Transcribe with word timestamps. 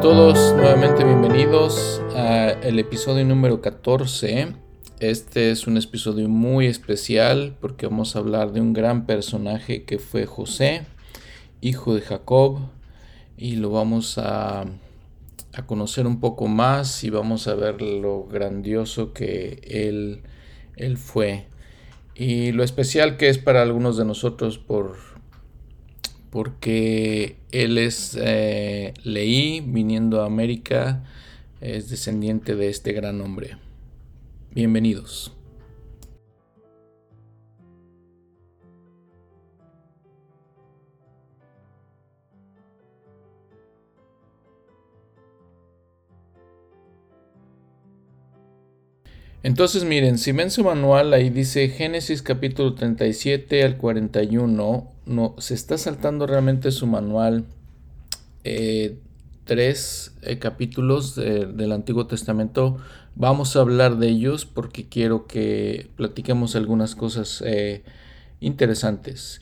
todos, 0.00 0.54
nuevamente 0.54 1.02
bienvenidos 1.02 2.00
al 2.14 2.78
episodio 2.78 3.24
número 3.24 3.60
14. 3.60 4.54
Este 5.00 5.50
es 5.50 5.66
un 5.66 5.76
episodio 5.76 6.28
muy 6.28 6.66
especial 6.66 7.56
porque 7.60 7.86
vamos 7.86 8.14
a 8.14 8.20
hablar 8.20 8.52
de 8.52 8.60
un 8.60 8.72
gran 8.72 9.06
personaje 9.06 9.82
que 9.82 9.98
fue 9.98 10.24
José, 10.24 10.82
hijo 11.60 11.96
de 11.96 12.02
Jacob, 12.02 12.60
y 13.36 13.56
lo 13.56 13.70
vamos 13.70 14.18
a, 14.18 14.66
a 15.52 15.66
conocer 15.66 16.06
un 16.06 16.20
poco 16.20 16.46
más 16.46 17.02
y 17.02 17.10
vamos 17.10 17.48
a 17.48 17.56
ver 17.56 17.82
lo 17.82 18.24
grandioso 18.24 19.12
que 19.12 19.60
él, 19.64 20.22
él 20.76 20.96
fue 20.96 21.46
y 22.18 22.50
lo 22.50 22.64
especial 22.64 23.16
que 23.16 23.28
es 23.28 23.38
para 23.38 23.62
algunos 23.62 23.96
de 23.96 24.04
nosotros 24.04 24.58
por 24.58 24.96
porque 26.30 27.36
él 27.52 27.78
es 27.78 28.16
eh, 28.20 28.94
Leí, 29.02 29.60
viniendo 29.60 30.22
a 30.22 30.26
América, 30.26 31.04
es 31.60 31.90
descendiente 31.90 32.54
de 32.54 32.68
este 32.68 32.92
gran 32.92 33.20
hombre. 33.20 33.56
Bienvenidos. 34.52 35.37
Entonces 49.42 49.84
miren, 49.84 50.18
si 50.18 50.32
ven 50.32 50.50
su 50.50 50.64
manual, 50.64 51.14
ahí 51.14 51.30
dice 51.30 51.68
Génesis 51.68 52.22
capítulo 52.22 52.74
37 52.74 53.62
al 53.62 53.76
41, 53.76 54.88
no, 55.06 55.34
se 55.38 55.54
está 55.54 55.78
saltando 55.78 56.26
realmente 56.26 56.72
su 56.72 56.88
manual 56.88 57.44
eh, 58.42 58.96
tres 59.44 60.12
eh, 60.22 60.38
capítulos 60.38 61.14
del 61.14 61.72
Antiguo 61.72 62.06
Testamento. 62.06 62.78
Vamos 63.14 63.54
a 63.54 63.60
hablar 63.60 63.96
de 63.98 64.08
ellos 64.08 64.44
porque 64.44 64.88
quiero 64.88 65.26
que 65.26 65.88
platiquemos 65.96 66.56
algunas 66.56 66.96
cosas 66.96 67.42
eh, 67.46 67.84
interesantes. 68.40 69.40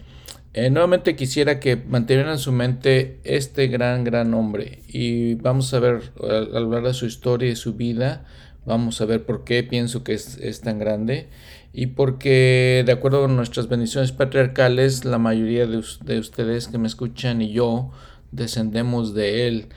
nuevamente 0.55 1.17
quisiera 1.17 1.59
que 1.59 1.77
mantuvieran 1.77 2.33
en 2.33 2.39
su 2.39 2.53
mente 2.53 3.19
este 3.25 3.67
gran, 3.69 4.05
gran 4.05 4.33
hombre 4.35 4.83
y 4.89 5.35
vamos 5.37 5.73
a 5.73 5.81
ver, 5.81 6.13
al 6.23 6.55
hablar 6.55 6.83
de 6.83 6.95
su 6.95 7.07
historia 7.07 7.51
y 7.51 7.57
su 7.57 7.75
vida, 7.75 8.25
Vamos 8.67 9.01
a 9.01 9.05
ver 9.05 9.25
por 9.25 9.45
qué 9.45 9.63
pienso 9.63 10.03
que 10.03 10.13
es, 10.13 10.61
tan 10.61 10.81
grande 10.81 11.29
y 11.73 11.87
porque 11.87 12.83
de 12.85 12.91
acuerdo 12.91 13.23
con 13.23 13.37
nuestras 13.37 13.69
bendiciones 13.69 14.11
patriarcales, 14.11 15.05
la 15.05 15.19
mayoría 15.19 15.67
de, 15.69 15.85
de, 16.05 16.19
ustedes 16.19 16.67
que 16.67 16.77
me 16.77 16.89
escuchan 16.89 17.41
y 17.43 17.53
yo 17.53 17.93
descendemos 18.33 19.15
de 19.15 19.47
él. 19.47 19.69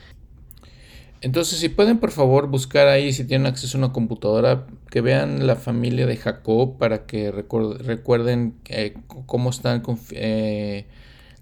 Entonces, 1.21 1.59
si 1.59 1.69
pueden 1.69 1.99
por 1.99 2.09
favor 2.11 2.47
buscar 2.47 2.87
ahí, 2.87 3.13
si 3.13 3.25
tienen 3.25 3.45
acceso 3.45 3.77
a 3.77 3.79
una 3.79 3.93
computadora, 3.93 4.65
que 4.89 5.01
vean 5.01 5.45
la 5.45 5.55
familia 5.55 6.07
de 6.07 6.17
Jacob 6.17 6.77
para 6.79 7.05
que 7.05 7.31
recuerden 7.31 8.55
eh, 8.69 8.95
cómo 9.27 9.51
están 9.51 9.83
eh, 10.13 10.85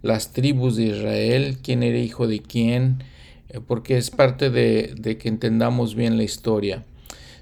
las 0.02 0.34
tribus 0.34 0.76
de 0.76 0.84
Israel, 0.88 1.60
quién 1.64 1.82
era 1.84 1.98
hijo 1.98 2.28
de 2.28 2.42
quién, 2.42 3.04
eh, 3.48 3.62
porque 3.66 3.98
es 3.98 4.10
parte 4.10 4.50
de 4.50 5.18
que 5.18 5.30
entendamos 5.30 5.96
bien 5.96 6.18
la 6.18 6.24
historia. 6.24 6.84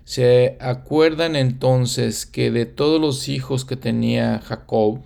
Se 0.06 0.56
acuerdan 0.62 1.36
entonces 1.36 2.28
que 2.28 2.52
de 2.52 2.68
todos 2.68 3.02
los 3.02 3.28
hijos 3.28 3.66
que 3.66 3.76
tenía 3.76 4.40
Jacob, 4.40 5.02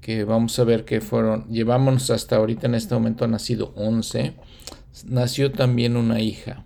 que 0.00 0.24
vamos 0.24 0.58
a 0.58 0.64
ver 0.64 0.84
que 0.84 1.00
fueron, 1.00 1.46
llevamos 1.48 2.10
hasta 2.10 2.34
ahorita 2.34 2.66
en 2.66 2.74
este 2.74 2.94
momento 2.94 3.24
ha 3.24 3.28
nacido 3.28 3.72
11, 3.76 4.34
nació 5.06 5.52
también 5.52 5.96
una 5.96 6.20
hija, 6.20 6.64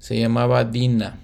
se 0.00 0.18
llamaba 0.18 0.64
Dina. 0.64 1.20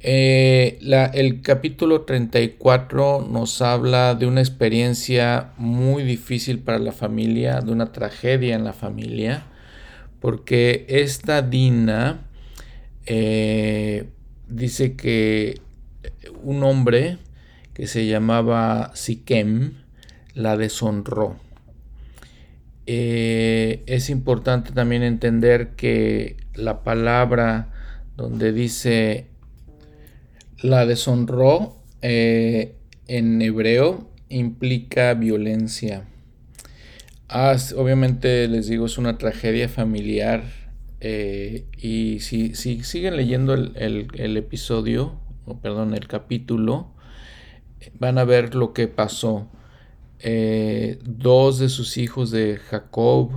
Eh, 0.00 0.80
el 1.12 1.40
capítulo 1.42 2.02
34 2.02 3.28
nos 3.30 3.62
habla 3.62 4.16
de 4.16 4.26
una 4.26 4.40
experiencia 4.40 5.52
muy 5.56 6.02
difícil 6.02 6.58
para 6.58 6.80
la 6.80 6.90
familia, 6.90 7.60
de 7.60 7.70
una 7.70 7.92
tragedia 7.92 8.56
en 8.56 8.64
la 8.64 8.72
familia, 8.72 9.44
porque 10.18 10.84
esta 10.88 11.42
Dina 11.42 12.26
eh, 13.12 14.08
dice 14.46 14.94
que 14.94 15.60
un 16.44 16.62
hombre 16.62 17.18
que 17.74 17.88
se 17.88 18.06
llamaba 18.06 18.92
Siquem 18.94 19.72
la 20.34 20.56
deshonró. 20.56 21.36
Eh, 22.86 23.82
es 23.86 24.10
importante 24.10 24.70
también 24.70 25.02
entender 25.02 25.70
que 25.70 26.36
la 26.54 26.84
palabra 26.84 27.72
donde 28.16 28.52
dice 28.52 29.26
la 30.62 30.86
deshonró 30.86 31.82
eh, 32.02 32.76
en 33.08 33.42
hebreo 33.42 34.08
implica 34.28 35.14
violencia. 35.14 36.04
Ah, 37.28 37.56
obviamente 37.76 38.46
les 38.46 38.68
digo, 38.68 38.86
es 38.86 38.98
una 38.98 39.18
tragedia 39.18 39.68
familiar 39.68 40.59
eh, 41.00 41.66
y 41.78 42.20
si, 42.20 42.54
si, 42.54 42.84
siguen 42.84 43.16
leyendo 43.16 43.54
el, 43.54 44.36
episodio, 44.36 45.18
o 45.46 45.58
perdón, 45.58 45.94
el 45.94 46.06
capítulo, 46.06 46.92
van 47.98 48.18
a 48.18 48.24
ver 48.24 48.54
lo 48.54 48.74
que 48.74 48.86
pasó. 48.86 49.48
Eh, 50.18 50.98
dos 51.02 51.58
de 51.58 51.70
sus 51.70 51.96
hijos 51.96 52.30
de 52.30 52.58
Jacob 52.58 53.30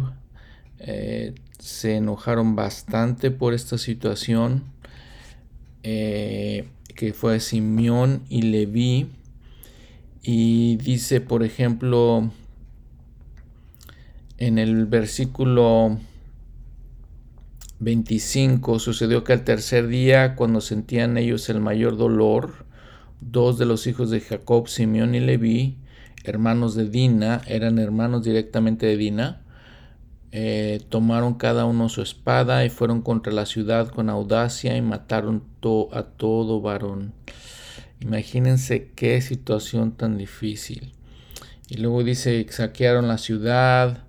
eh, 0.79 1.33
se 1.57 1.95
enojaron 1.95 2.57
bastante 2.57 3.31
por 3.31 3.53
esta 3.53 3.77
situación, 3.77 4.65
que 5.81 7.13
fue 7.13 7.39
Simeón 7.39 8.23
y 8.29 8.43
Leví. 8.43 9.09
Y 10.21 10.77
dice, 10.77 11.19
por 11.19 11.43
ejemplo, 11.43 12.31
en 14.37 14.57
el 14.57 14.85
versículo 14.85 15.99
25. 17.83 18.79
Sucedió 18.79 19.23
que 19.23 19.33
al 19.33 19.43
tercer 19.43 19.87
día, 19.87 20.35
cuando 20.35 20.61
sentían 20.61 21.17
ellos 21.17 21.49
el 21.49 21.59
mayor 21.59 21.97
dolor, 21.97 22.65
dos 23.21 23.57
de 23.57 23.65
los 23.65 23.87
hijos 23.87 24.09
de 24.09 24.21
Jacob, 24.21 24.67
Simeón 24.67 25.15
y 25.15 25.19
Leví, 25.19 25.77
hermanos 26.23 26.75
de 26.75 26.89
Dina, 26.89 27.41
eran 27.47 27.79
hermanos 27.79 28.23
directamente 28.23 28.85
de 28.85 28.97
Dina, 28.97 29.41
eh, 30.31 30.81
tomaron 30.89 31.35
cada 31.35 31.65
uno 31.65 31.89
su 31.89 32.01
espada 32.01 32.65
y 32.65 32.69
fueron 32.69 33.01
contra 33.01 33.31
la 33.31 33.45
ciudad 33.45 33.89
con 33.89 34.09
audacia 34.09 34.75
y 34.75 34.81
mataron 34.81 35.43
a 35.91 36.03
todo 36.03 36.59
varón. 36.59 37.13
Imagínense 37.99 38.91
qué 38.95 39.21
situación 39.21 39.91
tan 39.91 40.17
difícil. 40.17 40.91
Y 41.69 41.77
luego 41.77 42.03
dice, 42.03 42.45
saquearon 42.49 43.07
la 43.07 43.17
ciudad 43.17 44.03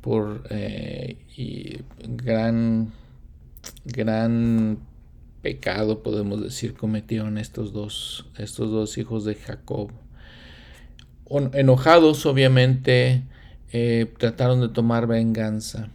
por 0.00 0.44
eh, 0.50 1.18
y 1.36 1.78
gran 2.02 2.92
gran 3.84 4.78
pecado, 5.42 6.02
podemos 6.02 6.42
decir, 6.42 6.74
cometieron 6.74 7.38
estos 7.38 7.72
dos, 7.72 8.26
estos 8.36 8.70
dos 8.70 8.98
hijos 8.98 9.24
de 9.24 9.34
Jacob. 9.34 9.90
Enojados, 11.52 12.26
obviamente, 12.26 13.22
eh, 13.72 14.12
trataron 14.18 14.60
de 14.60 14.68
tomar 14.68 15.06
venganza. 15.06 15.88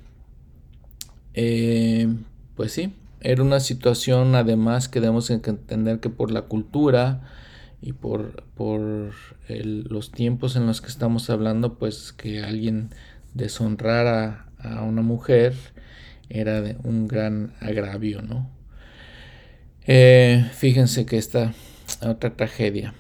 Eh, 1.34 2.08
pues 2.56 2.72
sí, 2.72 2.94
era 3.20 3.42
una 3.42 3.60
situación 3.60 4.36
además 4.36 4.88
que 4.88 5.00
debemos 5.00 5.30
entender 5.30 6.00
que 6.00 6.10
por 6.10 6.30
la 6.32 6.44
cultura 6.44 7.22
y 7.82 7.94
por, 7.94 8.44
por 8.56 9.14
los 9.50 10.12
tiempos 10.12 10.56
en 10.56 10.68
los 10.68 10.82
que 10.82 10.88
estamos 10.88 11.30
hablando, 11.30 11.78
pues 11.78 12.14
que 12.14 12.44
alguien 12.44 12.90
deshonrara 13.34 14.48
a 14.60 14.84
una 14.84 15.02
mujer 15.02 15.54
era 16.34 16.76
un 16.84 17.08
gran 17.08 17.54
agravio, 17.60 18.22
¿no? 18.22 18.50
Eh, 19.86 20.50
fíjense 20.56 21.06
que 21.06 21.18
esta 21.18 21.54
otra 22.02 22.36
tragedia. 22.36 22.94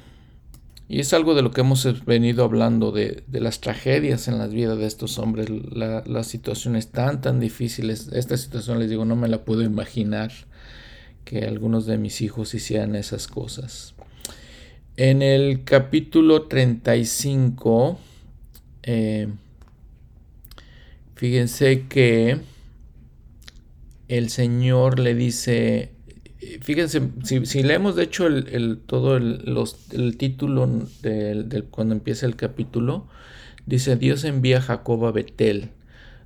Y 0.88 1.00
es 1.00 1.13
algo 1.13 1.33
de 1.33 1.41
lo 1.41 1.51
que 1.51 1.62
hemos 1.62 2.06
venido 2.06 2.44
hablando, 2.44 2.91
de, 2.91 3.24
las 3.31 3.62
tragedias 3.62 4.27
en 4.27 4.38
las 4.38 4.51
vidas 4.53 4.77
de 4.77 4.85
estos 4.85 5.18
hombres, 5.18 5.50
las 5.50 6.27
situaciones 6.27 6.89
tan, 6.91 7.21
tan 7.21 7.39
difíciles. 7.39 8.09
Esta 8.13 8.38
situación, 8.38 8.80
les 8.80 8.89
digo, 8.89 9.03
no 9.03 9.15
me 9.15 9.27
la 9.27 9.44
puedo 9.44 9.63
imaginar 9.63 10.31
que 11.25 11.45
algunos 11.45 11.88
de 11.88 11.97
mis 11.97 12.21
hijos 12.21 12.53
hicieran 12.53 12.95
esas 12.95 13.27
cosas. 13.27 13.95
En 14.95 15.24
el 15.24 15.63
capítulo 15.63 16.44
35, 16.44 17.97
eh, 18.83 19.29
fíjense 21.15 21.88
que 21.88 22.52
el 24.18 24.30
Señor 24.30 25.00
le 25.00 25.15
dice, 25.15 25.92
fíjense, 26.62 27.01
si, 27.24 27.63
leemos 27.63 27.95
de 27.95 28.04
hecho 28.04 28.27
el, 28.27 28.80
todo 28.86 29.18
el, 29.18 30.18
título 30.18 30.68
del, 31.01 31.65
cuando 31.69 31.95
empieza 31.95 32.25
el 32.25 32.36
capítulo, 32.36 33.07
dice, 33.65 33.95
Dios 33.95 34.24
envía 34.24 34.57
a 34.57 34.62
Jacob 34.62 35.06
a 35.06 35.12
Betel, 35.12 35.69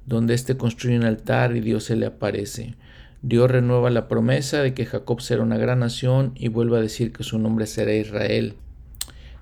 donde 0.05 0.33
éste 0.33 0.57
construye 0.57 0.97
un 0.97 1.05
altar 1.05 1.55
y 1.55 1.61
Dios 1.61 1.85
se 1.85 1.95
le 1.95 2.05
aparece. 2.05 2.75
Dios 3.21 3.49
renueva 3.49 3.89
la 3.89 4.07
promesa 4.07 4.61
de 4.61 4.73
que 4.73 4.85
Jacob 4.85 5.21
será 5.21 5.41
una 5.41 5.57
gran 5.57 5.79
nación 5.79 6.33
y 6.35 6.49
vuelve 6.49 6.77
a 6.77 6.81
decir 6.81 7.11
que 7.11 7.23
su 7.23 7.39
nombre 7.39 7.65
será 7.65 7.93
Israel. 7.93 8.55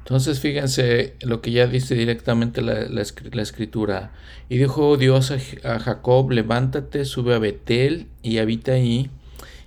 Entonces 0.06 0.40
fíjense 0.40 1.16
lo 1.22 1.42
que 1.42 1.50
ya 1.50 1.66
dice 1.66 1.96
directamente 1.96 2.62
la, 2.62 3.02
escritura. 3.02 4.12
Y 4.50 4.58
dijo 4.60 4.98
Dios 4.98 5.32
a, 5.32 5.80
Jacob, 5.80 6.30
levántate, 6.30 7.06
sube 7.06 7.34
a 7.34 7.40
Betel 7.40 8.06
y 8.22 8.38
habita 8.38 8.74
ahí, 8.74 9.10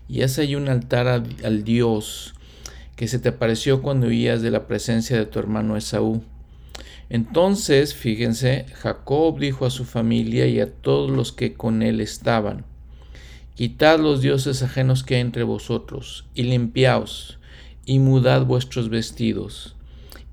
y 0.08 0.23
haz 0.23 0.38
ahí 0.38 0.55
un 0.55 0.69
altar 0.69 1.08
al 1.08 1.64
Dios 1.64 2.35
que 2.94 3.08
se 3.08 3.19
te 3.19 3.31
apareció 3.31 3.82
cuando 3.82 4.06
huías 4.06 4.40
de 4.40 4.52
la 4.52 4.69
presencia 4.69 5.19
de 5.19 5.26
tu 5.26 5.40
hermano 5.40 5.76
Esaú. 5.76 6.23
Entonces, 7.11 7.94
fíjense, 7.94 8.67
Jacob 8.75 9.41
dijo 9.41 9.67
a 9.67 9.70
su 9.70 9.84
familia 9.84 10.46
y 10.46 10.61
a 10.61 10.73
todos 10.73 11.11
los 11.11 11.32
que 11.32 11.55
con 11.55 11.82
él 11.82 12.00
estaban, 12.00 12.64
Quitad 13.56 13.99
los 13.99 14.20
dioses 14.20 14.62
ajenos 14.62 15.02
que 15.02 15.17
hay 15.17 15.20
entre 15.20 15.43
vosotros, 15.43 16.26
y 16.37 16.44
limpiaos, 16.44 17.41
y 17.84 17.99
mudad 17.99 18.46
vuestros 18.46 18.88
vestidos 18.88 19.75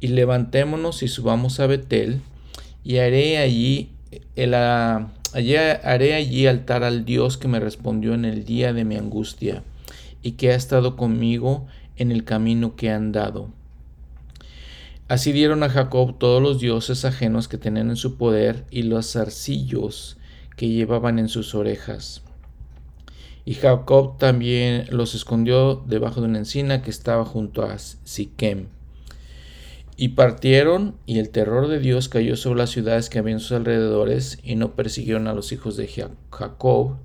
y 0.06 0.08
levantémonos 0.10 1.02
y 1.02 1.08
subamos 1.08 1.60
a 1.60 1.66
Betel, 1.66 2.22
y 2.84 2.98
haré 2.98 3.40
allí, 3.40 3.90
el, 4.36 4.54
allí, 4.54 5.56
haré 5.56 6.14
allí 6.14 6.46
altar 6.46 6.84
al 6.84 7.06
Dios 7.06 7.38
que 7.40 7.48
me 7.48 7.60
respondió 7.60 8.14
en 8.14 8.24
el 8.24 8.46
día 8.46 8.72
de 8.72 8.86
mi 8.86 8.98
angustia, 8.98 9.64
y 10.22 10.34
que 10.34 10.52
ha 10.52 10.56
estado 10.56 10.96
conmigo 10.96 11.66
en 11.98 12.12
el 12.12 12.24
camino 12.24 12.76
que 12.76 12.86
he 12.86 12.92
andado. 12.92 13.50
Así 15.08 15.32
dieron 15.32 15.64
a 15.64 15.70
Jacob 15.70 16.20
todos 16.20 16.40
los 16.40 16.60
dioses 16.60 17.04
ajenos 17.04 17.48
que 17.48 17.58
tenían 17.58 17.90
en 17.90 17.96
su 17.96 18.16
poder 18.16 18.64
y 18.70 18.84
los 18.84 19.12
zarcillos 19.12 20.18
que 20.56 20.70
llevaban 20.70 21.18
en 21.18 21.30
sus 21.30 21.56
orejas. 21.56 22.22
Y 23.44 23.56
Jacob 23.56 24.20
también 24.20 24.86
los 24.92 25.16
escondió 25.16 25.84
debajo 25.88 26.22
de 26.22 26.28
una 26.28 26.38
encina 26.38 26.84
que 26.84 26.92
estaba 26.92 27.26
junto 27.26 27.64
a 27.64 27.80
Siquem. 27.80 28.68
Y 29.98 30.10
partieron, 30.10 30.96
y 31.06 31.20
el 31.20 31.30
terror 31.30 31.68
de 31.68 31.80
Dios 31.80 32.10
cayó 32.10 32.36
sobre 32.36 32.60
las 32.60 32.72
ciudades 32.72 33.10
que 33.10 33.20
había 33.20 33.34
en 33.34 33.40
sus 33.40 33.54
alrededores, 33.54 34.40
y 34.44 34.56
no 34.56 34.76
persiguieron 34.76 35.28
a 35.28 35.34
los 35.34 35.52
hijos 35.52 35.78
de 35.78 35.88
Jacob. 35.88 36.98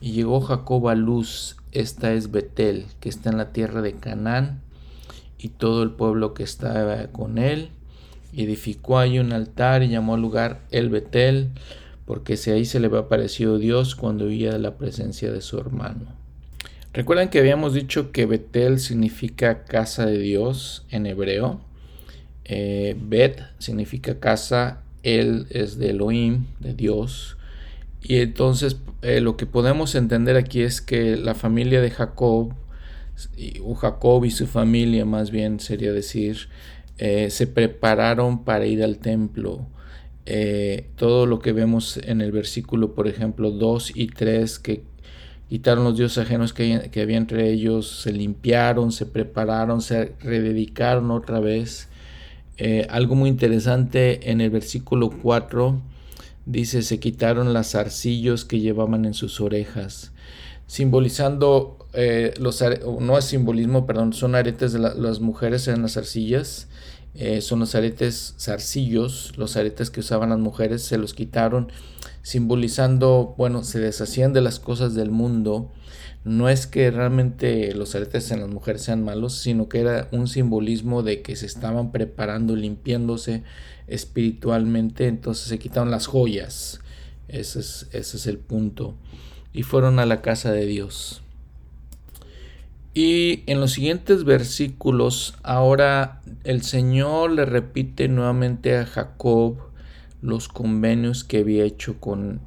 Y 0.00 0.12
llegó 0.12 0.40
Jacob 0.40 0.88
a 0.88 0.94
Luz, 0.94 1.56
esta 1.70 2.12
es 2.12 2.30
Betel, 2.30 2.86
que 3.00 3.08
está 3.08 3.30
en 3.30 3.36
la 3.36 3.52
tierra 3.52 3.82
de 3.82 3.94
Canaán, 3.94 4.62
y 5.38 5.48
todo 5.50 5.82
el 5.82 5.90
pueblo 5.90 6.34
que 6.34 6.42
estaba 6.42 7.06
con 7.08 7.38
él. 7.38 7.70
edificó 8.32 8.98
ahí 8.98 9.20
un 9.20 9.32
altar 9.32 9.84
y 9.84 9.88
llamó 9.88 10.14
al 10.14 10.20
lugar 10.20 10.60
El 10.72 10.88
Betel, 10.88 11.50
porque 12.04 12.36
si 12.36 12.50
ahí 12.50 12.64
se 12.64 12.80
le 12.80 12.88
había 12.88 13.00
aparecido 13.00 13.58
Dios 13.58 13.94
cuando 13.94 14.26
huía 14.26 14.52
de 14.52 14.58
la 14.58 14.76
presencia 14.76 15.30
de 15.30 15.40
su 15.40 15.58
hermano. 15.58 16.06
Recuerdan 16.92 17.28
que 17.28 17.38
habíamos 17.38 17.74
dicho 17.74 18.12
que 18.12 18.26
Betel 18.26 18.78
significa 18.78 19.64
casa 19.64 20.06
de 20.06 20.18
Dios 20.18 20.84
en 20.90 21.06
hebreo. 21.06 21.60
Eh, 22.44 22.94
Bet 23.00 23.40
significa 23.58 24.20
casa, 24.20 24.82
él 25.02 25.46
es 25.50 25.78
de 25.78 25.90
Elohim, 25.90 26.46
de 26.60 26.74
Dios. 26.74 27.36
Y 28.02 28.16
entonces 28.16 28.76
eh, 29.02 29.20
lo 29.20 29.36
que 29.36 29.46
podemos 29.46 29.94
entender 29.94 30.36
aquí 30.36 30.62
es 30.62 30.80
que 30.80 31.16
la 31.16 31.34
familia 31.34 31.80
de 31.80 31.90
Jacob, 31.90 32.54
o 33.62 33.74
Jacob 33.74 34.24
y 34.24 34.30
su 34.30 34.46
familia 34.46 35.04
más 35.04 35.30
bien 35.30 35.60
sería 35.60 35.92
decir, 35.92 36.48
eh, 36.98 37.30
se 37.30 37.46
prepararon 37.46 38.44
para 38.44 38.66
ir 38.66 38.82
al 38.82 38.98
templo. 38.98 39.66
todo 40.96 41.26
lo 41.26 41.38
que 41.40 41.52
vemos 41.52 41.98
en 41.98 42.20
el 42.22 42.32
versículo, 42.32 42.94
por 42.94 43.08
ejemplo, 43.08 43.50
2 43.50 43.92
y 43.94 44.06
3, 44.08 44.58
que 44.58 44.82
quitaron 45.48 45.84
los 45.84 45.96
dioses 45.98 46.24
ajenos 46.24 46.52
que 46.54 47.00
había 47.02 47.18
entre 47.18 47.50
ellos, 47.50 48.02
se 48.02 48.12
limpiaron, 48.12 48.90
se 48.90 49.06
prepararon, 49.06 49.82
se 49.82 50.14
rededicaron 50.20 51.10
otra 51.10 51.40
vez 51.40 51.88
eh, 52.56 52.86
algo 52.90 53.14
muy 53.14 53.28
interesante 53.28 54.30
en 54.30 54.40
el 54.40 54.50
versículo 54.50 55.10
4 55.10 55.80
dice, 56.46 56.82
se 56.82 57.00
quitaron 57.00 57.52
las 57.52 57.74
arcillos 57.74 58.44
que 58.44 58.60
llevaban 58.60 59.04
en 59.04 59.14
sus 59.14 59.40
orejas, 59.40 60.12
simbolizando, 60.66 61.88
eh, 61.94 62.34
los 62.38 62.62
no 63.00 63.18
es 63.18 63.24
simbolismo, 63.24 63.86
perdón, 63.86 64.12
son 64.12 64.34
aretes 64.34 64.72
de 64.72 64.78
las 64.78 65.20
mujeres 65.20 65.68
en 65.68 65.82
las 65.82 65.96
arcillas, 65.96 66.68
eh, 67.14 67.40
son 67.40 67.60
los 67.60 67.74
aretes 67.74 68.34
zarcillos, 68.38 69.32
los 69.36 69.56
aretes 69.56 69.90
que 69.90 70.00
usaban 70.00 70.30
las 70.30 70.38
mujeres, 70.38 70.82
se 70.82 70.98
los 70.98 71.14
quitaron, 71.14 71.70
simbolizando, 72.22 73.34
bueno, 73.38 73.64
se 73.64 73.80
deshacían 73.80 74.32
de 74.32 74.40
las 74.40 74.58
cosas 74.58 74.94
del 74.94 75.10
mundo 75.10 75.70
no 76.24 76.48
es 76.48 76.66
que 76.66 76.90
realmente 76.90 77.74
los 77.74 77.94
aretes 77.94 78.30
en 78.30 78.40
las 78.40 78.48
mujeres 78.48 78.82
sean 78.82 79.04
malos, 79.04 79.34
sino 79.34 79.68
que 79.68 79.80
era 79.80 80.08
un 80.10 80.26
simbolismo 80.26 81.02
de 81.02 81.20
que 81.20 81.36
se 81.36 81.44
estaban 81.44 81.92
preparando, 81.92 82.56
limpiándose 82.56 83.42
espiritualmente, 83.86 85.06
entonces 85.06 85.46
se 85.48 85.58
quitaron 85.58 85.90
las 85.90 86.06
joyas. 86.06 86.80
Ese 87.28 87.60
es, 87.60 87.88
ese 87.92 88.16
es 88.16 88.26
el 88.26 88.38
punto. 88.38 88.94
Y 89.52 89.62
fueron 89.62 89.98
a 89.98 90.06
la 90.06 90.22
casa 90.22 90.50
de 90.50 90.64
Dios. 90.64 91.22
Y 92.94 93.42
en 93.46 93.60
los 93.60 93.72
siguientes 93.72 94.24
versículos, 94.24 95.34
ahora 95.42 96.22
el 96.44 96.62
Señor 96.62 97.32
le 97.32 97.44
repite 97.44 98.08
nuevamente 98.08 98.78
a 98.78 98.86
Jacob 98.86 99.56
los 100.22 100.48
convenios 100.48 101.22
que 101.24 101.38
había 101.38 101.64
hecho 101.64 102.00
con, 102.00 102.40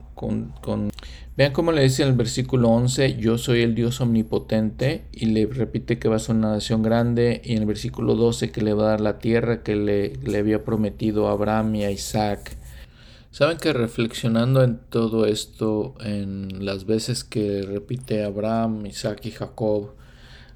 Vean 1.35 1.53
cómo 1.53 1.71
le 1.71 1.83
dice 1.83 2.03
en 2.03 2.09
el 2.09 2.15
versículo 2.15 2.69
11, 2.69 3.17
yo 3.17 3.37
soy 3.37 3.61
el 3.61 3.75
Dios 3.75 4.01
omnipotente, 4.01 5.05
y 5.11 5.27
le 5.27 5.45
repite 5.45 5.99
que 5.99 6.09
va 6.09 6.15
a 6.15 6.19
ser 6.19 6.35
una 6.35 6.51
nación 6.51 6.81
grande, 6.81 7.41
y 7.43 7.53
en 7.53 7.59
el 7.59 7.65
versículo 7.65 8.15
12 8.15 8.51
que 8.51 8.61
le 8.61 8.73
va 8.73 8.85
a 8.85 8.89
dar 8.89 9.01
la 9.01 9.19
tierra 9.19 9.63
que 9.63 9.75
le, 9.75 10.13
le 10.17 10.37
había 10.37 10.63
prometido 10.63 11.27
a 11.27 11.31
Abraham 11.31 11.75
y 11.75 11.83
a 11.83 11.91
Isaac. 11.91 12.57
Saben 13.31 13.57
que 13.57 13.71
reflexionando 13.71 14.63
en 14.63 14.79
todo 14.89 15.27
esto, 15.27 15.93
en 15.99 16.65
las 16.65 16.85
veces 16.85 17.23
que 17.23 17.61
repite 17.61 18.23
Abraham, 18.23 18.87
Isaac 18.87 19.25
y 19.25 19.31
Jacob, 19.31 19.91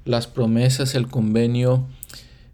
las 0.04 0.26
promesas, 0.26 0.96
el 0.96 1.06
convenio, 1.06 1.86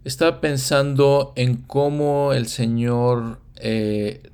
estaba 0.03 0.39
pensando 0.39 1.33
en 1.35 1.55
cómo 1.55 2.33
el 2.33 2.47
Señor 2.47 3.39
eh, 3.55 4.28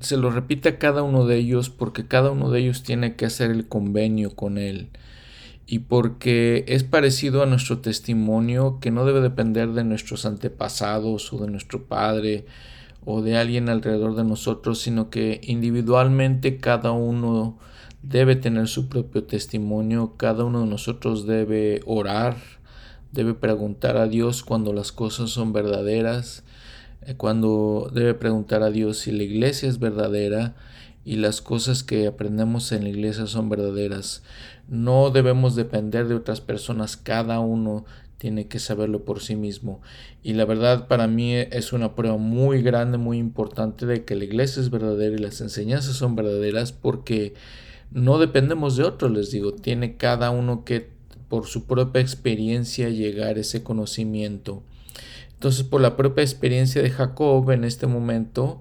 se 0.00 0.16
lo 0.16 0.30
repite 0.30 0.68
a 0.68 0.78
cada 0.78 1.02
uno 1.02 1.26
de 1.26 1.36
ellos 1.36 1.70
porque 1.70 2.06
cada 2.06 2.30
uno 2.30 2.50
de 2.50 2.60
ellos 2.60 2.82
tiene 2.82 3.16
que 3.16 3.26
hacer 3.26 3.50
el 3.50 3.66
convenio 3.66 4.34
con 4.34 4.58
él. 4.58 4.88
Y 5.66 5.80
porque 5.80 6.64
es 6.68 6.84
parecido 6.84 7.42
a 7.42 7.46
nuestro 7.46 7.78
testimonio 7.78 8.78
que 8.80 8.90
no 8.90 9.04
debe 9.04 9.20
depender 9.20 9.70
de 9.70 9.84
nuestros 9.84 10.26
antepasados 10.26 11.32
o 11.32 11.38
de 11.38 11.50
nuestro 11.50 11.84
padre 11.84 12.44
o 13.04 13.22
de 13.22 13.36
alguien 13.36 13.68
alrededor 13.68 14.16
de 14.16 14.24
nosotros, 14.24 14.80
sino 14.80 15.10
que 15.10 15.40
individualmente 15.44 16.58
cada 16.58 16.90
uno 16.92 17.58
debe 18.02 18.36
tener 18.36 18.68
su 18.68 18.88
propio 18.88 19.24
testimonio, 19.24 20.14
cada 20.16 20.44
uno 20.44 20.60
de 20.60 20.66
nosotros 20.66 21.26
debe 21.26 21.82
orar, 21.86 22.36
debe 23.12 23.34
preguntar 23.34 23.96
a 23.96 24.08
Dios 24.08 24.42
cuando 24.42 24.72
las 24.72 24.92
cosas 24.92 25.30
son 25.30 25.52
verdaderas 25.52 26.44
cuando 27.16 27.90
debe 27.92 28.14
preguntar 28.14 28.62
a 28.62 28.70
Dios 28.70 28.98
si 28.98 29.12
la 29.12 29.22
iglesia 29.22 29.68
es 29.68 29.78
verdadera 29.78 30.54
y 31.04 31.16
las 31.16 31.40
cosas 31.40 31.82
que 31.82 32.06
aprendemos 32.06 32.72
en 32.72 32.84
la 32.84 32.90
iglesia 32.90 33.26
son 33.26 33.48
verdaderas. 33.48 34.22
No 34.68 35.10
debemos 35.10 35.56
depender 35.56 36.08
de 36.08 36.14
otras 36.14 36.40
personas, 36.40 36.96
cada 36.96 37.40
uno 37.40 37.84
tiene 38.18 38.48
que 38.48 38.58
saberlo 38.58 39.04
por 39.04 39.20
sí 39.20 39.34
mismo. 39.34 39.80
Y 40.22 40.34
la 40.34 40.44
verdad 40.44 40.88
para 40.88 41.06
mí 41.06 41.34
es 41.34 41.72
una 41.72 41.94
prueba 41.94 42.18
muy 42.18 42.62
grande, 42.62 42.98
muy 42.98 43.16
importante 43.16 43.86
de 43.86 44.04
que 44.04 44.14
la 44.14 44.24
iglesia 44.24 44.60
es 44.60 44.70
verdadera 44.70 45.16
y 45.16 45.18
las 45.18 45.40
enseñanzas 45.40 45.96
son 45.96 46.16
verdaderas 46.16 46.72
porque 46.72 47.32
no 47.90 48.18
dependemos 48.18 48.76
de 48.76 48.84
otros, 48.84 49.10
les 49.10 49.30
digo, 49.30 49.54
tiene 49.54 49.96
cada 49.96 50.30
uno 50.30 50.64
que 50.64 50.90
por 51.28 51.46
su 51.46 51.66
propia 51.66 52.02
experiencia 52.02 52.90
llegar 52.90 53.36
a 53.36 53.40
ese 53.40 53.62
conocimiento. 53.62 54.62
Entonces, 55.40 55.64
por 55.64 55.80
la 55.80 55.96
propia 55.96 56.22
experiencia 56.22 56.82
de 56.82 56.90
Jacob 56.90 57.50
en 57.50 57.64
este 57.64 57.86
momento, 57.86 58.60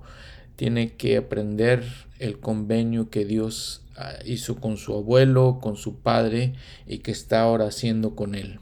tiene 0.55 0.93
que 0.93 1.17
aprender 1.17 1.83
el 2.19 2.39
convenio 2.39 3.09
que 3.09 3.25
Dios 3.25 3.81
ah, 3.97 4.13
hizo 4.25 4.61
con 4.61 4.77
su 4.77 4.93
abuelo, 4.93 5.59
con 5.61 5.75
su 5.75 5.99
padre 5.99 6.53
y 6.87 6.99
que 6.99 7.11
está 7.11 7.41
ahora 7.41 7.67
haciendo 7.67 8.15
con 8.15 8.33
él. 8.33 8.61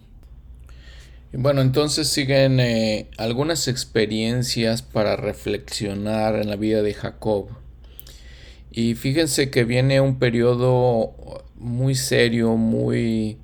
bueno, 1.32 1.62
entonces 1.62 2.08
siguen 2.08 2.60
eh, 2.60 3.08
algunas 3.18 3.68
experiencias 3.68 4.82
para 4.82 5.16
reflexionar 5.16 6.38
en 6.38 6.50
la 6.50 6.56
vida 6.56 6.82
de 6.82 6.96
Jacob. 6.96 7.50
Y 8.72 8.96
fíjense 8.96 9.52
que 9.52 9.64
viene 9.64 10.02
un 10.02 10.18
periodo 10.18 11.44
muy 11.56 11.94
serio, 11.94 12.56
muy 12.56 13.38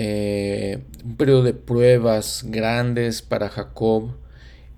eh, 0.00 0.78
un 1.04 1.16
periodo 1.16 1.42
de 1.42 1.54
pruebas 1.54 2.44
grandes 2.46 3.20
para 3.20 3.48
Jacob, 3.48 4.14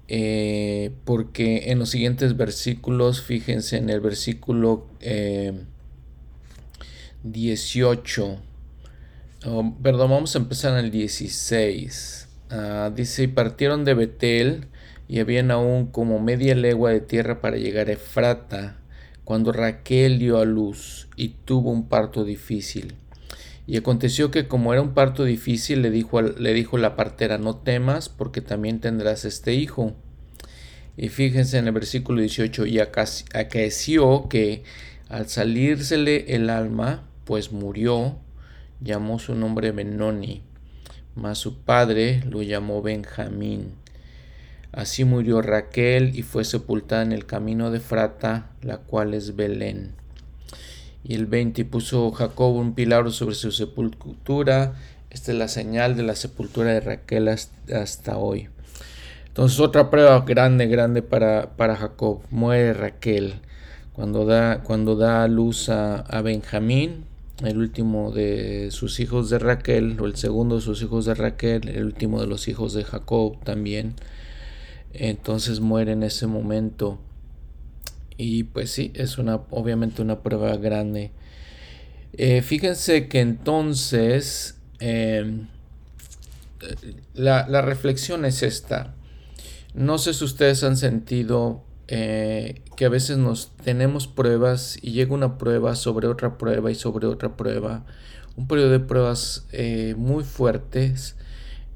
eh, 0.09 0.93
porque 1.05 1.71
en 1.71 1.79
los 1.79 1.91
siguientes 1.91 2.39
versículos, 2.39 3.21
fíjense 3.21 3.77
en 3.77 3.91
el 3.91 4.01
versículo 4.01 4.87
18. 7.23 8.39
perdón, 9.83 10.11
vamos 10.11 10.35
a 10.35 10.39
empezar 10.39 10.79
en 10.79 10.87
el 10.87 10.91
16. 10.91 12.29
Ah, 12.49 12.91
dice, 12.97 13.29
partieron 13.29 13.85
de 13.85 13.93
Betel 13.93 14.69
y 15.07 15.21
habían 15.21 15.51
aún 15.51 15.87
como 15.87 16.19
media 16.19 16.55
legua 16.55 16.93
de 16.93 17.01
tierra 17.01 17.43
para 17.43 17.59
llegar 17.59 17.89
a 17.89 17.93
Efrata, 17.93 18.79
cuando 19.25 19.53
Raquel 19.53 20.19
dio 20.19 20.39
a 20.39 20.47
luz 20.47 21.09
y 21.15 21.29
tuvo 21.45 21.71
un 21.71 21.89
parto 21.89 22.25
difícil. 22.25 22.95
Y 23.67 23.77
aconteció 23.77 24.31
que 24.31 24.49
como 24.49 24.73
era 24.73 24.83
un 24.83 24.95
parto 24.95 25.25
difícil, 25.25 25.83
le 25.83 25.91
dijo, 25.91 26.21
le 26.23 26.53
dijo 26.55 26.79
la 26.79 26.97
partera, 26.97 27.39
no 27.39 27.57
temas, 27.57 28.09
porque 28.09 28.41
también 28.41 28.81
tendrás 28.81 29.25
este 29.25 29.55
hijo. 29.55 29.95
Y 30.97 31.09
fíjense 31.09 31.59
en 31.59 31.67
el 31.67 31.73
versículo 31.73 32.21
18, 32.21 32.67
y 32.67 32.79
acaeció 32.81 34.29
que 34.29 34.65
al 35.09 35.29
salírsele 35.29 36.35
el 36.35 36.51
alma, 36.51 37.05
pues 37.25 37.53
murió, 37.53 38.19
llamó 38.81 39.19
su 39.19 39.35
nombre 39.35 39.73
Benoni, 39.73 40.43
mas 41.15 41.39
su 41.39 41.59
padre 41.59 42.23
lo 42.29 42.43
llamó 42.43 42.83
Benjamín. 42.83 43.75
Así 44.73 45.05
murió 45.05 45.43
Raquel 45.43 46.17
y 46.17 46.23
fue 46.23 46.45
sepultada 46.45 47.03
en 47.03 47.13
el 47.13 47.27
camino 47.27 47.71
de 47.71 47.81
Frata, 47.81 48.51
la 48.63 48.79
cual 48.79 49.15
es 49.15 49.35
Belén. 49.35 50.00
Y 51.03 51.15
el 51.15 51.27
20 51.27 51.65
puso 51.65 52.11
Jacob 52.13 52.55
un 52.55 52.75
pilar 52.75 53.11
sobre 53.11 53.35
su 53.35 53.53
sepultura. 53.53 54.75
Esta 55.11 55.33
es 55.33 55.39
la 55.39 55.49
señal 55.49 55.97
de 55.97 56.03
la 56.03 56.15
sepultura 56.15 56.73
de 56.73 56.81
Raquel 56.81 57.29
hasta 57.29 58.19
hoy. 58.19 58.49
Entonces 59.27 59.61
otra 59.61 59.91
prueba 59.91 60.21
grande, 60.21 60.67
grande 60.67 61.03
para, 61.03 61.57
para 61.57 61.77
Jacob. 61.77 62.21
Muere 62.31 62.75
Raquel 62.75 63.35
cuando 63.93 64.25
da, 64.25 64.63
cuando 64.63 64.97
da 64.97 65.29
luz 65.29 65.69
a, 65.69 65.97
a, 65.97 66.23
Benjamín, 66.23 67.05
el 67.45 67.59
último 67.59 68.13
de 68.13 68.71
sus 68.71 68.99
hijos 68.99 69.31
de 69.31 69.39
Raquel, 69.39 69.99
o 70.01 70.07
el 70.07 70.17
segundo 70.17 70.57
de 70.57 70.63
sus 70.63 70.83
hijos 70.83 71.05
de 71.05 71.15
Raquel, 71.15 71.69
el 71.69 71.85
último 71.85 72.21
de 72.21 72.27
los 72.27 72.49
hijos 72.49 72.73
de 72.73 72.85
Jacob 72.85 73.37
también. 73.45 73.95
Entonces 74.93 75.61
muere 75.61 75.93
en 75.93 76.03
ese 76.03 76.27
momento. 76.27 76.99
Y 78.23 78.45
pues 78.45 78.71
sí, 78.71 78.93
es 78.95 79.17
una, 79.17 79.37
obviamente 79.49 80.03
una 80.03 80.21
prueba 80.21 80.55
grande. 80.59 81.11
Eh, 82.13 82.43
fíjense 82.43 83.09
que 83.09 83.21
entonces 83.21 84.59
em, 84.79 85.49
la, 87.15 87.49
la, 87.49 87.63
reflexión 87.63 88.27
es 88.27 88.43
esta. 88.43 88.95
No 89.73 89.97
sé 89.97 90.13
si 90.13 90.25
ustedes 90.25 90.63
han 90.65 90.77
sentido 90.77 91.65
eh, 91.89 92.61
que 92.77 92.85
a 92.85 92.91
veces 92.91 93.17
nos 93.17 93.57
tenemos 93.65 94.07
pruebas 94.07 94.79
y 94.83 94.93
llega 94.93 95.15
una 95.15 95.39
prueba 95.39 95.75
sobre 95.75 96.07
otra 96.07 96.37
prueba 96.37 96.71
y 96.71 96.75
sobre 96.75 97.07
otra 97.07 97.39
prueba. 97.39 97.87
Un 98.37 98.47
periodo 98.47 98.69
de 98.69 98.81
pruebas 98.81 99.47
eh, 99.53 99.95
muy 99.97 100.25
fuertes 100.25 101.17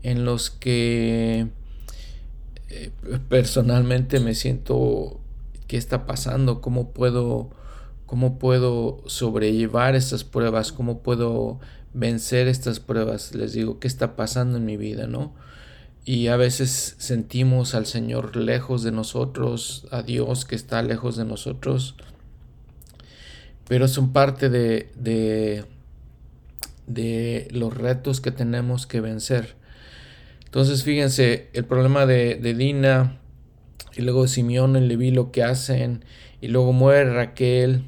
en 0.02 0.26
los 0.26 0.50
que 0.50 1.46
personalmente 3.30 4.20
me 4.20 4.34
siento 4.34 5.22
qué 5.66 5.76
está 5.76 6.06
pasando, 6.06 6.61
cómo 6.61 6.92
puedo, 6.92 7.50
cómo 8.06 8.38
puedo 8.38 9.02
sobrellevar 9.06 9.94
estas 9.94 10.25
pruebas, 10.25 10.73
cómo 10.73 11.02
puedo 11.02 11.61
vencer 11.92 12.49
estas 12.49 12.80
pruebas. 12.80 13.35
Les 13.35 13.52
digo, 13.52 13.78
¿qué 13.78 13.88
está 13.88 14.16
pasando 14.16 14.59
en 14.59 14.64
mi 14.64 14.76
vida, 14.76 15.06
no? 15.06 15.35
Y 16.04 16.26
a 16.26 16.37
veces 16.37 16.97
sentimos 16.99 17.75
al 17.75 17.87
Señor 17.87 18.37
lejos 18.37 18.83
de 18.83 18.92
nosotros, 18.92 19.87
a 19.90 20.02
Dios 20.02 20.44
que 20.44 20.54
está 20.54 20.83
lejos 20.83 21.16
de 21.16 21.25
nosotros, 21.25 21.94
pero 23.66 23.88
son 23.88 24.12
parte 24.12 24.50
de, 24.50 24.90
de, 24.97 25.64
de 26.87 27.49
los 27.52 27.75
retos 27.75 28.21
que 28.21 28.30
tenemos 28.30 28.87
que 28.87 29.00
vencer. 29.00 29.56
Entonces, 30.44 30.85
fíjense, 30.85 31.49
el 31.54 31.64
problema 31.64 32.04
de, 32.04 32.35
de 32.37 32.52
Dina 32.54 33.18
y 33.96 34.02
luego 34.02 34.26
Simeón 34.26 34.76
y 34.76 34.80
Leví 34.80 35.10
lo 35.10 35.30
que 35.30 35.42
hacen, 35.42 36.04
y 36.40 36.48
luego 36.48 36.72
muere 36.72 37.12
Raquel, 37.12 37.84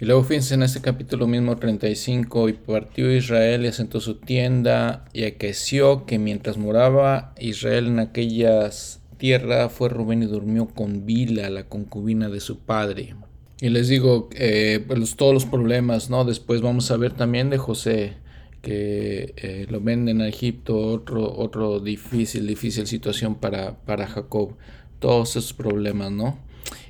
y 0.00 0.06
luego 0.06 0.24
fíjense 0.24 0.54
en 0.54 0.62
este 0.64 0.80
capítulo 0.80 1.26
mismo 1.26 1.56
35, 1.56 2.48
y 2.48 2.52
partió 2.54 3.14
Israel 3.14 3.64
y 3.64 3.68
asentó 3.68 4.00
su 4.00 4.16
tienda, 4.16 5.04
y 5.12 5.24
aqueció 5.24 6.04
que 6.04 6.18
mientras 6.18 6.58
moraba 6.58 7.32
Israel 7.38 7.86
en 7.86 8.00
aquellas 8.00 9.00
tierra, 9.16 9.68
fue 9.68 9.88
Rubén 9.88 10.22
y 10.22 10.26
durmió 10.26 10.66
con 10.66 11.06
Bila, 11.06 11.48
la 11.48 11.68
concubina 11.68 12.28
de 12.28 12.40
su 12.40 12.58
padre. 12.58 13.14
Y 13.60 13.68
les 13.70 13.88
digo, 13.88 14.28
eh, 14.34 14.84
pues, 14.86 15.16
todos 15.16 15.32
los 15.32 15.46
problemas, 15.46 16.10
¿no? 16.10 16.24
Después 16.24 16.60
vamos 16.60 16.90
a 16.90 16.96
ver 16.96 17.12
también 17.12 17.48
de 17.48 17.58
José, 17.58 18.14
que 18.60 19.32
eh, 19.36 19.66
lo 19.70 19.80
venden 19.80 20.20
a 20.20 20.28
Egipto, 20.28 20.76
otro, 20.76 21.34
otro 21.36 21.80
difícil, 21.80 22.46
difícil 22.46 22.86
situación 22.86 23.36
para, 23.36 23.76
para 23.84 24.06
Jacob 24.06 24.56
todos 24.98 25.30
esos 25.30 25.52
problemas, 25.52 26.10
¿no? 26.10 26.38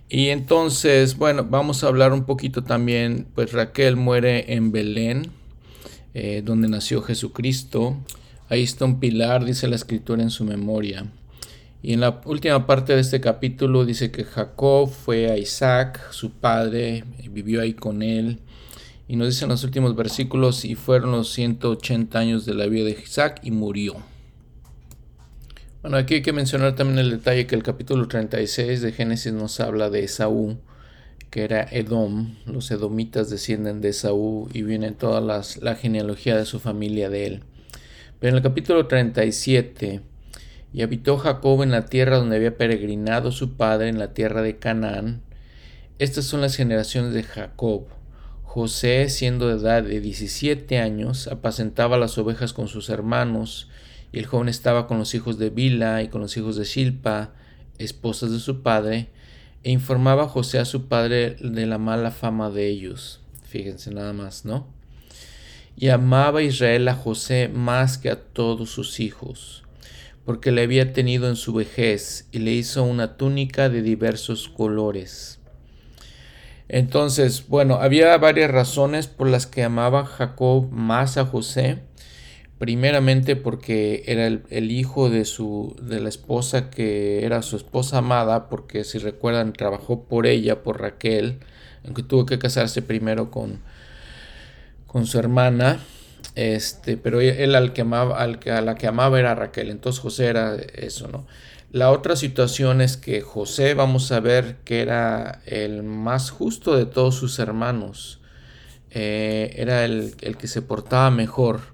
Y 0.09 0.29
entonces, 0.29 1.17
bueno, 1.17 1.45
vamos 1.49 1.83
a 1.83 1.89
hablar 1.89 2.13
un 2.13 2.25
poquito 2.25 2.63
también, 2.63 3.27
pues 3.35 3.53
Raquel 3.53 3.97
muere 3.97 4.55
en 4.55 4.71
Belén, 4.71 5.33
eh, 6.13 6.43
donde 6.45 6.69
nació 6.69 7.03
Jesucristo. 7.03 7.97
Ahí 8.49 8.63
está 8.63 8.85
un 8.85 9.01
pilar, 9.01 9.45
dice 9.45 9.67
la 9.67 9.77
escritura 9.77 10.23
en 10.23 10.31
su 10.31 10.45
memoria. 10.45 11.07
Y 11.83 11.93
en 11.93 12.01
la 12.01 12.21
última 12.25 12.67
parte 12.67 12.95
de 12.95 13.01
este 13.01 13.21
capítulo 13.21 13.85
dice 13.85 14.11
que 14.11 14.25
Jacob 14.25 14.89
fue 14.89 15.31
a 15.31 15.37
Isaac, 15.37 16.01
su 16.13 16.31
padre, 16.31 17.05
vivió 17.31 17.61
ahí 17.61 17.75
con 17.75 18.03
él. 18.03 18.39
Y 19.09 19.17
nos 19.17 19.29
dicen 19.29 19.49
los 19.49 19.65
últimos 19.65 19.97
versículos, 19.97 20.65
y 20.65 20.77
fueron 20.77 21.13
los 21.13 21.33
180 21.33 22.19
años 22.19 22.47
de 22.47 22.55
la 22.55 22.67
vida 22.67 22.85
de 22.85 22.93
Isaac 23.03 23.41
y 23.43 23.51
murió. 23.51 23.97
Bueno, 25.85 25.99
aquí 25.99 26.15
hay 26.15 26.23
que 26.23 26.33
mencionar 26.33 26.77
también 26.77 26.99
el 26.99 27.11
detalle 27.11 27.47
que 27.47 27.55
el 27.55 27.63
capítulo 27.63 28.09
36 28.09 28.81
de 28.81 28.93
Génesis 28.93 29.35
nos 29.35 29.61
habla 29.61 29.91
de 29.91 30.03
Esaú, 30.03 30.57
que 31.29 31.45
era 31.45 31.69
Edom, 31.71 32.37
los 32.47 32.71
edomitas 32.71 33.29
descienden 33.29 33.83
de 33.83 33.91
Esaú 33.91 34.49
y 34.55 34.63
viene 34.63 34.93
toda 34.93 35.21
la 35.21 35.75
genealogía 35.75 36.39
de 36.39 36.47
su 36.47 36.59
familia 36.59 37.11
de 37.11 37.27
él. 37.27 37.43
Pero 38.19 38.31
en 38.31 38.37
el 38.39 38.43
capítulo 38.43 38.87
37, 38.87 40.01
y 40.73 40.81
habitó 40.81 41.19
Jacob 41.19 41.63
en 41.63 41.73
la 41.73 41.85
tierra 41.85 42.17
donde 42.17 42.37
había 42.37 42.57
peregrinado 42.57 43.31
su 43.31 43.59
padre, 43.59 43.91
en 43.91 43.99
la 43.99 44.15
tierra 44.15 44.41
de 44.41 44.57
Canaán. 44.57 45.21
Estas 45.99 46.25
son 46.25 46.41
las 46.41 46.57
generaciones 46.57 47.13
de 47.13 47.25
Jacob. 47.25 47.89
José, 48.43 49.11
siendo 49.11 49.49
de 49.49 49.61
edad 49.61 49.83
de 49.83 50.01
17 50.01 50.79
años, 50.79 51.27
apacentaba 51.29 51.99
las 51.99 52.17
ovejas 52.17 52.55
con 52.55 52.69
sus 52.69 52.89
hermanos, 52.89 53.69
y 54.15 54.21
el 54.21 54.27
joven 54.27 54.49
estaba 54.49 54.87
con 54.87 54.99
los 54.99 55.13
hijos 55.17 55.39
de 55.39 55.51
Bila 55.51 56.05
y 56.05 56.09
con 56.09 56.21
los 56.21 56.37
hijos 56.37 56.55
de 56.55 56.63
Shilpa, 56.63 57.33
esposas 57.79 58.31
de 58.31 58.39
su 58.39 58.63
padre, 58.63 59.09
e 59.65 59.73
informaba 59.73 60.23
a 60.23 60.29
José 60.29 60.61
a 60.61 60.65
su 60.65 60.87
padre 60.87 61.35
de 61.41 61.67
la 61.67 61.79
mala 61.79 62.13
fama 62.13 62.49
de 62.49 62.69
ellos. 62.69 63.21
Fíjense 63.43 63.91
nada 63.91 64.13
más, 64.13 64.45
¿no? 64.45 64.69
Y 65.77 65.89
amaba 65.89 66.43
Israel 66.43 66.87
a 66.87 66.95
José 66.95 67.49
más 67.49 67.99
que 67.99 68.09
a 68.09 68.21
todos 68.21 68.71
sus 68.71 69.01
hijos, 69.01 69.65
porque 70.25 70.53
le 70.53 70.63
había 70.63 70.93
tenido 70.93 71.29
en 71.29 71.35
su 71.35 71.53
vejez 71.53 72.29
y 72.31 72.39
le 72.39 72.53
hizo 72.53 72.85
una 72.85 73.17
túnica 73.17 73.69
de 73.69 73.83
diversos 73.83 74.49
colores. 74.49 75.41
Entonces, 76.69 77.49
bueno, 77.49 77.81
había 77.81 78.17
varias 78.19 78.53
razones 78.53 79.09
por 79.09 79.29
las 79.29 79.49
que 79.49 79.65
amaba 79.65 80.07
Jacob 80.07 80.71
más 80.71 81.17
a 81.17 81.27
José 81.27 81.81
primeramente 82.65 83.37
porque 83.37 84.05
era 84.07 84.27
el, 84.27 84.71
hijo 84.71 85.11
de 85.11 85.27
su 85.27 85.77
de 85.83 86.01
la 86.01 86.09
esposa 86.09 86.71
que 86.71 87.23
era 87.27 87.43
su 87.43 87.57
esposa 87.57 87.99
amada 87.99 88.49
porque 88.49 88.85
si 88.85 88.97
recuerdan 88.97 89.53
trabajó 89.53 90.05
por 90.05 90.27
ella 90.27 90.63
por 90.63 90.81
Raquel 90.81 91.41
aunque 91.85 92.03
tuvo 92.03 92.25
que 92.25 92.39
casarse 92.39 92.81
primero 92.81 93.31
con 93.31 93.61
con 94.87 95.05
su 95.05 95.19
hermana 95.19 95.79
este 96.37 96.97
pero 96.97 97.21
él 97.21 97.55
al 97.55 97.75
que 97.75 97.83
amaba 97.83 98.19
al 98.19 98.39
que 98.39 98.51
a 98.51 98.63
la 98.63 98.77
que 98.77 98.87
amaba 98.87 99.19
era 99.19 99.35
Raquel 99.35 99.69
entonces 99.69 100.01
José 100.01 100.29
era 100.29 100.57
eso 100.57 101.07
no 101.09 101.27
la 101.71 101.91
otra 101.91 102.17
situación 102.17 102.81
es 102.81 102.97
que 102.97 103.21
José 103.21 103.75
vamos 103.75 104.11
a 104.11 104.21
ver 104.21 104.57
que 104.65 104.81
era 104.81 105.43
el 105.45 105.83
más 105.83 106.31
justo 106.31 106.75
de 106.79 106.87
todos 106.87 107.15
sus 107.15 107.39
hermanos 107.39 108.21
eh, 108.91 109.53
era 109.59 109.85
el, 109.85 110.15
el 110.23 110.39
que 110.39 110.47
se 110.47 110.63
portaba 110.63 111.11
mejor 111.11 111.74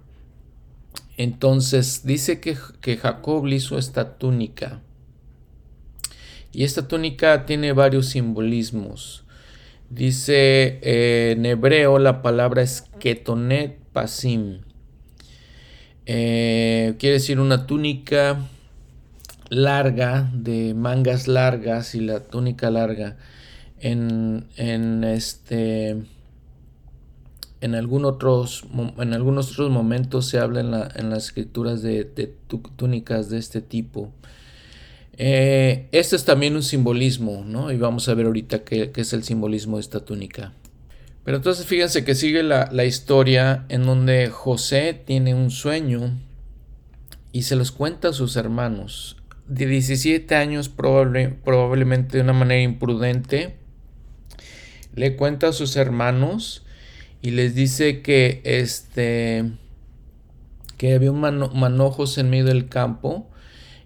entonces 1.22 2.00
dice 2.06 2.40
que, 2.40 2.56
Jacob 2.96 3.44
le 3.44 3.56
hizo 3.56 3.76
esta 3.76 4.16
túnica. 4.16 4.80
Y 6.50 6.64
esta 6.64 6.88
túnica 6.88 7.44
tiene 7.44 7.74
varios 7.74 8.06
simbolismos. 8.06 9.24
Dice 9.90 10.78
eh, 10.80 11.34
en 11.36 11.44
hebreo 11.44 11.98
la 11.98 12.22
palabra 12.22 12.62
es 12.62 12.84
ketonet 13.00 13.76
pasim. 13.92 14.60
Eh, 16.06 16.94
quiere 16.98 17.16
decir 17.16 17.38
una 17.38 17.66
túnica 17.66 18.48
larga, 19.50 20.30
de 20.32 20.72
mangas 20.72 21.28
largas 21.28 21.94
y 21.94 22.00
la 22.00 22.20
túnica 22.20 22.70
larga. 22.70 23.18
En, 23.78 24.46
en 24.56 25.04
este 25.04 25.98
en, 27.60 27.74
otros, 28.04 28.64
en 28.98 29.12
algunos 29.12 29.52
otros 29.52 29.70
momentos 29.70 30.26
se 30.26 30.38
habla 30.38 30.60
en, 30.94 31.10
las 31.10 31.24
escrituras 31.24 31.82
de, 31.82 32.04
túnicas 32.76 33.28
de 33.28 33.38
este 33.38 33.60
tipo. 33.60 34.12
Esto 35.12 36.16
es 36.16 36.24
también 36.24 36.56
un 36.56 36.62
simbolismo, 36.62 37.44
¿no? 37.46 37.70
Y 37.70 37.76
vamos 37.76 38.08
a 38.08 38.14
ver 38.14 38.26
ahorita 38.26 38.64
qué, 38.64 38.90
es 38.94 39.12
el 39.12 39.22
simbolismo 39.22 39.76
de 39.76 39.82
esta 39.82 40.00
túnica. 40.00 40.54
Pero 41.24 41.36
entonces 41.36 41.66
fíjense 41.66 42.04
que 42.04 42.14
sigue 42.14 42.42
la, 42.42 42.84
historia 42.84 43.66
en 43.68 43.84
donde 43.84 44.30
José 44.30 44.94
tiene 45.04 45.34
un 45.34 45.50
sueño 45.50 46.18
y 47.32 47.42
se 47.42 47.56
los 47.56 47.72
cuenta 47.72 48.08
a 48.08 48.12
sus 48.14 48.36
hermanos. 48.36 49.18
De 49.46 49.66
17 49.66 50.34
años 50.34 50.70
probablemente 50.70 52.16
de 52.16 52.22
una 52.22 52.32
manera 52.32 52.62
imprudente, 52.62 53.56
le 54.94 55.16
cuenta 55.16 55.48
a 55.48 55.52
sus 55.52 55.76
hermanos 55.76 56.64
y 57.22 57.30
les 57.32 57.54
dice 57.54 58.02
que 58.02 58.40
este 58.44 59.52
que 60.76 60.94
había 60.94 61.12
un 61.12 61.20
manojos 61.20 62.16
en 62.16 62.30
medio 62.30 62.46
del 62.46 62.68
campo 62.68 63.28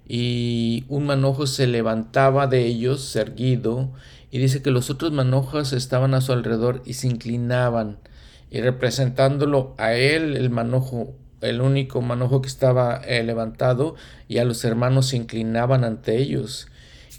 y 0.07 0.85
un 0.89 1.07
manojo 1.07 1.47
se 1.47 1.67
levantaba 1.67 2.47
de 2.47 2.67
ellos 2.67 3.17
erguido 3.17 3.91
y 4.31 4.39
dice 4.39 4.63
que 4.63 4.71
los 4.71 4.91
otros 4.91 5.11
manojos 5.11 5.73
estaban 5.73 6.15
a 6.15 6.21
su 6.21 6.33
alrededor 6.33 6.83
y 6.85 6.95
se 6.95 7.09
inclinaban 7.09 7.99
y 8.51 8.61
representándolo 8.61 9.75
a 9.79 9.95
él 9.95 10.37
el 10.37 10.51
manojo 10.51 11.15
el 11.41 11.61
único 11.61 12.01
manojo 12.01 12.41
que 12.41 12.49
estaba 12.49 12.97
eh, 13.05 13.23
levantado 13.23 13.97
y 14.29 14.39
a 14.39 14.45
los 14.45 14.65
hermanos 14.65 15.09
se 15.09 15.17
inclinaban 15.17 15.85
ante 15.85 16.17
ellos. 16.17 16.69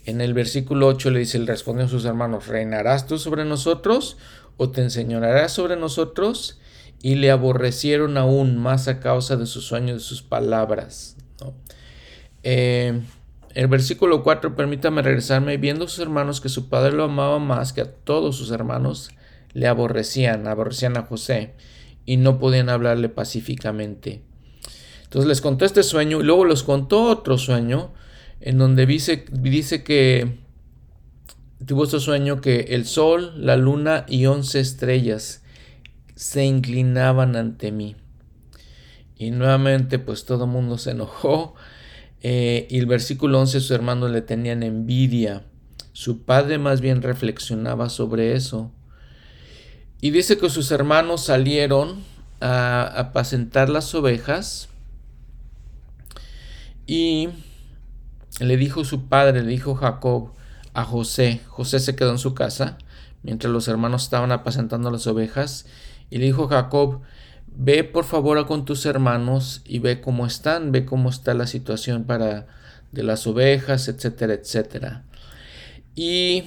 En 0.06 0.20
el 0.20 0.34
versículo 0.34 0.88
8 0.88 1.12
le 1.12 1.20
dice, 1.20 1.38
le 1.38 1.46
respondió 1.46 1.86
a 1.86 1.90
sus 1.90 2.06
hermanos, 2.06 2.48
¿reinarás 2.48 3.06
tú 3.06 3.20
sobre 3.20 3.46
nosotros 3.46 4.18
o 4.58 4.70
te 4.70 4.82
enseñarás 4.82 5.52
sobre 5.52 5.76
nosotros? 5.76 6.60
Y 7.02 7.16
le 7.16 7.32
aborrecieron 7.32 8.18
aún 8.18 8.58
más 8.58 8.88
a 8.88 9.00
causa 9.00 9.36
de 9.36 9.46
sus 9.46 9.66
sueños, 9.66 9.98
de 9.98 10.04
sus 10.04 10.22
palabras. 10.22 11.18
Eh, 12.44 13.02
el 13.54 13.68
versículo 13.68 14.24
4, 14.24 14.56
permítame 14.56 15.02
regresarme, 15.02 15.58
viendo 15.58 15.86
a 15.86 15.88
sus 15.88 16.00
hermanos 16.00 16.42
que 16.42 16.50
su 16.50 16.68
padre 16.68 16.92
lo 16.94 17.06
amaba 17.06 17.40
más 17.40 17.74
que 17.74 17.82
a 17.82 17.92
todos 17.92 18.36
sus 18.36 18.52
hermanos, 18.52 19.12
le 19.54 19.68
aborrecían, 19.68 20.48
aborrecían 20.48 20.98
a 20.98 21.04
José 21.04 21.54
y 22.06 22.18
no 22.18 22.38
podían 22.38 22.70
hablarle 22.70 23.10
pacíficamente. 23.10 24.24
Entonces 25.04 25.28
les 25.28 25.42
contó 25.42 25.66
este 25.66 25.84
sueño 25.84 26.20
y 26.20 26.24
luego 26.24 26.46
les 26.46 26.64
contó 26.64 27.04
otro 27.04 27.38
sueño 27.38 27.94
en 28.42 28.58
donde 28.58 28.86
dice, 28.86 29.26
dice 29.32 29.84
que 29.84 30.45
tuvo 31.64 31.86
este 31.86 32.00
sueño 32.00 32.42
que 32.42 32.60
el 32.72 32.86
sol, 32.86 33.34
la 33.38 33.56
luna 33.56 34.06
y 34.08 34.26
once 34.26 34.60
estrellas 34.60 35.42
se 36.16 36.46
inclinaban 36.46 37.36
ante 37.36 37.72
mí. 37.72 37.96
Y 39.18 39.32
nuevamente 39.32 40.00
pues 40.00 40.26
todo 40.26 40.46
el 40.46 40.52
mundo 40.52 40.78
se 40.78 40.92
enojó. 40.92 41.56
Eh, 42.22 42.68
y 42.70 42.80
el 42.80 42.86
versículo 42.86 43.40
11 43.40 43.60
sus 43.60 43.72
hermanos 43.72 44.12
le 44.12 44.22
tenían 44.22 44.64
envidia. 44.64 45.44
Su 45.94 46.24
padre 46.24 46.58
más 46.58 46.82
bien 46.82 47.02
reflexionaba 47.02 47.90
sobre 47.90 48.34
eso. 48.34 48.72
Y 50.02 50.12
dice 50.12 50.38
que 50.38 50.50
sus 50.50 50.72
hermanos 50.72 51.24
salieron 51.24 52.04
a 52.42 52.84
apacentar 52.84 53.70
las 53.70 53.96
ovejas. 53.96 54.70
Y 56.86 57.30
le 58.40 58.58
dijo 58.58 58.84
su 58.84 59.08
padre, 59.08 59.42
le 59.42 59.50
dijo 59.50 59.76
Jacob 59.76 60.35
a 60.76 60.84
José. 60.84 61.42
José 61.48 61.80
se 61.80 61.96
quedó 61.96 62.12
en 62.12 62.20
su 62.20 62.36
casa 62.36 62.78
mientras 63.24 63.52
los 63.52 63.68
hermanos 63.68 64.04
estaban 64.04 64.32
apacentando 64.32 64.92
las 64.92 65.08
ovejas. 65.08 65.66
Y 66.12 66.20
le 66.20 66.26
dijo 66.26 66.48
Jacob, 66.48 67.02
ve 67.48 67.84
por 67.84 68.06
favor 68.06 68.46
con 68.46 68.66
tus 68.66 68.86
hermanos 68.86 69.62
y 69.66 69.80
ve 69.80 70.00
cómo 70.00 70.28
están, 70.28 70.72
ve 70.72 70.86
cómo 70.86 71.10
está 71.10 71.34
la 71.34 71.48
situación 71.48 72.04
para 72.04 72.46
de 72.92 73.04
las 73.04 73.26
ovejas, 73.26 73.88
etcétera, 73.88 74.34
etcétera. 74.34 75.04
Y 75.96 76.44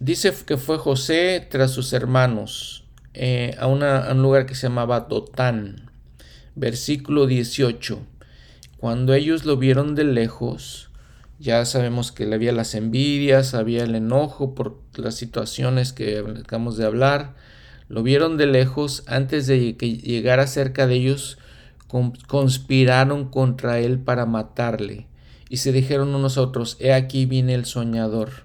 dice 0.00 0.32
que 0.46 0.56
fue 0.56 0.78
José 0.78 1.46
tras 1.50 1.70
sus 1.70 1.92
hermanos 1.92 2.84
eh, 3.14 3.54
a, 3.58 3.64
a, 3.64 4.12
un 4.12 4.22
lugar 4.22 4.46
que 4.46 4.54
se 4.54 4.68
llamaba 4.68 5.00
Dotán. 5.00 5.90
Versículo 6.54 7.26
18. 7.26 8.00
Cuando 8.78 9.14
ellos 9.14 9.44
lo 9.44 9.58
vieron 9.58 9.94
de 9.94 10.04
lejos, 10.04 10.90
ya 11.42 11.64
sabemos 11.64 12.12
que 12.12 12.32
había 12.32 12.52
las 12.52 12.76
envidias, 12.76 13.54
había 13.54 13.82
el 13.82 13.96
enojo 13.96 14.54
por 14.54 14.78
las 14.94 15.16
situaciones 15.16 15.92
que 15.92 16.18
acabamos 16.18 16.76
de 16.76 16.86
hablar. 16.86 17.34
Lo 17.88 18.04
vieron 18.04 18.36
de 18.36 18.46
lejos 18.46 19.02
antes 19.08 19.48
de 19.48 19.76
que 19.76 19.98
llegara 19.98 20.46
cerca 20.46 20.86
de 20.86 20.94
ellos, 20.94 21.38
conspiraron 22.28 23.28
contra 23.28 23.80
él 23.80 23.98
para 23.98 24.24
matarle. 24.24 25.08
Y 25.48 25.56
se 25.56 25.72
dijeron 25.72 26.14
unos 26.14 26.38
a 26.38 26.42
otros, 26.42 26.76
he 26.78 26.92
aquí 26.92 27.26
viene 27.26 27.54
el 27.54 27.64
soñador. 27.64 28.44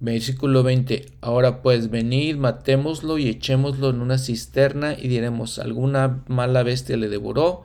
Versículo 0.00 0.62
20. 0.62 1.04
Ahora 1.20 1.60
pues 1.60 1.90
venid, 1.90 2.36
matémoslo 2.36 3.18
y 3.18 3.28
echémoslo 3.28 3.90
en 3.90 4.00
una 4.00 4.16
cisterna 4.16 4.94
y 4.94 5.08
diremos, 5.08 5.58
alguna 5.58 6.24
mala 6.28 6.62
bestia 6.62 6.96
le 6.96 7.10
devoró 7.10 7.64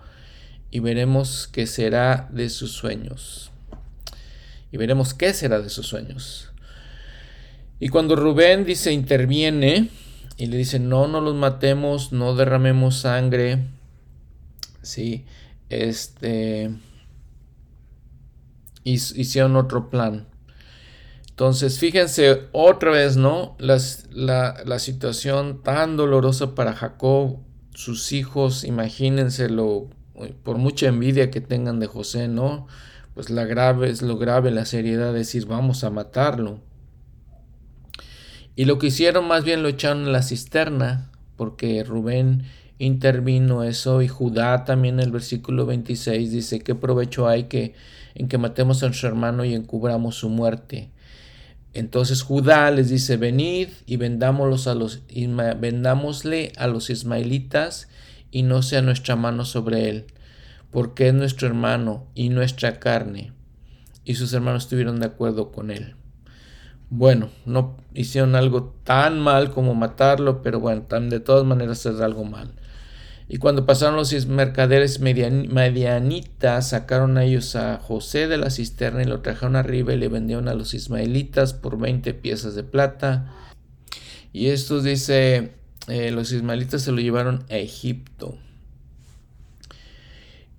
y 0.72 0.82
veremos 0.82 1.48
qué 1.48 1.66
será 1.68 2.28
de 2.34 2.50
sus 2.50 2.74
sueños 2.74 3.54
y 4.76 4.78
veremos 4.78 5.14
qué 5.14 5.34
será 5.34 5.62
de 5.62 5.70
sus 5.70 5.88
sueños. 5.88 6.52
Y 7.80 7.88
cuando 7.88 8.18
Rubén 8.18 8.66
dice 8.66 8.92
interviene 8.92 9.90
y 10.36 10.48
le 10.48 10.58
dice 10.58 10.80
no, 10.80 11.08
no 11.08 11.22
los 11.22 11.34
matemos, 11.34 12.12
no 12.12 12.36
derramemos 12.36 12.98
sangre, 12.98 13.68
sí, 14.82 15.26
este, 15.70 16.76
hicieron 18.84 19.56
otro 19.56 19.90
plan. 19.90 20.28
Entonces, 21.30 21.80
fíjense 21.80 22.50
otra 22.52 22.92
vez, 22.92 23.16
¿no? 23.16 23.56
la, 23.60 23.78
la, 24.12 24.80
situación 24.80 25.64
tan 25.64 25.96
dolorosa 25.96 26.54
para 26.54 26.74
Jacob, 26.74 27.40
sus 27.74 28.12
hijos, 28.12 28.66
imagínenselo, 28.66 29.90
por 30.44 30.58
mucha 30.58 30.88
envidia 30.88 31.32
que 31.32 31.40
tengan 31.40 31.80
de 31.80 31.88
José, 31.88 32.28
¿no? 32.28 32.68
Pues 33.16 33.30
la 33.30 33.46
grave 33.46 33.90
es 33.90 34.02
lo 34.02 34.18
grave, 34.18 34.52
la 34.52 34.66
seriedad 34.66 35.14
de 35.14 35.20
decir 35.20 35.48
vamos 35.48 35.84
a 35.84 35.90
matarlo. 35.90 36.60
Y 38.58 38.66
lo 38.66 38.78
que 38.78 38.88
hicieron 38.88 39.28
más 39.28 39.44
bien 39.44 39.64
lo 39.64 39.70
echaron 39.70 40.04
en 40.04 40.12
la 40.12 40.22
cisterna, 40.22 41.10
porque 41.38 41.84
Rubén 41.84 42.44
intervino 42.78 43.64
eso 43.64 44.02
y 44.02 44.10
Judá 44.10 44.66
también 44.66 45.00
en 45.00 45.06
el 45.06 45.12
versículo 45.12 45.66
26 45.66 46.30
dice, 46.30 46.60
¿qué 46.60 46.76
provecho 46.76 47.28
hay 47.28 47.46
que, 47.46 47.74
en 48.16 48.28
que 48.28 48.38
matemos 48.38 48.84
a 48.84 48.88
nuestro 48.88 49.08
hermano 49.08 49.46
y 49.46 49.54
encubramos 49.54 50.16
su 50.16 50.28
muerte? 50.28 50.90
Entonces 51.74 52.22
Judá 52.22 52.70
les 52.72 52.90
dice, 52.90 53.16
venid 53.16 53.70
y 53.86 53.96
vendámoslos 53.96 54.68
a 54.68 54.76
los, 54.76 55.04
vendámosle 55.08 56.52
a 56.58 56.68
los 56.68 56.90
ismaelitas 56.90 57.88
y 58.30 58.44
no 58.44 58.62
sea 58.62 58.82
nuestra 58.82 59.16
mano 59.16 59.46
sobre 59.46 59.90
él 59.90 60.06
porque 60.76 61.08
es 61.08 61.14
nuestro 61.14 61.48
hermano 61.48 62.06
y 62.16 62.28
nuestra 62.28 62.82
carne. 62.82 63.32
Y 64.04 64.16
sus 64.16 64.34
hermanos 64.34 64.64
estuvieron 64.64 65.00
de 65.00 65.06
acuerdo 65.06 65.54
con 65.54 65.72
él. 65.72 65.96
Bueno, 66.90 67.30
no 67.46 67.78
hicieron 67.94 68.36
algo 68.36 68.76
tan 68.84 69.18
mal 69.18 69.52
como 69.52 69.74
matarlo, 69.74 70.42
pero 70.42 70.60
bueno, 70.60 70.86
de 70.90 71.20
todas 71.22 71.46
maneras 71.46 71.86
es 71.86 72.02
algo 72.02 72.26
mal. 72.26 72.52
Y 73.30 73.38
cuando 73.38 73.66
pasaron 73.66 73.96
los 73.96 74.28
mercaderes 74.28 75.00
medianitas, 75.00 76.68
sacaron 76.68 77.18
a 77.18 77.24
ellos 77.24 77.56
a 77.56 77.78
José 77.78 78.28
de 78.28 78.38
la 78.38 78.50
cisterna 78.50 79.02
y 79.02 79.06
lo 79.06 79.22
trajeron 79.22 79.56
arriba 79.56 79.94
y 79.94 79.98
le 79.98 80.10
vendieron 80.10 80.50
a 80.50 80.56
los 80.56 80.74
ismaelitas 80.74 81.54
por 81.54 81.80
20 81.80 82.14
piezas 82.16 82.54
de 82.54 82.64
plata. 82.64 83.34
Y 84.34 84.48
estos 84.48 84.84
dice, 84.84 85.54
eh, 85.88 86.12
los 86.12 86.34
ismaelitas 86.34 86.82
se 86.82 86.92
lo 86.92 87.00
llevaron 87.00 87.46
a 87.50 87.56
Egipto. 87.56 88.38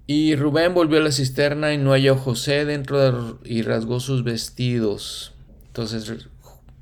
Y 0.08 0.36
Rubén 0.36 0.72
volvió 0.72 0.98
a 0.98 1.02
la 1.02 1.10
cisterna 1.10 1.74
y 1.74 1.78
no 1.78 1.90
halló 1.90 2.14
a 2.14 2.18
José 2.18 2.64
dentro 2.64 3.40
y 3.44 3.62
rasgó 3.62 3.98
sus 3.98 4.22
vestidos. 4.22 5.32
Entonces 5.66 6.28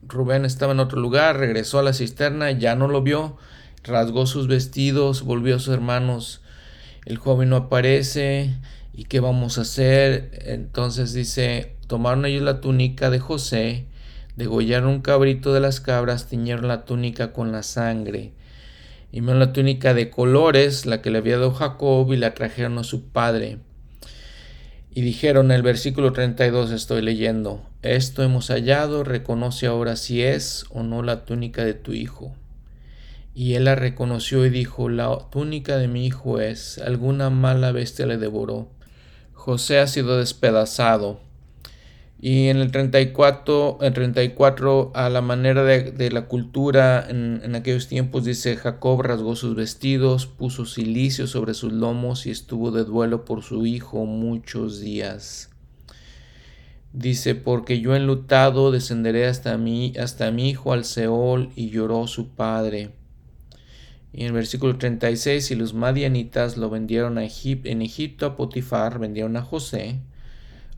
Rubén 0.07 0.45
estaba 0.45 0.73
en 0.73 0.81
otro 0.81 1.01
lugar, 1.01 1.39
regresó 1.39 1.79
a 1.79 1.83
la 1.83 1.95
cisterna, 1.95 2.51
ya 2.51 2.75
no 2.75 2.87
lo 2.87 3.01
vio, 3.01 3.39
rasgó 3.83 4.27
sus 4.27 4.47
vestidos, 4.47 5.23
volvió 5.23 5.57
a 5.57 5.59
sus 5.59 5.73
hermanos. 5.73 6.43
El 7.07 7.17
joven 7.17 7.49
no 7.49 7.57
aparece. 7.57 8.57
¿Y 8.93 9.05
qué 9.05 9.21
vamos 9.21 9.57
a 9.57 9.63
hacer? 9.63 10.43
Entonces 10.45 11.15
dice, 11.15 11.77
tomaron 11.87 12.27
ellos 12.27 12.43
la 12.43 12.61
túnica 12.61 13.09
de 13.09 13.21
José, 13.21 13.87
degollaron 14.37 14.89
un 14.91 15.01
cabrito 15.01 15.55
de 15.55 15.61
las 15.61 15.81
cabras, 15.81 16.29
tiñeron 16.29 16.69
la 16.69 16.85
túnica 16.85 17.33
con 17.33 17.53
la 17.53 17.63
sangre 17.63 18.35
y 19.15 19.21
la 19.21 19.53
túnica 19.53 19.95
de 19.95 20.11
colores, 20.11 20.87
la 20.87 21.01
que 21.01 21.09
le 21.09 21.19
había 21.19 21.39
dado 21.39 21.53
Jacob, 21.53 22.13
y 22.13 22.17
la 22.17 22.35
trajeron 22.35 22.79
a 22.79 22.83
su 22.83 23.11
padre. 23.11 23.59
Y 24.91 25.03
dijeron, 25.03 25.53
en 25.53 25.53
el 25.53 25.63
versículo 25.63 26.13
32 26.13 26.73
estoy 26.73 27.01
leyendo, 27.01 27.63
esto 27.83 28.25
hemos 28.25 28.49
hallado, 28.49 29.05
reconoce 29.05 29.69
ahora 29.69 29.95
si 29.95 30.25
es 30.25 30.65
o 30.71 30.83
no 30.83 31.05
la 31.05 31.25
túnica 31.25 31.65
de 31.65 31.75
tu 31.75 31.93
hijo. 31.93 32.35
Y 33.37 33.55
él 33.55 33.67
la 33.67 33.77
reconoció 33.77 34.45
y 34.47 34.51
dijo, 34.51 34.89
la 34.89 35.17
túnica 35.31 35.77
de 35.77 35.87
mi 35.87 36.07
hijo 36.07 36.41
es, 36.41 36.79
alguna 36.79 37.31
mala 37.31 37.71
bestia 37.71 38.07
le 38.07 38.17
devoró. 38.17 38.69
José 39.33 39.79
ha 39.79 39.87
sido 39.87 40.19
despedazado. 40.19 41.21
Y 42.27 42.49
en 42.49 42.57
el 42.57 42.73
34, 42.73 43.81
en 43.83 43.93
34 43.93 44.93
a 44.95 45.11
la 45.11 45.21
manera 45.21 45.63
de, 45.63 46.11
la 46.11 46.25
cultura 46.25 47.07
en, 47.07 47.43
en, 47.45 47.55
aquellos 47.55 47.87
tiempos, 47.87 48.25
dice, 48.25 48.57
Jacob 48.57 49.03
rasgó 49.03 49.37
sus 49.37 49.55
vestidos, 49.55 50.25
puso 50.25 50.65
silicio 50.65 51.27
sobre 51.27 51.53
sus 51.53 51.75
lomos 51.75 52.25
y 52.25 52.31
estuvo 52.31 52.71
de 52.71 52.85
duelo 52.85 53.27
por 53.27 53.43
su 53.43 53.67
hijo 53.67 54.07
muchos 54.07 54.81
días. 54.81 55.51
Dice, 56.95 57.35
porque 57.35 57.81
yo 57.81 57.95
enlutado 57.95 58.71
descenderé 58.71 59.27
hasta 59.27 59.59
mí, 59.59 59.93
hasta 60.01 60.31
mi 60.31 60.49
hijo 60.49 60.73
al 60.73 60.87
Seol, 60.87 61.51
y 61.57 61.69
lloró 61.69 62.07
su 62.07 62.31
padre. 62.31 62.93
Y 64.15 64.23
en 64.23 64.29
el 64.29 64.33
versículo 64.33 64.79
36, 64.79 65.51
y 65.51 65.57
los 65.57 65.75
madianitas 65.75 66.57
lo 66.57 66.71
vendieron 66.71 67.19
a 67.19 67.25
en 67.25 67.83
Egipto 67.83 68.25
a 68.25 68.35
Potifar, 68.35 68.99
vendieron 68.99 69.37
a 69.37 69.43
José, 69.43 70.01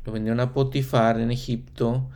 lo 0.06 0.12
vendieron 0.12 0.40
a 0.40 0.52
Potifar 0.52 1.20
en 1.20 1.32
Egipto, 1.32 2.08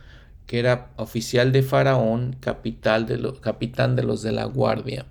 que 0.47 0.59
era 0.59 0.91
oficial 0.95 1.51
de 1.51 1.61
Faraón, 1.61 2.37
capitán 2.39 3.05
de 3.05 4.03
los 4.03 4.21
de 4.21 4.31
la 4.31 4.45
guardia. 4.45 5.05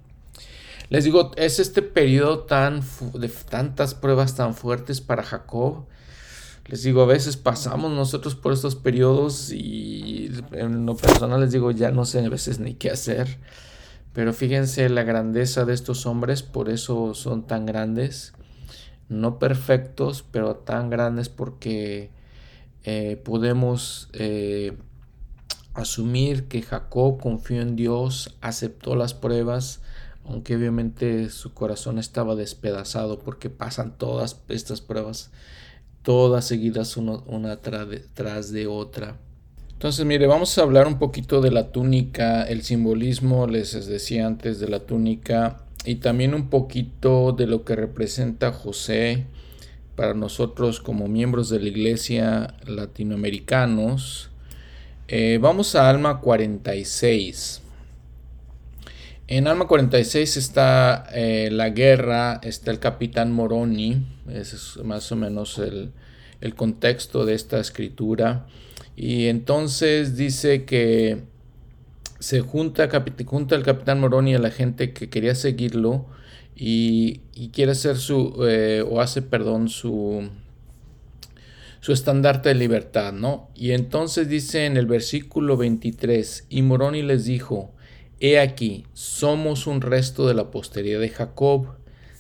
Les 0.89 1.05
digo, 1.05 1.31
es 1.37 1.61
este 1.61 1.83
periodo 1.83 2.41
tan 2.41 2.83
de 3.15 3.29
tantas 3.29 3.95
pruebas 3.95 4.35
tan 4.35 4.55
fuertes 4.55 5.01
para 5.01 5.23
Jacob. 5.23 5.85
Les 6.67 6.83
digo, 6.83 7.03
a 7.03 7.07
veces 7.07 7.37
pasamos 7.37 7.93
nosotros 7.93 8.35
por 8.35 8.53
estos 8.53 8.77
periodos 8.77 9.53
y 9.53 10.31
en 10.53 10.87
lo 10.87 10.97
personal 10.97 11.41
les 11.41 11.53
digo, 11.53 11.71
ya 11.71 11.91
no 11.91 12.05
sé 12.05 12.25
a 12.25 12.29
veces 12.29 12.59
ni 12.59 12.75
qué 12.75 12.91
hacer. 12.91 13.39
Pero 14.13 14.33
fíjense 14.33 14.89
la 14.89 15.05
grandeza 15.05 15.65
de 15.65 15.75
estos 15.75 16.07
hombres, 16.07 16.43
por 16.43 16.69
eso 16.69 17.15
son 17.15 17.47
tan 17.47 17.67
grandes. 17.67 18.33
No 19.09 19.39
perfectos, 19.39 20.25
pero 20.31 20.57
tan 20.57 20.91
grandes 20.91 21.29
porque 21.29 22.11
eh, 22.85 23.21
podemos 23.25 24.09
eh, 24.13 24.77
asumir 25.75 26.45
que 26.45 26.63
Jacob 26.63 27.21
confió 27.21 27.61
en 27.61 27.77
Dios, 27.77 28.37
aceptó 28.41 28.97
las 28.97 29.15
pruebas, 29.15 29.81
aunque 30.25 30.57
obviamente 30.57 31.31
su 31.31 31.53
corazón 31.55 31.99
estaba 31.99 32.35
despedazado 32.35 33.19
porque 33.19 33.51
pasan 33.51 33.97
todas 33.97 34.41
estas 34.49 34.81
pruebas, 34.81 35.31
todas 36.03 36.47
seguidas 36.47 36.97
una 36.97 37.57
tras 37.57 38.53
de 38.53 38.67
otra. 38.67 39.17
Entonces, 39.73 40.05
mire, 40.05 40.27
vamos 40.27 40.59
a 40.59 40.63
hablar 40.63 40.87
un 40.87 40.99
poquito 40.99 41.41
de 41.41 41.51
la 41.51 41.73
túnica, 41.73 42.43
el 42.43 42.63
simbolismo, 42.63 43.47
les 43.47 43.87
decía 43.87 44.27
antes, 44.27 44.61
de 44.61 44.69
la 44.69 44.81
túnica 44.81 45.65
y 45.85 45.97
también 45.97 46.35
un 46.35 46.51
poquito 46.51 47.33
de 47.33 47.47
lo 47.47 47.65
que 47.65 47.77
representa 47.77 48.53
José 48.53 49.27
para 50.01 50.15
nosotros 50.15 50.81
como 50.81 51.09
miembros 51.09 51.51
de 51.51 51.61
la 51.61 51.69
iglesia 51.69 52.55
latinoamericanos. 52.65 54.31
Eh, 55.09 55.39
vamos 55.43 55.75
a 55.75 55.91
Alma 55.91 56.23
46. 56.23 57.61
En 59.29 59.47
Alma 59.47 59.67
46 59.67 60.39
está 60.39 61.07
eh, 61.13 61.51
la 61.53 61.69
guerra, 61.69 62.41
está 62.43 62.71
el 62.71 62.79
capitán 62.79 63.31
Moroni, 63.31 64.07
ese 64.31 64.57
es 64.57 64.79
más 64.83 65.13
o 65.13 65.17
menos 65.17 65.59
el, 65.59 65.93
el 66.41 66.55
contexto 66.55 67.27
de 67.27 67.35
esta 67.35 67.61
escritura. 67.61 68.47
Y 68.97 69.27
entonces 69.27 70.17
dice 70.17 70.65
que 70.65 71.25
se 72.21 72.41
junta, 72.41 72.89
junta 73.27 73.55
el 73.55 73.65
capitán 73.65 74.01
Moroni 74.01 74.35
a 74.35 74.39
la 74.39 74.51
gente 74.51 74.95
que 74.95 75.11
quería 75.11 75.35
seguirlo 75.35 76.07
y, 76.55 77.21
quiere 77.53 77.73
hacer 77.73 77.97
su, 77.97 78.45
eh, 78.47 78.85
o 78.89 79.01
hace, 79.01 79.23
perdón, 79.23 79.69
su, 79.69 80.29
su 81.81 81.93
estandarte 81.93 82.51
de 82.51 82.55
libertad, 82.55 83.13
¿no? 83.13 83.49
Y 83.55 83.73
entonces 83.73 84.29
dice 84.29 84.67
en 84.67 84.77
el 84.77 84.87
versículo 84.87 85.57
23, 85.57 86.47
y 86.49 86.63
Moroni 86.63 87.03
les 87.03 87.25
dijo, 87.25 87.73
he 88.21 88.39
aquí, 88.39 88.85
somos 88.93 89.67
un 89.67 89.81
resto 89.81 90.27
de 90.29 90.35
la 90.35 90.51
posteridad 90.51 91.01
de 91.01 91.09
Jacob, 91.09 91.69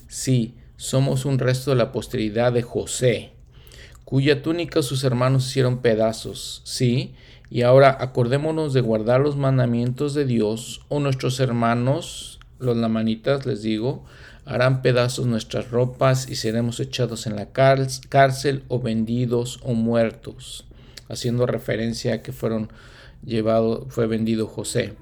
sí, 0.08 0.54
somos 0.76 1.24
un 1.24 1.38
resto 1.38 1.70
de 1.70 1.76
la 1.76 1.92
posteridad 1.92 2.52
de 2.52 2.62
José 2.62 3.32
cuya 4.10 4.42
túnica 4.42 4.82
sus 4.82 5.04
hermanos 5.04 5.46
hicieron 5.46 5.78
pedazos, 5.78 6.62
sí, 6.64 7.14
y 7.48 7.62
ahora 7.62 7.96
acordémonos 8.00 8.72
de 8.72 8.80
guardar 8.80 9.20
los 9.20 9.36
mandamientos 9.36 10.14
de 10.14 10.24
Dios, 10.24 10.80
o 10.88 10.98
nuestros 10.98 11.38
hermanos, 11.38 12.29
los 12.60 12.76
lamanitas, 12.76 13.46
les 13.46 13.62
digo, 13.62 14.04
harán 14.44 14.82
pedazos 14.82 15.26
nuestras 15.26 15.70
ropas 15.70 16.28
y 16.28 16.36
seremos 16.36 16.80
echados 16.80 17.26
en 17.26 17.36
la 17.36 17.50
cárcel 17.50 18.64
o 18.68 18.80
vendidos 18.80 19.60
o 19.62 19.74
muertos, 19.74 20.66
haciendo 21.08 21.46
referencia 21.46 22.14
a 22.14 22.22
que 22.22 22.32
fueron 22.32 22.70
llevado, 23.24 23.86
fue 23.88 24.06
vendido 24.06 24.46
José. 24.46 24.94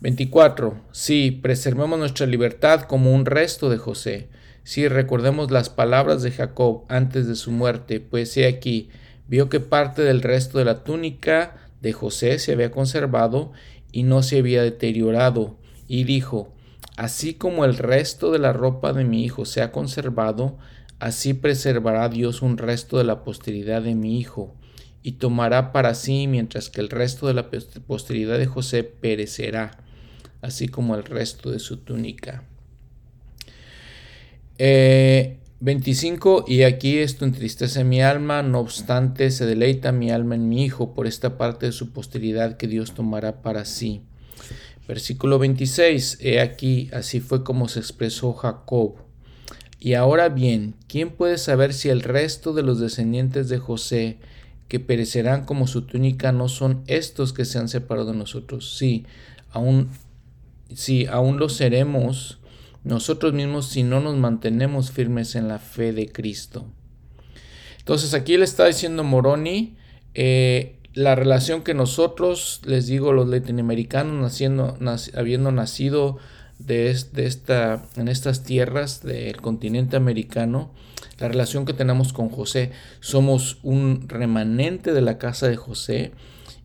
24. 0.00 0.78
Sí, 0.92 1.30
preservemos 1.30 1.98
nuestra 1.98 2.26
libertad 2.26 2.82
como 2.82 3.14
un 3.14 3.24
resto 3.24 3.70
de 3.70 3.78
José. 3.78 4.28
Si 4.62 4.88
recordemos 4.88 5.50
las 5.50 5.70
palabras 5.70 6.22
de 6.22 6.32
Jacob 6.32 6.84
antes 6.88 7.26
de 7.26 7.36
su 7.36 7.50
muerte, 7.50 8.00
pues 8.00 8.36
he 8.36 8.46
aquí, 8.46 8.90
vio 9.28 9.48
que 9.48 9.60
parte 9.60 10.02
del 10.02 10.22
resto 10.22 10.58
de 10.58 10.64
la 10.64 10.84
túnica 10.84 11.56
de 11.80 11.92
José 11.92 12.38
se 12.38 12.52
había 12.52 12.70
conservado 12.70 13.52
y 13.92 14.02
no 14.02 14.22
se 14.22 14.38
había 14.38 14.62
deteriorado, 14.62 15.56
y 15.88 16.04
dijo, 16.04 16.52
así 16.96 17.34
como 17.34 17.64
el 17.64 17.76
resto 17.76 18.32
de 18.32 18.38
la 18.38 18.52
ropa 18.52 18.92
de 18.92 19.04
mi 19.04 19.24
hijo 19.24 19.44
se 19.44 19.62
ha 19.62 19.72
conservado, 19.72 20.58
así 20.98 21.34
preservará 21.34 22.08
Dios 22.08 22.42
un 22.42 22.58
resto 22.58 22.98
de 22.98 23.04
la 23.04 23.22
posteridad 23.22 23.82
de 23.82 23.94
mi 23.94 24.18
hijo, 24.18 24.54
y 25.02 25.12
tomará 25.12 25.72
para 25.72 25.94
sí 25.94 26.26
mientras 26.26 26.68
que 26.70 26.80
el 26.80 26.88
resto 26.88 27.28
de 27.28 27.34
la 27.34 27.48
posteridad 27.86 28.38
de 28.38 28.46
José 28.46 28.82
perecerá, 28.82 29.78
así 30.42 30.68
como 30.68 30.96
el 30.96 31.04
resto 31.04 31.50
de 31.50 31.58
su 31.58 31.76
túnica. 31.76 32.42
25. 34.58 36.44
Eh, 36.48 36.52
y 36.52 36.62
aquí 36.62 36.98
esto 36.98 37.24
entristece 37.24 37.84
mi 37.84 38.02
alma, 38.02 38.42
no 38.42 38.60
obstante 38.60 39.30
se 39.30 39.46
deleita 39.46 39.92
mi 39.92 40.10
alma 40.10 40.34
en 40.34 40.48
mi 40.48 40.64
Hijo 40.64 40.94
por 40.94 41.06
esta 41.06 41.36
parte 41.36 41.66
de 41.66 41.72
su 41.72 41.92
posteridad 41.92 42.56
que 42.56 42.66
Dios 42.66 42.92
tomará 42.94 43.42
para 43.42 43.64
sí. 43.64 44.02
Versículo 44.88 45.38
26. 45.38 46.18
He 46.20 46.40
aquí, 46.40 46.90
así 46.92 47.20
fue 47.20 47.44
como 47.44 47.68
se 47.68 47.80
expresó 47.80 48.32
Jacob. 48.32 48.96
Y 49.78 49.94
ahora 49.94 50.28
bien, 50.28 50.74
¿quién 50.88 51.10
puede 51.10 51.38
saber 51.38 51.74
si 51.74 51.88
el 51.88 52.02
resto 52.02 52.52
de 52.52 52.62
los 52.62 52.80
descendientes 52.80 53.48
de 53.48 53.58
José, 53.58 54.18
que 54.68 54.80
perecerán 54.80 55.44
como 55.44 55.66
su 55.66 55.82
túnica, 55.82 56.32
no 56.32 56.48
son 56.48 56.82
estos 56.86 57.32
que 57.32 57.44
se 57.44 57.58
han 57.58 57.68
separado 57.68 58.12
de 58.12 58.18
nosotros? 58.18 58.76
Sí, 58.76 59.04
aún, 59.50 59.90
sí, 60.74 61.06
aún 61.06 61.38
lo 61.38 61.48
seremos 61.48 62.38
nosotros 62.84 63.32
mismos 63.32 63.66
si 63.66 63.82
no 63.82 64.00
nos 64.00 64.16
mantenemos 64.16 64.92
firmes 64.92 65.34
en 65.34 65.48
la 65.48 65.58
fe 65.58 65.92
de 65.92 66.10
Cristo. 66.10 66.66
Entonces 67.78 68.14
aquí 68.14 68.36
le 68.36 68.44
está 68.44 68.66
diciendo 68.66 69.04
Moroni 69.04 69.76
eh, 70.14 70.75
la 70.96 71.14
relación 71.14 71.62
que 71.62 71.74
nosotros, 71.74 72.62
les 72.64 72.86
digo, 72.86 73.12
los 73.12 73.28
latinoamericanos, 73.28 74.14
naciendo, 74.14 74.78
habiendo 75.14 75.52
nacido 75.52 76.16
de, 76.58 76.88
esta, 76.88 77.84
en 77.96 78.08
estas 78.08 78.44
tierras 78.44 79.02
del 79.02 79.42
continente 79.42 79.98
americano, 79.98 80.72
la 81.18 81.28
relación 81.28 81.66
que 81.66 81.74
tenemos 81.74 82.14
con 82.14 82.30
José, 82.30 82.72
somos 83.00 83.58
un 83.62 84.08
remanente 84.08 84.94
de 84.94 85.02
la 85.02 85.18
casa 85.18 85.48
de 85.48 85.56
José 85.56 86.12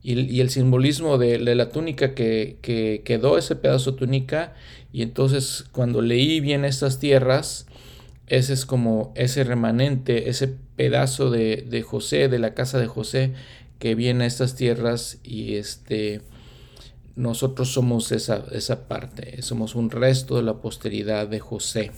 y, 0.02 0.40
el 0.40 0.50
simbolismo 0.50 1.18
de, 1.18 1.38
la 1.38 1.70
túnica 1.70 2.16
que, 2.16 2.58
que, 2.62 3.02
quedó, 3.04 3.38
ese 3.38 3.58
pedazo 3.58 3.92
de 3.92 3.98
túnica, 3.98 4.54
y 4.94 5.02
entonces 5.02 5.66
cuando 5.74 6.02
leí 6.02 6.40
bien 6.40 6.64
estas 6.64 7.00
tierras, 7.00 7.68
ese 8.28 8.54
es 8.54 8.66
como 8.66 9.12
ese 9.18 9.44
remanente, 9.44 10.30
ese 10.30 10.56
pedazo 10.78 11.30
de, 11.30 11.68
de 11.70 11.82
José, 11.82 12.30
de 12.30 12.40
la 12.40 12.54
casa 12.54 12.80
de 12.80 12.88
José, 12.88 13.34
que 13.82 13.96
viene 13.96 14.26
a 14.26 14.28
estas 14.28 14.54
tierras 14.54 15.18
y 15.24 15.56
este 15.56 16.22
nosotros 17.16 17.74
somos 17.74 18.12
esa, 18.12 18.46
esa 18.52 18.88
parte, 18.88 19.42
somos 19.42 19.74
un 19.74 19.90
resto 19.90 20.38
de 20.38 20.44
la 20.44 20.62
posteridad 20.62 21.28
de 21.28 21.40
José. 21.40 21.92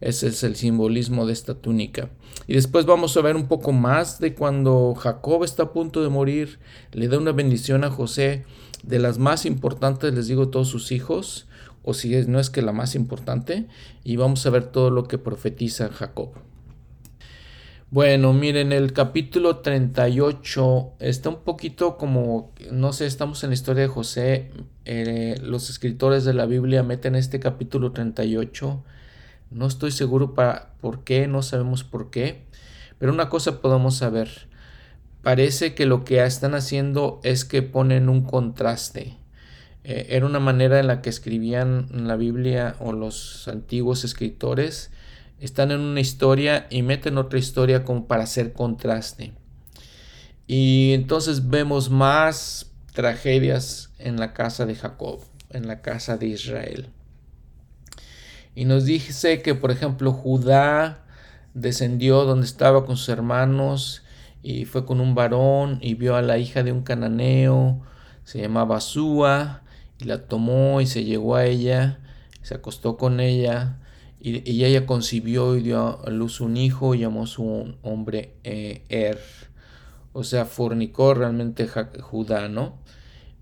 Ese 0.00 0.28
es 0.28 0.44
el 0.44 0.54
simbolismo 0.54 1.26
de 1.26 1.32
esta 1.32 1.54
túnica. 1.54 2.10
Y 2.46 2.54
después 2.54 2.86
vamos 2.86 3.16
a 3.16 3.22
ver 3.22 3.34
un 3.34 3.48
poco 3.48 3.72
más 3.72 4.20
de 4.20 4.34
cuando 4.34 4.94
Jacob 4.94 5.42
está 5.42 5.64
a 5.64 5.72
punto 5.72 6.00
de 6.00 6.10
morir, 6.10 6.60
le 6.92 7.08
da 7.08 7.18
una 7.18 7.32
bendición 7.32 7.82
a 7.82 7.90
José, 7.90 8.44
de 8.84 9.00
las 9.00 9.18
más 9.18 9.46
importantes, 9.46 10.14
les 10.14 10.28
digo, 10.28 10.48
todos 10.48 10.68
sus 10.68 10.92
hijos, 10.92 11.48
o 11.82 11.92
si 11.92 12.14
no 12.26 12.38
es 12.38 12.50
que 12.50 12.62
la 12.62 12.72
más 12.72 12.94
importante, 12.94 13.66
y 14.04 14.14
vamos 14.14 14.46
a 14.46 14.50
ver 14.50 14.66
todo 14.66 14.90
lo 14.90 15.08
que 15.08 15.18
profetiza 15.18 15.88
Jacob. 15.88 16.34
Bueno, 17.90 18.32
miren, 18.32 18.72
el 18.72 18.92
capítulo 18.92 19.58
38 19.58 20.94
está 20.98 21.28
un 21.28 21.44
poquito 21.44 21.96
como, 21.96 22.52
no 22.72 22.92
sé, 22.92 23.06
estamos 23.06 23.44
en 23.44 23.50
la 23.50 23.54
historia 23.54 23.82
de 23.82 23.88
José. 23.88 24.50
Eh, 24.84 25.36
los 25.40 25.70
escritores 25.70 26.24
de 26.24 26.34
la 26.34 26.46
Biblia 26.46 26.82
meten 26.82 27.14
este 27.14 27.38
capítulo 27.38 27.92
38. 27.92 28.82
No 29.50 29.66
estoy 29.66 29.92
seguro 29.92 30.34
para, 30.34 30.74
por 30.80 31.04
qué, 31.04 31.28
no 31.28 31.42
sabemos 31.42 31.84
por 31.84 32.10
qué. 32.10 32.42
Pero 32.98 33.12
una 33.12 33.28
cosa 33.28 33.60
podemos 33.60 33.96
saber. 33.96 34.48
Parece 35.22 35.74
que 35.74 35.86
lo 35.86 36.04
que 36.04 36.24
están 36.24 36.54
haciendo 36.54 37.20
es 37.22 37.44
que 37.44 37.62
ponen 37.62 38.08
un 38.08 38.24
contraste. 38.24 39.16
Eh, 39.84 40.06
era 40.10 40.26
una 40.26 40.40
manera 40.40 40.80
en 40.80 40.88
la 40.88 41.00
que 41.00 41.10
escribían 41.10 41.86
la 41.92 42.16
Biblia 42.16 42.74
o 42.80 42.92
los 42.92 43.46
antiguos 43.46 44.02
escritores 44.02 44.90
están 45.40 45.70
en 45.70 45.80
una 45.80 46.00
historia 46.00 46.66
y 46.70 46.82
meten 46.82 47.18
otra 47.18 47.38
historia 47.38 47.84
como 47.84 48.06
para 48.06 48.24
hacer 48.24 48.52
contraste. 48.52 49.32
Y 50.46 50.92
entonces 50.92 51.48
vemos 51.48 51.90
más 51.90 52.72
tragedias 52.92 53.92
en 53.98 54.18
la 54.18 54.32
casa 54.32 54.66
de 54.66 54.74
Jacob, 54.74 55.20
en 55.50 55.66
la 55.66 55.80
casa 55.80 56.16
de 56.16 56.26
Israel. 56.28 56.90
Y 58.54 58.66
nos 58.66 58.84
dice 58.84 59.42
que, 59.42 59.54
por 59.54 59.70
ejemplo, 59.70 60.12
Judá 60.12 61.04
descendió 61.54 62.24
donde 62.24 62.46
estaba 62.46 62.84
con 62.84 62.96
sus 62.96 63.08
hermanos 63.08 64.02
y 64.42 64.64
fue 64.64 64.84
con 64.84 65.00
un 65.00 65.14
varón 65.14 65.78
y 65.80 65.94
vio 65.94 66.16
a 66.16 66.22
la 66.22 66.38
hija 66.38 66.62
de 66.62 66.72
un 66.72 66.82
cananeo, 66.82 67.82
se 68.24 68.40
llamaba 68.40 68.80
Súa, 68.80 69.62
y 69.98 70.04
la 70.04 70.26
tomó 70.26 70.80
y 70.80 70.86
se 70.86 71.04
llegó 71.04 71.36
a 71.36 71.46
ella, 71.46 72.00
se 72.42 72.54
acostó 72.54 72.96
con 72.96 73.20
ella 73.20 73.78
y, 74.24 74.64
ella 74.64 74.86
concibió 74.86 75.54
y 75.54 75.60
dio 75.60 76.02
a 76.02 76.10
luz 76.10 76.40
un 76.40 76.56
hijo 76.56 76.94
y 76.94 77.00
llamó 77.00 77.26
su 77.26 77.74
hombre 77.82 78.32
eh, 78.42 78.82
Er. 78.88 79.20
O 80.14 80.24
sea, 80.24 80.46
fornicó 80.46 81.12
realmente 81.12 81.68
Judá, 82.00 82.48
¿no? 82.48 82.78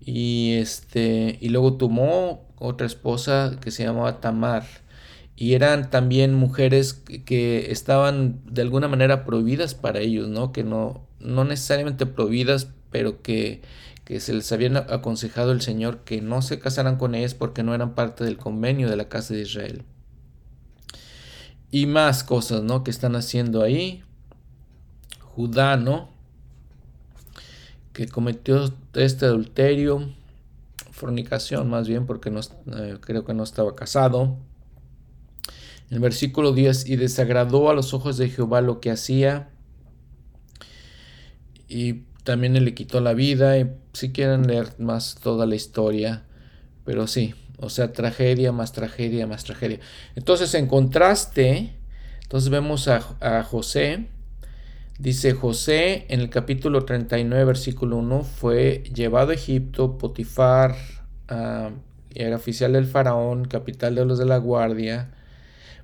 Y, 0.01 0.55
este, 0.55 1.37
y 1.39 1.49
luego 1.49 1.75
tomó 1.75 2.45
otra 2.57 2.85
esposa 2.85 3.57
que 3.61 3.71
se 3.71 3.85
llamaba 3.85 4.19
Tamar. 4.19 4.65
Y 5.37 5.53
eran 5.53 5.89
también 5.89 6.33
mujeres 6.33 6.93
que, 6.93 7.71
estaban 7.71 8.41
de 8.45 8.61
alguna 8.63 8.89
manera 8.89 9.23
prohibidas 9.23 9.75
para 9.75 9.99
ellos, 9.99 10.27
¿no? 10.27 10.51
Que 10.51 10.65
no, 10.65 11.07
no 11.19 11.45
necesariamente 11.45 12.05
prohibidas, 12.05 12.67
pero 12.91 13.21
que, 13.21 13.61
que 14.03 14.19
se 14.19 14.33
les 14.33 14.51
habían 14.51 14.75
aconsejado 14.75 15.53
el 15.53 15.61
Señor 15.61 15.99
que 15.99 16.21
no 16.21 16.41
se 16.41 16.59
casaran 16.59 16.97
con 16.97 17.15
ellas 17.15 17.35
porque 17.35 17.63
no 17.63 17.73
eran 17.73 17.95
parte 17.95 18.25
del 18.25 18.35
convenio 18.37 18.89
de 18.89 18.97
la 18.97 19.07
casa 19.07 19.33
de 19.33 19.43
Israel 19.43 19.85
y 21.73 21.87
más 21.87 22.23
cosas, 22.23 22.61
¿no? 22.61 22.83
Que 22.83 22.91
están 22.91 23.15
haciendo 23.15 23.63
ahí. 23.63 24.03
Judá, 25.21 25.75
¿no? 25.75 26.11
Que 27.93 28.07
cometió 28.07 28.71
este 28.93 29.25
adulterio, 29.25 30.13
fornicación 30.91 31.71
más 31.71 31.87
bien, 31.87 32.05
porque 32.05 32.29
no, 32.29 32.41
eh, 32.41 32.99
creo 33.01 33.25
que 33.25 33.33
no 33.33 33.41
estaba 33.41 33.75
casado. 33.75 34.37
El 35.89 35.99
versículo 35.99 36.51
10, 36.51 36.87
y 36.87 36.95
desagradó 36.95 37.71
a 37.71 37.73
los 37.73 37.95
ojos 37.95 38.17
de 38.17 38.29
Jehová 38.29 38.61
lo 38.61 38.79
que 38.79 38.91
hacía, 38.91 39.49
y 41.67 42.03
también 42.23 42.53
le 42.53 42.75
quitó 42.75 43.01
la 43.01 43.15
vida, 43.15 43.57
y 43.57 43.71
si 43.93 44.11
quieren 44.11 44.45
leer 44.45 44.75
más 44.77 45.15
toda 45.15 45.47
la 45.47 45.55
historia, 45.55 46.23
pero 46.85 47.07
sí, 47.07 47.33
o 47.63 47.69
sea, 47.69 47.93
tragedia 47.93 48.51
más 48.51 48.73
tragedia 48.73 49.25
más 49.25 49.43
tragedia. 49.43 49.79
Entonces, 50.15 50.53
en 50.53 50.67
contraste, 50.67 51.73
entonces 52.23 52.49
vemos 52.49 52.87
a, 52.87 53.43
José. 53.43 54.07
Dice 54.99 55.33
José 55.33 56.05
en 56.09 56.19
el 56.19 56.29
capítulo 56.29 56.85
39, 56.85 57.45
versículo 57.45 57.97
1, 57.97 58.23
fue 58.23 58.83
llevado 58.93 59.31
a 59.31 59.33
Egipto, 59.33 59.97
Potifar, 59.97 60.75
uh, 61.31 61.71
era 62.13 62.35
oficial 62.35 62.73
del 62.73 62.85
faraón, 62.85 63.45
capital 63.45 63.95
de 63.95 64.05
los 64.05 64.19
de 64.19 64.25
la 64.25 64.37
guardia, 64.37 65.11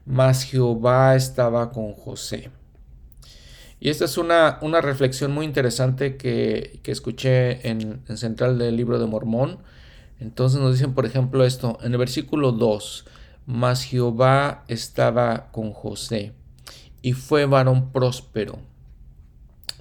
mas 0.06 0.44
Jehová 0.44 1.16
estaba 1.16 1.72
con 1.72 1.94
José. 1.94 2.52
Y 3.80 3.90
esta 3.90 4.06
es 4.06 4.18
una, 4.18 4.60
una 4.62 4.82
reflexión 4.82 5.32
muy 5.32 5.46
interesante 5.46 6.18
que, 6.18 6.80
escuché 6.86 7.68
en, 7.68 8.02
en 8.08 8.18
Central 8.18 8.60
del 8.60 8.76
Libro 8.76 9.00
de 9.00 9.08
Mormón 9.08 9.60
entonces 10.20 10.60
nos 10.60 10.74
dicen, 10.74 10.94
por 10.94 11.06
ejemplo, 11.06 11.46
esto 11.46 11.78
en 11.82 11.94
el 11.94 11.98
versículo 11.98 12.52
2, 12.52 13.06
mas 13.46 13.84
Jehová 13.84 14.66
estaba 14.68 15.52
con 15.52 15.72
José 15.72 16.34
y 17.02 17.14
fue 17.14 17.46
varón 17.46 17.92
próspero. 17.92 18.60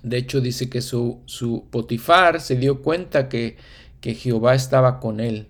De 0.02 0.16
hecho, 0.16 0.40
dice 0.40 0.70
que 0.70 0.80
su, 0.80 1.20
su 1.26 1.64
Potifar 1.70 2.40
se 2.40 2.56
dio 2.56 2.82
cuenta 2.82 3.28
que, 3.28 3.56
que 4.00 4.14
Jehová 4.14 4.54
estaba 4.54 5.00
con 5.00 5.18
él. 5.18 5.48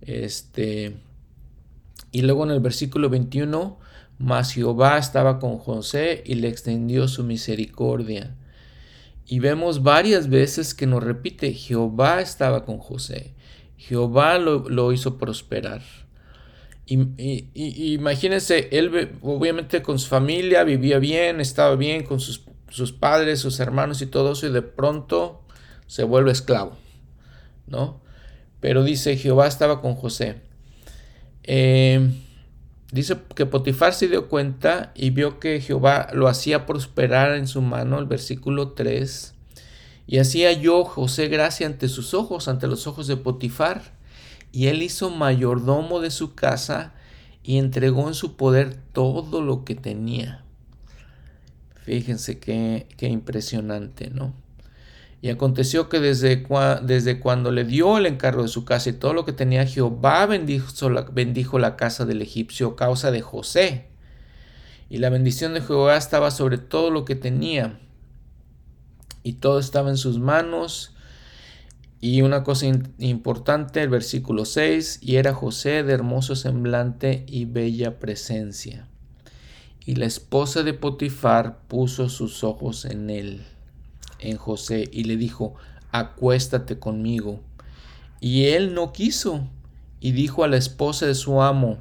Este, 0.00 0.96
y 2.12 2.22
luego 2.22 2.44
en 2.44 2.52
el 2.52 2.60
versículo 2.60 3.10
21, 3.10 3.78
mas 4.18 4.52
Jehová 4.52 4.98
estaba 4.98 5.40
con 5.40 5.58
José 5.58 6.22
y 6.24 6.36
le 6.36 6.48
extendió 6.48 7.08
su 7.08 7.24
misericordia. 7.24 8.36
Y 9.26 9.40
vemos 9.40 9.82
varias 9.82 10.28
veces 10.28 10.74
que 10.74 10.86
nos 10.86 11.02
repite, 11.02 11.52
Jehová 11.52 12.20
estaba 12.20 12.64
con 12.64 12.78
José. 12.78 13.34
Jehová 13.82 14.38
lo, 14.38 14.92
hizo 14.92 15.18
prosperar. 15.18 15.82
Y, 16.86 17.92
imagínense, 17.94 18.68
él 18.70 19.18
obviamente 19.22 19.82
con 19.82 19.98
su 19.98 20.08
familia 20.08 20.62
vivía 20.62 20.98
bien, 20.98 21.40
estaba 21.40 21.74
bien 21.74 22.04
con 22.04 22.20
sus, 22.20 22.44
padres, 22.92 23.40
sus 23.40 23.58
hermanos 23.60 24.00
y 24.00 24.06
todo 24.06 24.32
eso, 24.32 24.46
y 24.46 24.52
de 24.52 24.62
pronto 24.62 25.42
se 25.86 26.04
vuelve 26.04 26.30
esclavo, 26.30 26.76
¿no? 27.66 28.00
Pero 28.60 28.84
dice, 28.84 29.16
Jehová 29.16 29.48
estaba 29.48 29.80
con 29.80 29.94
José. 29.96 30.36
Eh, 31.42 32.08
dice 32.92 33.16
que 33.34 33.46
Potifar 33.46 33.94
se 33.94 34.06
dio 34.06 34.28
cuenta 34.28 34.92
y 34.94 35.10
vio 35.10 35.40
que 35.40 35.60
Jehová 35.60 36.08
lo 36.12 36.28
hacía 36.28 36.66
prosperar 36.66 37.34
en 37.34 37.48
su 37.48 37.62
mano, 37.62 37.98
el 37.98 38.06
versículo 38.06 38.72
3. 38.72 39.31
Y 40.12 40.18
hacía 40.18 40.52
yo 40.52 40.84
José 40.84 41.28
gracia 41.28 41.66
ante 41.66 41.88
sus 41.88 42.12
ojos, 42.12 42.46
ante 42.46 42.66
los 42.66 42.86
ojos 42.86 43.06
de 43.06 43.16
Potifar, 43.16 43.94
y 44.52 44.66
él 44.66 44.82
hizo 44.82 45.08
mayordomo 45.08 46.00
de 46.00 46.10
su 46.10 46.34
casa 46.34 46.92
y 47.42 47.56
entregó 47.56 48.08
en 48.08 48.12
su 48.12 48.36
poder 48.36 48.76
todo 48.92 49.40
lo 49.40 49.64
que 49.64 49.74
tenía. 49.74 50.44
Fíjense 51.76 52.38
qué, 52.38 52.88
qué 52.98 53.08
impresionante, 53.08 54.10
¿no? 54.10 54.34
Y 55.22 55.30
aconteció 55.30 55.88
que 55.88 55.98
desde, 55.98 56.46
desde, 56.82 57.18
cuando 57.18 57.50
le 57.50 57.64
dio 57.64 57.96
el 57.96 58.04
encargo 58.04 58.42
de 58.42 58.48
su 58.48 58.66
casa 58.66 58.90
y 58.90 58.92
todo 58.92 59.14
lo 59.14 59.24
que 59.24 59.32
tenía, 59.32 59.64
Jehová 59.64 60.26
bendijo 60.26 60.90
la, 60.90 61.00
bendijo 61.04 61.58
la 61.58 61.76
casa 61.76 62.04
del 62.04 62.20
egipcio 62.20 62.76
causa 62.76 63.12
de 63.12 63.22
José. 63.22 63.86
Y 64.90 64.98
la 64.98 65.08
bendición 65.08 65.54
de 65.54 65.62
Jehová 65.62 65.96
estaba 65.96 66.30
sobre 66.30 66.58
todo 66.58 66.90
lo 66.90 67.06
que 67.06 67.14
tenía 67.14 67.78
y 69.22 69.34
todo 69.34 69.58
estaba 69.58 69.90
en 69.90 69.96
sus 69.96 70.18
manos. 70.18 70.94
Y 72.00 72.22
una 72.22 72.42
cosa 72.42 72.66
importante, 72.98 73.82
el 73.82 73.88
versículo 73.88 74.44
6, 74.44 74.98
y 75.02 75.16
era 75.16 75.34
José 75.34 75.84
de 75.84 75.92
hermoso 75.92 76.34
semblante 76.34 77.24
y 77.28 77.44
bella 77.44 78.00
presencia. 78.00 78.88
Y 79.86 79.94
la 79.94 80.06
esposa 80.06 80.62
de 80.62 80.74
Potifar 80.74 81.58
puso 81.68 82.08
sus 82.08 82.42
ojos 82.42 82.84
en 82.84 83.10
él, 83.10 83.42
en 84.18 84.36
José, 84.36 84.88
y 84.92 85.04
le 85.04 85.16
dijo, 85.16 85.54
acuéstate 85.92 86.78
conmigo. 86.78 87.40
Y 88.20 88.46
él 88.46 88.74
no 88.74 88.92
quiso, 88.92 89.48
y 90.00 90.12
dijo 90.12 90.42
a 90.42 90.48
la 90.48 90.56
esposa 90.56 91.06
de 91.06 91.14
su 91.14 91.40
amo, 91.40 91.78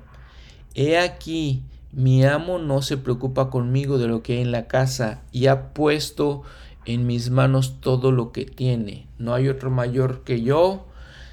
He 0.73 0.97
aquí, 0.97 1.63
mi 1.91 2.23
amo 2.23 2.60
no 2.60 2.82
se 2.82 2.97
preocupa 2.97 3.49
conmigo 3.49 3.97
de 3.97 4.08
lo 4.08 4.23
que 4.23 4.34
hay 4.34 4.41
en 4.41 4.51
la 4.51 4.67
casa, 4.67 5.23
y 5.32 5.47
ha 5.47 5.73
puesto 5.73 6.43
en 6.86 7.06
mis 7.08 7.30
manos 7.30 7.80
todo 7.80 8.12
lo 8.12 8.32
que 8.32 8.46
tiene. 8.46 9.08
No 9.17 9.34
hay 9.34 9.48
otro 9.48 9.70
mayor 9.70 10.24
que 10.24 10.41
yo. 10.41 10.88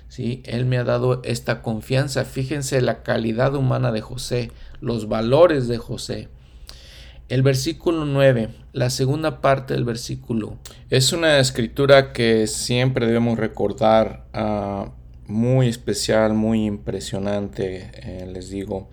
¿sí? 0.08 0.42
Él 0.44 0.66
me 0.66 0.78
ha 0.78 0.84
dado 0.84 1.22
esta 1.24 1.62
confianza. 1.62 2.24
Fíjense 2.24 2.80
la 2.80 3.02
calidad 3.02 3.54
humana 3.54 3.92
de 3.92 4.00
José, 4.00 4.50
los 4.80 5.08
valores 5.08 5.68
de 5.68 5.78
José. 5.78 6.28
El 7.28 7.42
versículo 7.42 8.06
9, 8.06 8.48
la 8.72 8.88
segunda 8.88 9.42
parte 9.42 9.74
del 9.74 9.84
versículo. 9.84 10.56
Es 10.88 11.12
una 11.12 11.38
escritura 11.38 12.14
que 12.14 12.46
siempre 12.46 13.06
debemos 13.06 13.38
recordar, 13.38 14.24
ah, 14.32 14.92
muy 15.26 15.68
especial, 15.68 16.32
muy 16.32 16.64
impresionante, 16.64 17.90
eh, 17.96 18.26
les 18.32 18.48
digo. 18.48 18.88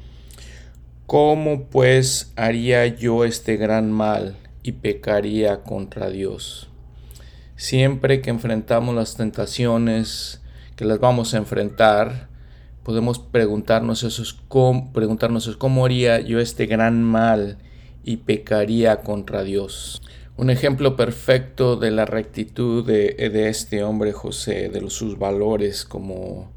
¿Cómo 1.05 1.65
pues 1.69 2.33
haría 2.35 2.87
yo 2.87 3.23
este 3.23 3.55
gran 3.55 3.89
mal? 3.89 4.35
Y 4.65 4.71
pecaría 4.71 5.61
contra 5.61 6.09
Dios. 6.09 6.69
Siempre 7.55 8.21
que 8.21 8.31
enfrentamos 8.31 8.95
las 8.95 9.15
tentaciones, 9.15 10.41
que 10.75 10.85
las 10.85 10.99
vamos 10.99 11.35
a 11.35 11.37
enfrentar, 11.37 12.29
podemos 12.81 13.19
preguntarnos 13.19 14.01
eso, 14.01 14.23
cómo, 14.47 14.91
preguntarnos 14.91 15.55
cómo 15.57 15.85
haría 15.85 16.19
yo 16.19 16.39
este 16.39 16.65
gran 16.65 17.03
mal 17.03 17.59
y 18.03 18.17
pecaría 18.17 19.01
contra 19.01 19.43
Dios. 19.43 20.01
Un 20.35 20.49
ejemplo 20.49 20.95
perfecto 20.95 21.75
de 21.75 21.91
la 21.91 22.05
rectitud 22.05 22.83
de, 22.83 23.15
este 23.47 23.83
hombre 23.83 24.13
José, 24.13 24.69
de 24.69 24.89
sus 24.89 25.19
valores 25.19 25.85
como 25.85 26.51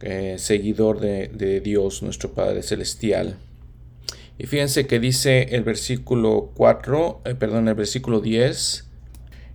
eh, 0.00 0.36
seguidor 0.38 1.00
de, 1.00 1.60
Dios, 1.60 2.04
nuestro 2.04 2.30
Padre 2.30 2.62
Celestial. 2.62 3.38
Y 4.38 4.46
fíjense 4.46 4.86
que 4.86 4.98
dice 4.98 5.54
el 5.54 5.62
versículo 5.62 6.50
4, 6.54 7.22
eh, 7.24 7.34
perdón, 7.34 7.68
el 7.68 7.74
versículo 7.74 8.20
10, 8.20 8.84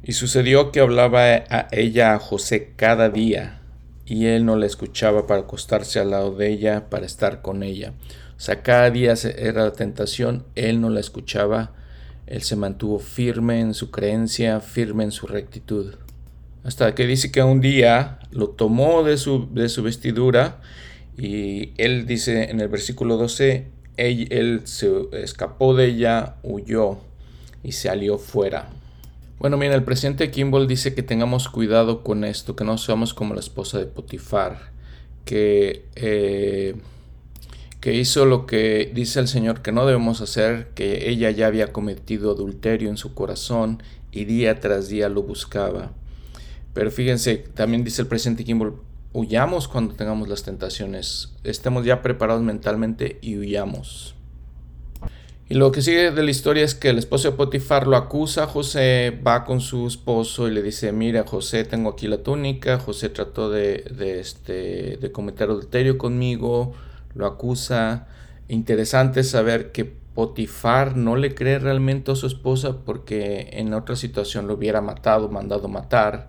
y 0.03 0.13
sucedió 0.13 0.71
que 0.71 0.79
hablaba 0.79 1.23
a 1.25 1.67
ella 1.71 2.13
a 2.13 2.19
José 2.19 2.71
cada 2.75 3.09
día, 3.09 3.61
y 4.05 4.27
él 4.27 4.45
no 4.45 4.55
la 4.55 4.65
escuchaba 4.65 5.27
para 5.27 5.41
acostarse 5.41 5.99
al 5.99 6.11
lado 6.11 6.35
de 6.35 6.49
ella, 6.49 6.89
para 6.89 7.05
estar 7.05 7.41
con 7.41 7.61
ella. 7.61 7.93
O 8.37 8.39
sea, 8.39 8.63
cada 8.63 8.89
día 8.89 9.13
era 9.37 9.65
la 9.65 9.73
tentación, 9.73 10.45
él 10.55 10.79
no 10.79 10.89
la 10.89 11.01
escuchaba, 11.01 11.73
él 12.25 12.41
se 12.43 12.55
mantuvo 12.55 12.99
firme 12.99 13.59
en 13.59 13.73
su 13.73 13.91
creencia, 13.91 14.61
firme 14.61 15.03
en 15.03 15.11
su 15.11 15.27
rectitud. 15.27 15.95
Hasta 16.63 16.95
que 16.95 17.05
dice 17.05 17.31
que 17.31 17.43
un 17.43 17.59
día 17.59 18.19
lo 18.31 18.49
tomó 18.49 19.03
de 19.03 19.17
su, 19.17 19.49
de 19.53 19.67
su 19.67 19.83
vestidura 19.83 20.61
y 21.17 21.73
él 21.77 22.05
dice 22.05 22.49
en 22.49 22.61
el 22.61 22.67
versículo 22.67 23.17
12, 23.17 23.67
él, 23.99 24.61
se 24.65 24.89
escapó 25.13 25.75
de 25.75 25.87
ella, 25.87 26.35
huyó 26.43 26.97
y 27.63 27.73
salió 27.73 28.17
fuera. 28.17 28.69
Bueno, 29.39 29.57
mira, 29.57 29.75
el 29.75 29.83
presidente 29.83 30.31
Kimball 30.31 30.67
dice 30.67 30.93
que 30.93 31.03
tengamos 31.03 31.47
cuidado 31.49 32.03
con 32.03 32.23
esto, 32.23 32.55
que 32.55 32.63
no 32.63 32.77
seamos 32.77 33.13
como 33.13 33.33
la 33.33 33.39
esposa 33.39 33.77
de 33.77 33.85
Potifar, 33.85 34.71
que, 35.23 35.85
eh, 35.95 36.75
que 37.79 37.93
hizo 37.93 38.25
lo 38.25 38.45
que 38.45 38.91
dice 38.93 39.19
el 39.19 39.27
Señor 39.27 39.61
que 39.61 39.71
no 39.71 39.85
debemos 39.85 40.21
hacer, 40.21 40.67
que 40.75 41.09
ella 41.09 41.31
ya 41.31 41.47
había 41.47 41.71
cometido 41.71 42.31
adulterio 42.31 42.89
en 42.89 42.97
su 42.97 43.13
corazón 43.13 43.81
y 44.11 44.25
día 44.25 44.59
tras 44.59 44.89
día 44.89 45.07
lo 45.07 45.23
buscaba. 45.23 45.93
Pero 46.73 46.91
fíjense, 46.91 47.37
también 47.37 47.83
dice 47.83 48.01
el 48.01 48.07
presidente 48.07 48.43
Kimball, 48.43 48.73
huyamos 49.13 49.67
cuando 49.67 49.95
tengamos 49.95 50.27
las 50.29 50.43
tentaciones, 50.43 51.33
estemos 51.43 51.85
ya 51.85 52.01
preparados 52.01 52.43
mentalmente 52.43 53.17
y 53.21 53.37
huyamos. 53.37 54.15
Y 55.51 55.55
lo 55.55 55.71
que 55.71 55.81
sigue 55.81 56.11
de 56.11 56.21
la 56.21 56.29
historia 56.29 56.63
es 56.63 56.75
que 56.75 56.89
el 56.89 56.99
esposo 56.99 57.31
de 57.31 57.35
Potifar 57.37 57.87
lo 57.87 57.97
acusa, 57.97 58.45
José 58.45 59.19
va 59.25 59.45
con 59.45 59.61
su 59.61 59.87
esposo 59.87 60.47
y 60.47 60.51
le 60.51 60.61
dice, 60.61 60.91
mira 60.91 61.25
José, 61.25 61.63
tengo 61.63 61.89
aquí 61.89 62.07
la 62.07 62.21
túnica, 62.21 62.77
José 62.77 63.09
trató 63.09 63.49
de, 63.49 63.83
este, 64.19 64.97
de 64.97 65.11
cometer 65.11 65.49
adulterio 65.49 65.97
conmigo, 65.97 66.73
lo 67.15 67.25
acusa. 67.25 68.05
Interesante 68.47 69.23
saber 69.23 69.71
que 69.71 69.85
Potifar 69.85 70.95
no 70.95 71.15
le 71.15 71.33
cree 71.33 71.57
realmente 71.57 72.11
a 72.11 72.15
su 72.15 72.27
esposa 72.27 72.85
porque 72.85 73.49
en 73.53 73.73
otra 73.73 73.95
situación 73.95 74.47
lo 74.47 74.53
hubiera 74.53 74.81
matado, 74.81 75.29
mandado 75.29 75.67
matar, 75.67 76.27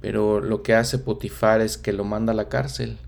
pero 0.00 0.40
lo 0.40 0.62
que 0.62 0.74
hace 0.74 0.98
Potifar 0.98 1.60
es 1.60 1.78
que 1.78 1.92
lo 1.92 2.04
manda 2.04 2.32
a 2.32 2.36
la 2.36 2.48
cárcel, 2.48 2.98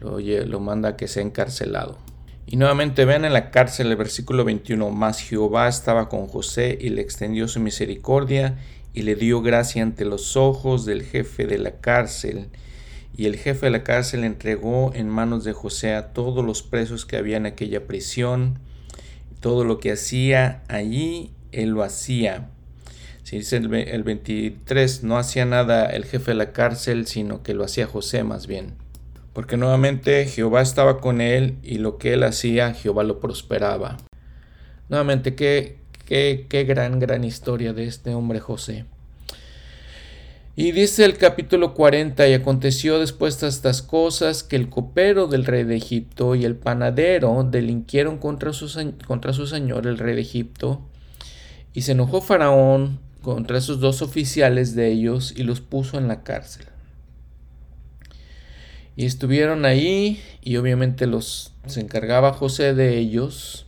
lo, 0.00 0.18
lo 0.18 0.60
manda 0.60 0.90
a 0.90 0.96
que 0.96 1.08
sea 1.08 1.22
encarcelado. 1.22 1.98
Y 2.46 2.56
nuevamente 2.56 3.04
ven 3.04 3.24
en 3.24 3.32
la 3.32 3.50
cárcel 3.50 3.90
el 3.90 3.96
versículo 3.96 4.44
21, 4.44 4.90
mas 4.90 5.20
Jehová 5.20 5.68
estaba 5.68 6.08
con 6.08 6.26
José 6.26 6.76
y 6.80 6.90
le 6.90 7.00
extendió 7.00 7.48
su 7.48 7.58
misericordia 7.58 8.58
y 8.92 9.02
le 9.02 9.16
dio 9.16 9.40
gracia 9.40 9.82
ante 9.82 10.04
los 10.04 10.36
ojos 10.36 10.84
del 10.84 11.02
jefe 11.02 11.46
de 11.46 11.58
la 11.58 11.80
cárcel. 11.80 12.48
Y 13.16 13.26
el 13.26 13.36
jefe 13.36 13.66
de 13.66 13.70
la 13.70 13.82
cárcel 13.82 14.24
entregó 14.24 14.92
en 14.94 15.08
manos 15.08 15.44
de 15.44 15.52
José 15.52 15.94
a 15.94 16.12
todos 16.12 16.44
los 16.44 16.62
presos 16.62 17.06
que 17.06 17.16
había 17.16 17.36
en 17.36 17.46
aquella 17.46 17.86
prisión. 17.86 18.58
Todo 19.40 19.64
lo 19.64 19.78
que 19.78 19.92
hacía 19.92 20.62
allí, 20.68 21.32
él 21.52 21.70
lo 21.70 21.82
hacía. 21.82 22.50
Si 23.24 23.38
dice 23.38 23.56
el, 23.56 23.74
el 23.74 24.02
23, 24.04 25.02
no 25.02 25.18
hacía 25.18 25.44
nada 25.44 25.86
el 25.86 26.04
jefe 26.04 26.30
de 26.30 26.36
la 26.36 26.52
cárcel, 26.52 27.06
sino 27.06 27.42
que 27.42 27.54
lo 27.54 27.64
hacía 27.64 27.86
José 27.86 28.22
más 28.22 28.46
bien 28.46 28.74
porque 29.34 29.56
nuevamente 29.56 30.24
Jehová 30.26 30.62
estaba 30.62 31.00
con 31.00 31.20
él 31.20 31.58
y 31.62 31.78
lo 31.78 31.98
que 31.98 32.14
él 32.14 32.22
hacía, 32.22 32.72
Jehová 32.72 33.02
lo 33.02 33.18
prosperaba. 33.18 33.98
Nuevamente, 34.88 35.34
qué, 35.34 35.78
qué, 36.06 36.46
qué 36.48 36.62
gran, 36.62 37.00
gran 37.00 37.24
historia 37.24 37.72
de 37.72 37.84
este 37.84 38.14
hombre 38.14 38.38
José. 38.38 38.86
Y 40.54 40.70
dice 40.70 41.04
el 41.04 41.18
capítulo 41.18 41.74
40, 41.74 42.28
y 42.28 42.32
aconteció 42.32 43.00
después 43.00 43.40
de 43.40 43.48
estas 43.48 43.82
cosas 43.82 44.44
que 44.44 44.54
el 44.54 44.68
copero 44.68 45.26
del 45.26 45.44
rey 45.44 45.64
de 45.64 45.74
Egipto 45.74 46.36
y 46.36 46.44
el 46.44 46.54
panadero 46.54 47.42
delinquieron 47.42 48.18
contra 48.18 48.52
su, 48.52 48.70
contra 49.04 49.32
su 49.32 49.48
señor, 49.48 49.88
el 49.88 49.98
rey 49.98 50.14
de 50.14 50.20
Egipto, 50.20 50.80
y 51.72 51.82
se 51.82 51.90
enojó 51.90 52.20
Faraón 52.20 53.00
contra 53.24 53.56
esos 53.58 53.80
dos 53.80 54.02
oficiales 54.02 54.74
de 54.74 54.92
ellos 54.92 55.32
y 55.34 55.42
los 55.42 55.60
puso 55.60 55.96
en 55.98 56.06
la 56.06 56.22
cárcel. 56.22 56.66
Y 58.96 59.06
estuvieron 59.06 59.64
ahí 59.64 60.22
y 60.42 60.56
obviamente 60.58 61.06
los 61.06 61.52
se 61.66 61.80
encargaba 61.80 62.34
José 62.34 62.74
de 62.74 62.98
ellos. 62.98 63.66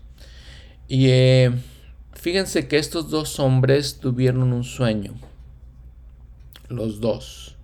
Y 0.89 1.09
eh, 1.09 1.51
fíjense 2.13 2.69
que 2.69 2.79
estos 2.79 3.11
dos 3.11 3.41
hombres 3.41 3.99
tuvieron 3.99 4.53
un 4.53 4.63
sueño. 4.63 5.15
Los 6.69 7.01
dos. 7.01 7.57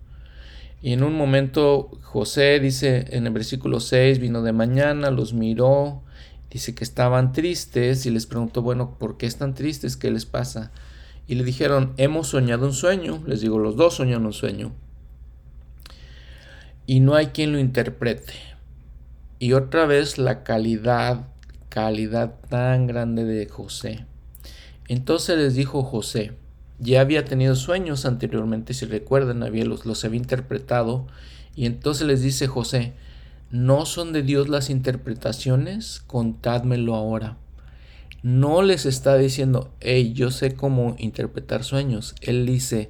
Y 0.81 0.93
en 0.93 1.03
un 1.03 1.15
momento 1.15 1.91
José 2.01 2.59
dice 2.59 3.05
en 3.11 3.27
el 3.27 3.33
versículo 3.33 3.79
6, 3.79 4.19
vino 4.19 4.41
de 4.41 4.51
mañana, 4.51 5.11
los 5.11 5.33
miró, 5.33 6.01
dice 6.49 6.75
que 6.75 6.83
estaban 6.83 7.31
tristes 7.31 8.05
y 8.05 8.09
les 8.09 8.25
preguntó, 8.25 8.61
bueno, 8.63 8.97
¿por 8.97 9.17
qué 9.17 9.27
están 9.27 9.53
tristes? 9.53 9.95
¿Qué 9.95 10.11
les 10.11 10.25
pasa? 10.25 10.71
Y 11.27 11.35
le 11.35 11.43
dijeron, 11.43 11.93
hemos 11.97 12.27
soñado 12.27 12.65
un 12.65 12.73
sueño. 12.73 13.23
Les 13.25 13.41
digo, 13.41 13.59
los 13.59 13.75
dos 13.75 13.95
soñaron 13.95 14.25
un 14.25 14.33
sueño 14.33 14.73
y 16.85 16.99
no 16.99 17.15
hay 17.15 17.27
quien 17.27 17.51
lo 17.51 17.59
interprete. 17.59 18.33
Y 19.39 19.53
otra 19.53 19.85
vez 19.85 20.17
la 20.17 20.43
calidad, 20.43 21.27
calidad 21.69 22.35
tan 22.49 22.87
grande 22.87 23.25
de 23.25 23.47
José. 23.47 24.05
Entonces 24.87 25.37
les 25.37 25.55
dijo 25.55 25.83
José, 25.83 26.33
ya 26.79 27.01
había 27.01 27.25
tenido 27.25 27.55
sueños 27.55 28.05
anteriormente, 28.05 28.73
si 28.73 28.85
recuerdan, 28.85 29.43
había 29.43 29.65
los, 29.65 29.85
los 29.85 30.03
había 30.03 30.19
interpretado. 30.19 31.07
Y 31.55 31.65
entonces 31.65 32.07
les 32.07 32.21
dice 32.21 32.47
José, 32.47 32.93
¿no 33.51 33.85
son 33.85 34.11
de 34.11 34.23
Dios 34.23 34.49
las 34.49 34.69
interpretaciones? 34.69 36.03
Contádmelo 36.07 36.95
ahora. 36.95 37.37
No 38.23 38.61
les 38.61 38.85
está 38.85 39.17
diciendo, 39.17 39.73
hey, 39.81 40.13
yo 40.13 40.31
sé 40.31 40.55
cómo 40.55 40.95
interpretar 40.97 41.65
sueños. 41.65 42.15
Él 42.21 42.45
dice, 42.45 42.89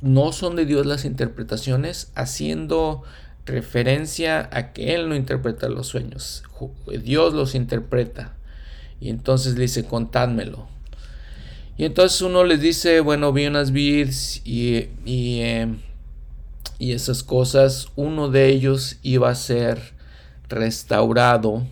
no 0.00 0.32
son 0.32 0.54
de 0.54 0.66
Dios 0.66 0.86
las 0.86 1.04
interpretaciones, 1.04 2.12
haciendo 2.14 3.02
referencia 3.44 4.48
a 4.52 4.72
que 4.72 4.94
Él 4.94 5.08
no 5.08 5.16
interpreta 5.16 5.68
los 5.68 5.88
sueños, 5.88 6.44
Dios 7.02 7.34
los 7.34 7.56
interpreta. 7.56 8.36
Y 9.00 9.08
entonces 9.08 9.54
le 9.54 9.62
dice, 9.62 9.84
contádmelo. 9.84 10.68
Y 11.76 11.84
entonces 11.84 12.20
uno 12.22 12.44
les 12.44 12.60
dice, 12.60 13.00
bueno, 13.00 13.32
vi 13.32 13.46
unas 13.46 13.72
vids 13.72 14.42
y, 14.44 14.90
y, 15.04 15.40
eh, 15.40 15.74
y 16.78 16.92
esas 16.92 17.22
cosas. 17.22 17.88
Uno 17.96 18.28
de 18.28 18.48
ellos 18.48 18.98
iba 19.02 19.30
a 19.30 19.34
ser 19.34 19.94
restaurado 20.48 21.66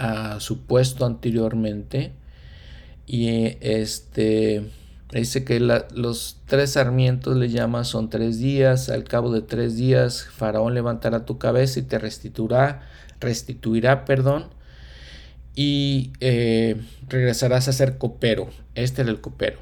a 0.00 0.40
su 0.40 0.62
puesto 0.62 1.06
anteriormente. 1.06 2.12
Y 3.06 3.56
este 3.60 4.70
Dice 5.12 5.44
que 5.44 5.58
los 5.58 6.36
tres 6.46 6.72
sarmientos 6.72 7.36
le 7.36 7.48
llama 7.48 7.82
son 7.82 8.10
tres 8.10 8.38
días. 8.38 8.90
Al 8.90 9.02
cabo 9.02 9.32
de 9.32 9.42
tres 9.42 9.76
días, 9.76 10.28
Faraón 10.30 10.74
levantará 10.74 11.24
tu 11.24 11.36
cabeza 11.36 11.80
y 11.80 11.82
te 11.82 11.98
restituirá, 11.98 12.82
restituirá, 13.18 14.04
perdón, 14.04 14.46
y 15.56 16.12
eh, 16.20 16.80
regresarás 17.08 17.66
a 17.66 17.72
ser 17.72 17.98
copero. 17.98 18.50
Este 18.76 19.02
era 19.02 19.10
el 19.10 19.20
copero. 19.20 19.58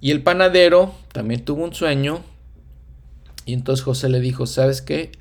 Y 0.00 0.10
el 0.10 0.22
panadero 0.22 0.92
también 1.12 1.44
tuvo 1.44 1.62
un 1.62 1.72
sueño. 1.72 2.24
Y 3.46 3.52
entonces 3.52 3.84
José 3.84 4.08
le 4.08 4.18
dijo: 4.18 4.46
¿Sabes 4.46 4.82
qué? 4.82 5.12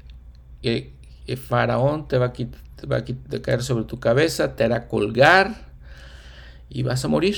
Que 0.64 0.92
Faraón 1.38 2.08
te 2.08 2.18
va, 2.18 2.28
a 2.28 2.34
va 2.86 2.98
a 2.98 3.42
caer 3.42 3.64
sobre 3.64 3.86
tu 3.86 4.00
cabeza, 4.00 4.56
te 4.56 4.64
hará 4.64 4.88
colgar 4.88 5.68
y 6.70 6.84
vas 6.84 7.04
a 7.06 7.08
morir. 7.08 7.38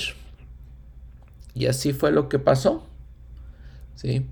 Y 1.54 1.66
así 1.66 1.92
fue 1.92 2.12
lo 2.12 2.28
que 2.28 2.38
pasó. 2.38 2.86
¿Sí? 3.94 4.26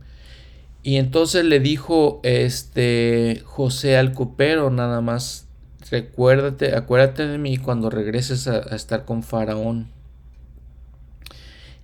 Y 0.83 0.97
entonces 0.97 1.45
le 1.45 1.61
dijo 1.61 2.21
este 2.23 3.43
José 3.45 3.97
al 3.97 4.15
copero 4.15 4.71
nada 4.71 5.01
más, 5.01 5.47
recuérdate, 5.91 6.75
acuérdate 6.75 7.27
de 7.27 7.39
mí 7.39 7.59
cuando 7.59 7.91
regreses 7.91 8.49
a, 8.49 8.57
a 8.57 8.77
estar 8.77 9.05
con 9.05 9.23
Faraón. 9.23 9.89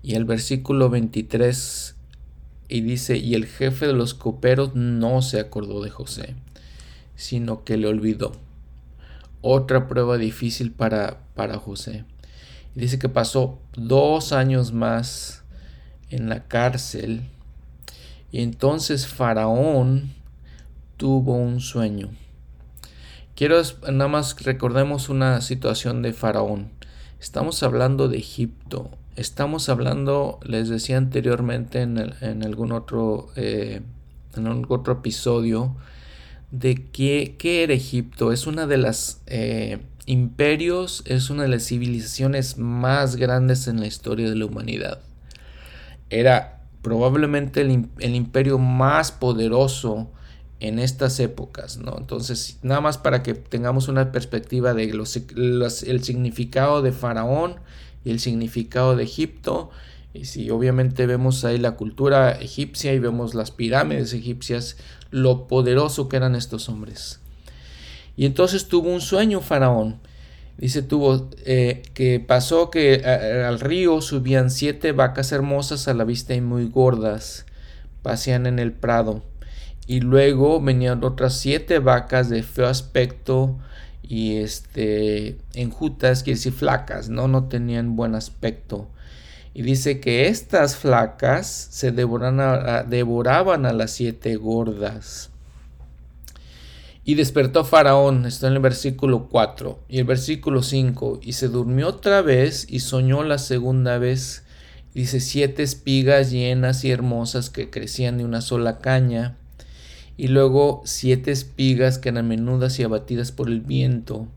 Y 0.03 0.15
el 0.15 0.25
versículo 0.25 0.89
23 0.89 1.97
y 2.69 2.81
dice, 2.81 3.17
y 3.17 3.35
el 3.35 3.47
jefe 3.47 3.87
de 3.87 3.93
los 3.93 4.15
coperos 4.15 4.75
no 4.75 5.23
se 5.23 5.39
acordó 5.39 5.83
de 5.83 5.91
José, 5.91 6.35
sino 7.15 7.65
que 7.65 7.77
le 7.77 7.87
olvidó. 7.87 8.33
Otra 9.49 9.87
prueba 9.87 10.19
difícil 10.19 10.73
para, 10.73 11.21
para 11.37 11.57
José. 11.59 12.05
Y 12.75 12.81
dice 12.81 12.99
que 12.99 13.09
pasó 13.09 13.61
dos 13.77 14.33
años 14.33 14.73
más 14.73 15.45
en 16.11 16.29
la 16.29 16.49
cárcel. 16.49 17.23
Y 18.33 18.43
entonces 18.43 19.07
Faraón 19.07 20.13
tuvo 20.97 21.35
un 21.37 21.61
sueño. 21.61 22.11
Quiero 23.37 23.63
nada 23.89 24.09
más 24.09 24.43
recordemos 24.43 25.09
una 25.09 25.41
situación 25.41 26.03
de 26.03 26.13
Faraón. 26.13 26.73
Estamos 27.21 27.63
hablando 27.63 28.09
de 28.09 28.19
Egipto. 28.19 28.91
Estamos 29.15 29.69
hablando, 29.69 30.41
les 30.43 30.69
decía 30.69 30.97
anteriormente 30.97 31.83
en, 31.83 32.43
algún 32.43 32.73
otro, 32.73 33.29
eh, 33.37 33.81
en 34.35 34.49
otro 34.49 34.93
episodio, 34.95 35.77
de 36.51 36.87
qué, 36.91 37.37
qué, 37.39 37.63
era 37.63 37.75
Egipto. 37.75 38.33
Es 38.33 38.47
una 38.47 38.67
de 38.67 38.79
las 38.79 39.23
eh, 39.27 39.79
imperios, 40.07 41.03
es 41.07 41.31
una 41.31 41.43
de 41.43 41.49
las 41.49 41.67
civilizaciones 41.67 42.59
más 42.59 43.17
grandes 43.17 43.69
en 43.69 43.81
la 43.81 43.87
historia 43.87 44.29
de 44.29 44.37
la 44.37 44.47
humanidad. 44.47 45.01
Era 46.09 46.57
probablemente 46.83 47.63
el, 47.63 48.15
imperio 48.15 48.59
más 48.59 49.11
poderoso 49.11 50.09
en 50.61 50.79
estas 50.79 51.19
épocas, 51.19 51.79
¿no? 51.79 51.97
Entonces, 51.99 52.61
nada 52.63 52.81
más 52.81 52.97
para 52.97 53.25
que 53.25 53.35
tengamos 53.35 53.89
una 53.89 54.13
perspectiva 54.13 54.73
de 54.73 54.95
los, 54.95 55.17
el 55.83 56.05
significado 56.05 56.83
de 56.83 56.93
Faraón 56.93 57.57
y 58.05 58.13
el 58.13 58.21
significado 58.21 58.95
de 58.95 59.03
Egipto. 59.03 59.71
Y 60.17 60.25
si 60.25 60.51
obviamente 60.51 61.07
vemos 61.07 61.45
ahí 61.45 61.59
la 61.59 61.73
cultura 61.73 62.33
egipcia 62.33 62.95
y 62.95 62.99
vemos 62.99 63.35
las 63.35 63.51
pirámides 63.51 64.15
egipcias, 64.15 64.79
lo 65.11 65.47
poderoso 65.47 66.09
que 66.09 66.17
eran 66.17 66.35
estos 66.35 66.69
hombres. 66.69 67.21
Y 68.17 68.25
entonces 68.25 68.67
tuvo 68.67 68.89
un 68.89 69.03
sueño 69.03 69.41
Faraón. 69.41 70.01
Dice, 70.57 70.81
tuvo 70.81 71.29
eh, 71.45 71.83
que 71.93 72.19
pasó 72.19 72.71
que 72.71 73.05
al 73.05 73.61
río 73.61 74.01
subían 74.01 74.51
siete 74.51 74.93
vacas 74.93 75.33
hermosas 75.33 75.87
a 75.87 75.93
la 75.93 76.05
vista 76.05 76.35
y 76.35 76.41
muy 76.41 76.67
gordas, 76.67 77.45
pasean 78.03 78.47
en 78.47 78.59
el 78.59 78.73
prado. 78.73 79.23
Y 79.87 80.01
luego 80.01 80.63
venían 80.63 81.05
otras 81.05 81.35
siete 81.35 81.79
vacas 81.79 82.31
de 82.31 82.43
feo 82.43 82.69
aspecto 82.69 83.59
y 84.03 84.37
este 84.37 85.37
enjutas, 85.53 86.23
quiere 86.23 86.39
decir 86.39 86.55
flacas, 86.55 87.11
¿no? 87.11 87.29
No 87.29 87.45
tenían 87.49 87.95
buen 87.95 88.15
aspecto. 88.15 88.89
Y 89.59 89.63
dice 89.63 90.01
que 90.01 90.29
estas 90.29 90.77
flacas 90.77 91.47
se 91.47 91.91
devoraban 91.91 93.65
a 93.65 93.73
las 93.73 93.91
siete 93.91 94.37
gordas. 94.37 95.31
Y 97.05 97.15
despertó 97.15 97.65
Faraón, 97.65 98.27
está 98.27 98.49
en 98.49 98.53
el 98.53 98.59
versículo 98.59 99.31
4 99.31 99.79
y 99.89 99.99
el 100.01 100.05
versículo 100.05 100.63
5, 100.63 101.21
y 101.23 101.33
se 101.33 101.49
durmió 101.49 101.89
otra 101.89 102.21
vez 102.21 102.67
y 102.69 102.81
soñó 102.81 103.25
la 103.25 103.39
segunda 103.39 103.97
vez. 103.97 104.45
Dice 104.93 105.21
siete 105.21 105.63
espigas 105.63 106.31
llenas 106.31 106.85
y 106.85 106.91
hermosas 106.91 107.49
que 107.49 107.71
crecían 107.71 108.19
de 108.19 108.27
una 108.27 108.43
sola 108.43 108.81
caña, 108.81 109.39
y 110.19 110.29
luego 110.29 110.83
siete 110.85 111.31
espigas 111.33 111.97
que 111.97 112.11
eran 112.11 112.29
menudas 112.29 112.79
y 112.79 112.83
abatidas 112.83 113.33
por 113.33 113.49
el 113.49 113.63
viento, 113.63 114.29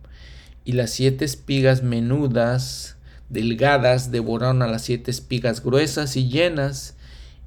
y 0.63 0.71
las 0.71 0.91
siete 0.91 1.25
espigas 1.25 1.83
menudas, 1.83 2.95
delgadas, 3.29 4.11
devoraron 4.11 4.61
a 4.61 4.67
las 4.67 4.83
siete 4.83 5.11
espigas 5.11 5.63
gruesas 5.63 6.15
y 6.15 6.29
llenas, 6.29 6.95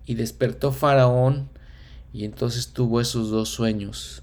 y 0.06 0.14
despertó 0.14 0.72
Faraón, 0.72 1.48
y 2.12 2.24
entonces 2.24 2.68
tuvo 2.68 3.00
esos 3.00 3.30
dos 3.30 3.48
sueños. 3.48 4.22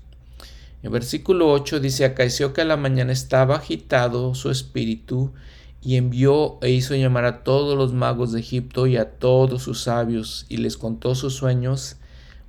En 0.82 0.92
versículo 0.92 1.52
8 1.52 1.80
dice, 1.80 2.06
acaeció 2.06 2.54
que 2.54 2.62
a 2.62 2.66
la 2.66 2.78
mañana 2.78 3.12
estaba 3.12 3.58
agitado 3.58 4.34
su 4.34 4.50
espíritu 4.50 5.34
y 5.82 5.98
envió 5.98 6.58
e 6.62 6.72
hizo 6.72 6.96
llamar 6.96 7.26
a 7.26 7.44
todos 7.44 7.78
los 7.78 7.94
magos 7.94 8.32
de 8.32 8.40
Egipto 8.40 8.88
y 8.88 8.96
a 8.96 9.12
todos 9.12 9.64
sus 9.64 9.82
sabios 9.84 10.46
y 10.48 10.58
les 10.58 10.78
contó 10.78 11.16
sus 11.16 11.36
sueños, 11.36 11.98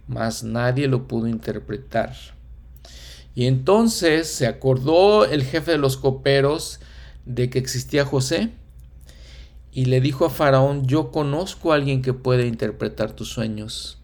mas 0.07 0.45
nadie 0.45 0.87
lo 0.87 1.09
pudo 1.09 1.27
interpretar. 1.27 2.15
Y 3.35 3.47
entonces 3.47 4.29
se 4.29 4.47
acordó 4.47 5.25
el 5.25 5.45
jefe 5.45 5.73
de 5.73 5.79
los 5.79 5.97
coperos 5.97 6.81
de 7.25 7.51
que 7.51 7.59
existía 7.59 8.05
José 8.05 8.51
y 9.73 9.87
le 9.87 10.01
dijo 10.01 10.25
a 10.25 10.31
Faraón, 10.31 10.87
yo 10.87 11.11
conozco 11.11 11.73
a 11.73 11.77
alguien 11.77 12.03
que 12.03 12.13
puede 12.13 12.47
interpretar 12.47 13.13
tus 13.13 13.29
sueños. 13.29 13.99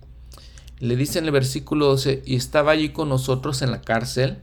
Le 0.78 0.94
dice 0.96 1.18
en 1.18 1.24
el 1.24 1.30
versículo 1.32 1.86
12, 1.86 2.22
y 2.24 2.36
estaba 2.36 2.72
allí 2.72 2.90
con 2.90 3.08
nosotros 3.08 3.62
en 3.62 3.70
la 3.70 3.80
cárcel 3.80 4.38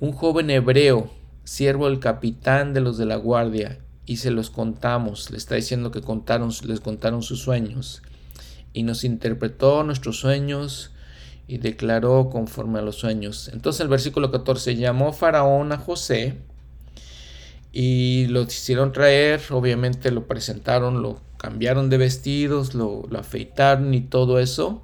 un 0.00 0.12
joven 0.12 0.50
hebreo, 0.50 1.10
siervo 1.44 1.88
del 1.88 2.00
capitán 2.00 2.74
de 2.74 2.80
los 2.80 2.98
de 2.98 3.06
la 3.06 3.16
guardia, 3.16 3.78
y 4.06 4.16
se 4.16 4.30
los 4.30 4.50
contamos. 4.50 5.30
Le 5.30 5.36
está 5.36 5.54
diciendo 5.54 5.90
que 5.90 6.00
contaron, 6.00 6.50
les 6.64 6.80
contaron 6.80 7.22
sus 7.22 7.40
sueños. 7.40 8.02
Y 8.72 8.82
nos 8.82 9.04
interpretó 9.04 9.84
nuestros 9.84 10.18
sueños 10.18 10.90
y 11.46 11.58
declaró 11.58 12.28
conforme 12.30 12.80
a 12.80 12.82
los 12.82 12.96
sueños. 12.96 13.48
Entonces 13.52 13.80
el 13.80 13.88
versículo 13.88 14.30
14 14.30 14.76
llamó 14.76 15.12
Faraón 15.12 15.72
a 15.72 15.78
José 15.78 16.38
y 17.76 18.28
lo 18.28 18.42
hicieron 18.42 18.92
traer, 18.92 19.42
obviamente 19.50 20.12
lo 20.12 20.28
presentaron, 20.28 21.02
lo 21.02 21.20
cambiaron 21.38 21.90
de 21.90 21.98
vestidos, 21.98 22.74
lo, 22.74 23.02
lo 23.10 23.18
afeitaron 23.18 23.92
y 23.94 24.00
todo 24.00 24.38
eso 24.38 24.82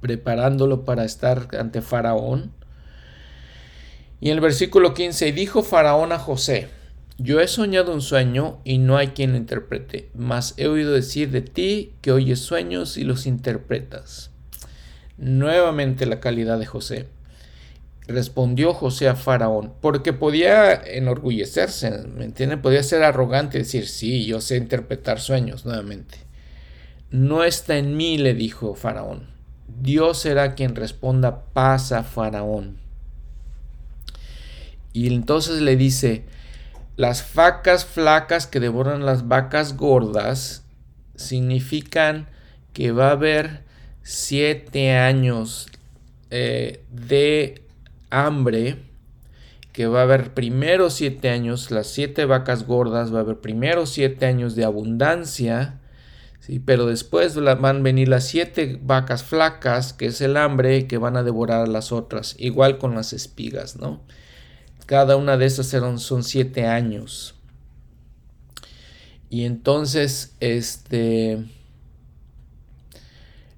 preparándolo 0.00 0.84
para 0.84 1.04
estar 1.04 1.48
ante 1.58 1.82
Faraón. 1.82 2.52
Y 4.20 4.30
en 4.30 4.34
el 4.34 4.40
versículo 4.40 4.94
15, 4.94 5.32
dijo 5.32 5.62
Faraón 5.62 6.10
a 6.10 6.18
José, 6.18 6.68
yo 7.18 7.40
he 7.40 7.48
soñado 7.48 7.94
un 7.94 8.02
sueño 8.02 8.58
y 8.64 8.78
no 8.78 8.96
hay 8.96 9.08
quien 9.08 9.30
lo 9.30 9.38
interprete, 9.38 10.10
mas 10.14 10.54
he 10.56 10.66
oído 10.66 10.92
decir 10.92 11.30
de 11.30 11.40
ti 11.40 11.94
que 12.02 12.12
oyes 12.12 12.40
sueños 12.40 12.96
y 12.96 13.04
los 13.04 13.26
interpretas. 13.26 14.30
Nuevamente 15.18 16.04
la 16.04 16.20
calidad 16.20 16.58
de 16.58 16.66
José. 16.66 17.06
Respondió 18.08 18.72
José 18.72 19.08
a 19.08 19.16
Faraón, 19.16 19.72
porque 19.80 20.12
podía 20.12 20.74
enorgullecerse, 20.74 21.90
¿me 22.06 22.24
entienden? 22.24 22.62
Podía 22.62 22.82
ser 22.82 23.02
arrogante 23.02 23.58
y 23.58 23.62
decir, 23.62 23.88
sí, 23.88 24.26
yo 24.26 24.40
sé 24.40 24.56
interpretar 24.56 25.20
sueños 25.20 25.66
nuevamente. 25.66 26.18
No 27.10 27.42
está 27.42 27.76
en 27.76 27.96
mí, 27.96 28.18
le 28.18 28.34
dijo 28.34 28.74
Faraón 28.74 29.36
Dios 29.68 30.18
será 30.18 30.54
quien 30.54 30.74
responda 30.74 31.44
paz 31.52 31.92
a 31.92 32.02
Faraón. 32.02 32.78
Y 34.92 35.12
entonces 35.12 35.60
le 35.60 35.76
dice, 35.76 36.24
las 36.96 37.34
vacas 37.34 37.84
flacas 37.84 38.46
que 38.46 38.60
devoran 38.60 39.04
las 39.04 39.28
vacas 39.28 39.76
gordas 39.76 40.64
significan 41.16 42.28
que 42.72 42.92
va 42.92 43.08
a 43.08 43.12
haber 43.12 43.64
siete 44.02 44.96
años 44.96 45.68
eh, 46.30 46.82
de 46.90 47.65
hambre, 48.10 48.82
que 49.72 49.86
va 49.86 50.00
a 50.00 50.02
haber 50.04 50.32
primero 50.32 50.88
siete 50.90 51.28
años, 51.28 51.70
las 51.70 51.86
siete 51.88 52.24
vacas 52.24 52.66
gordas, 52.66 53.12
va 53.12 53.18
a 53.18 53.22
haber 53.22 53.40
primero 53.40 53.86
siete 53.86 54.26
años 54.26 54.54
de 54.56 54.64
abundancia, 54.64 55.80
pero 56.64 56.86
después 56.86 57.34
van 57.34 57.64
a 57.64 57.72
venir 57.80 58.08
las 58.08 58.24
siete 58.26 58.78
vacas 58.82 59.24
flacas, 59.24 59.92
que 59.92 60.06
es 60.06 60.20
el 60.20 60.36
hambre, 60.36 60.86
que 60.86 60.98
van 60.98 61.16
a 61.16 61.22
devorar 61.22 61.62
a 61.62 61.66
las 61.66 61.92
otras, 61.92 62.36
igual 62.38 62.78
con 62.78 62.94
las 62.94 63.12
espigas, 63.12 63.76
¿no? 63.76 64.00
Cada 64.86 65.16
una 65.16 65.36
de 65.36 65.46
esas 65.46 65.66
son 66.00 66.22
siete 66.22 66.66
años. 66.66 67.34
Y 69.28 69.44
entonces, 69.44 70.36
este... 70.40 71.44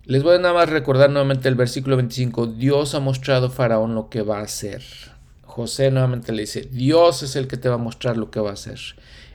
Les 0.09 0.23
voy 0.23 0.37
a 0.37 0.39
nada 0.39 0.55
más 0.55 0.71
recordar 0.71 1.11
nuevamente 1.11 1.51
el 1.51 1.55
versículo 1.55 1.99
25. 1.99 2.47
Dios 2.47 2.95
ha 2.95 2.99
mostrado 2.99 3.49
a 3.49 3.51
Faraón 3.51 3.95
lo 3.95 4.09
que 4.09 4.23
va 4.23 4.39
a 4.39 4.45
hacer. 4.45 4.83
José 5.43 5.91
nuevamente 5.91 6.33
le 6.33 6.41
dice, 6.41 6.67
Dios 6.73 7.23
es 7.23 7.37
el 7.37 7.47
que 7.47 7.59
te 7.59 7.69
va 7.69 7.75
a 7.75 7.77
mostrar 7.77 8.17
lo 8.17 8.31
que 8.31 8.41
va 8.41 8.49
a 8.49 8.55
hacer. 8.55 8.81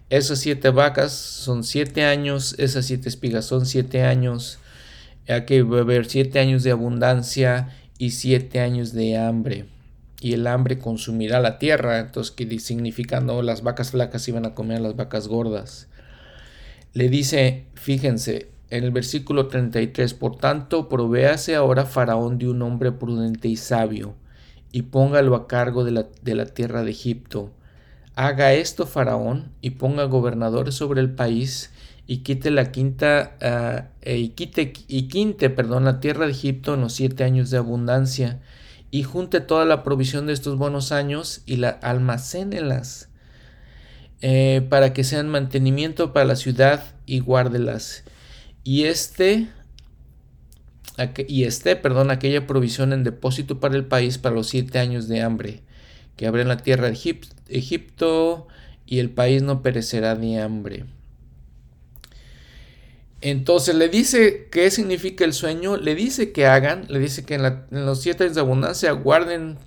Esas 0.09 0.39
siete 0.39 0.71
vacas 0.71 1.11
son 1.11 1.63
siete 1.63 2.05
años, 2.05 2.55
esas 2.57 2.87
siete 2.87 3.07
espigas 3.07 3.45
son 3.45 3.67
siete 3.67 4.01
años. 4.01 4.57
Va 5.29 5.35
a 5.35 5.81
haber 5.81 6.07
siete 6.07 6.39
años 6.39 6.63
de 6.63 6.71
abundancia 6.71 7.69
y 7.99 8.09
siete 8.09 8.59
años 8.59 8.93
de 8.93 9.15
hambre. 9.15 9.65
Y 10.21 10.33
el 10.33 10.47
hambre 10.47 10.79
consumirá 10.79 11.39
la 11.39 11.59
tierra. 11.59 11.99
Entonces, 11.99 12.31
que 12.31 12.59
significando 12.59 13.43
las 13.43 13.61
vacas 13.61 13.91
flacas 13.91 14.27
iban 14.27 14.47
a 14.47 14.55
comer 14.55 14.77
a 14.77 14.81
las 14.81 14.95
vacas 14.95 15.27
gordas. 15.27 15.87
Le 16.93 17.09
dice, 17.09 17.65
fíjense, 17.75 18.52
en 18.77 18.83
el 18.83 18.91
versículo 18.91 19.47
33, 19.47 20.13
por 20.13 20.37
tanto, 20.37 20.89
provéase 20.89 21.55
ahora 21.55 21.85
Faraón 21.85 22.37
de 22.37 22.49
un 22.49 22.61
hombre 22.61 22.91
prudente 22.91 23.47
y 23.47 23.55
sabio, 23.55 24.15
y 24.71 24.83
póngalo 24.83 25.35
a 25.35 25.47
cargo 25.47 25.83
de 25.83 25.91
la, 25.91 26.07
de 26.21 26.35
la 26.35 26.45
tierra 26.45 26.83
de 26.83 26.91
Egipto 26.91 27.51
Haga 28.15 28.53
esto 28.53 28.85
Faraón 28.85 29.51
y 29.61 29.71
ponga 29.71 30.03
gobernadores 30.05 30.75
sobre 30.75 31.01
el 31.01 31.11
país 31.11 31.71
y 32.05 32.17
quite 32.17 32.51
la 32.51 32.71
quinta 32.71 33.35
ah, 33.41 33.87
eh, 34.01 34.17
y 34.17 34.29
quite 34.29 34.73
y 34.87 35.07
quinte, 35.07 35.49
perdón, 35.49 35.85
la 35.85 35.99
tierra 35.99 36.25
de 36.25 36.31
Egipto 36.31 36.75
en 36.75 36.81
los 36.81 36.93
siete 36.93 37.23
años 37.23 37.49
de 37.49 37.57
abundancia 37.57 38.39
y 38.91 39.01
junte 39.03 39.41
toda 39.41 39.65
la 39.65 39.81
provisión 39.83 40.27
de 40.27 40.33
estos 40.33 40.57
buenos 40.59 40.91
años 40.91 41.41
y 41.47 41.55
la 41.57 41.69
almacénelas. 41.69 43.09
eh, 44.21 44.65
para 44.69 44.93
que 44.93 45.03
sean 45.03 45.29
mantenimiento 45.29 46.13
para 46.13 46.25
la 46.25 46.35
ciudad 46.35 46.95
y 47.05 47.19
guárdelas. 47.19 48.03
Y 48.63 48.85
este, 48.85 49.49
y 51.27 51.43
este, 51.43 51.75
perdón, 51.75 52.11
aquella 52.11 52.47
provisión 52.47 52.93
en 52.93 53.03
depósito 53.03 53.59
para 53.59 53.75
el 53.75 53.85
país 53.85 54.17
para 54.17 54.35
los 54.35 54.47
siete 54.47 54.79
años 54.79 55.07
de 55.07 55.21
hambre 55.21 55.63
que 56.15 56.27
habrá 56.27 56.41
en 56.43 56.47
la 56.47 56.57
tierra 56.57 56.89
de 56.89 57.21
Egipto 57.49 58.47
y 58.85 58.99
el 58.99 59.09
país 59.09 59.41
no 59.41 59.61
perecerá 59.61 60.15
de 60.15 60.39
hambre. 60.39 60.85
Entonces 63.21 63.75
le 63.75 63.87
dice 63.87 64.49
qué 64.51 64.69
significa 64.69 65.23
el 65.23 65.33
sueño, 65.33 65.77
le 65.77 65.95
dice 65.95 66.33
que 66.33 66.45
hagan, 66.45 66.85
le 66.89 66.99
dice 66.99 67.23
que 67.23 67.35
en, 67.35 67.45
en 67.45 67.85
los 67.85 68.01
siete 68.01 68.25
años 68.25 68.35
de 68.35 68.41
abundancia 68.41 68.91
guarden 68.91 69.57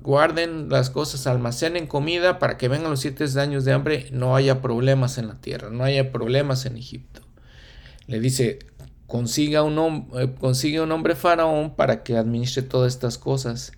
guarden 0.00 0.68
las 0.68 0.90
cosas, 0.90 1.26
almacenen 1.26 1.86
comida 1.86 2.38
para 2.38 2.56
que 2.56 2.68
vengan 2.68 2.90
los 2.90 3.00
siete 3.00 3.24
años 3.38 3.64
de 3.64 3.72
hambre, 3.72 4.08
no 4.10 4.36
haya 4.36 4.60
problemas 4.60 5.18
en 5.18 5.28
la 5.28 5.40
tierra, 5.40 5.70
no 5.70 5.84
haya 5.84 6.12
problemas 6.12 6.66
en 6.66 6.76
Egipto. 6.76 7.21
Le 8.12 8.20
dice, 8.20 8.58
consiga 9.06 9.62
un, 9.62 10.10
eh, 10.18 10.28
consigue 10.38 10.82
un 10.82 10.92
hombre 10.92 11.16
faraón 11.16 11.74
para 11.74 12.02
que 12.02 12.18
administre 12.18 12.62
todas 12.62 12.92
estas 12.92 13.16
cosas. 13.16 13.72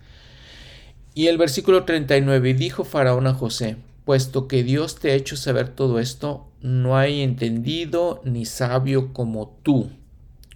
Y 1.15 1.29
el 1.29 1.39
versículo 1.39 1.85
39, 1.85 2.55
dijo 2.55 2.83
faraón 2.83 3.29
a 3.29 3.35
José, 3.35 3.77
puesto 4.05 4.49
que 4.49 4.65
Dios 4.65 4.97
te 4.97 5.13
ha 5.13 5.15
hecho 5.15 5.37
saber 5.37 5.69
todo 5.69 6.01
esto, 6.01 6.49
no 6.61 6.97
hay 6.97 7.23
entendido 7.23 8.23
ni 8.25 8.45
sabio 8.45 9.13
como 9.13 9.57
tú, 9.63 9.91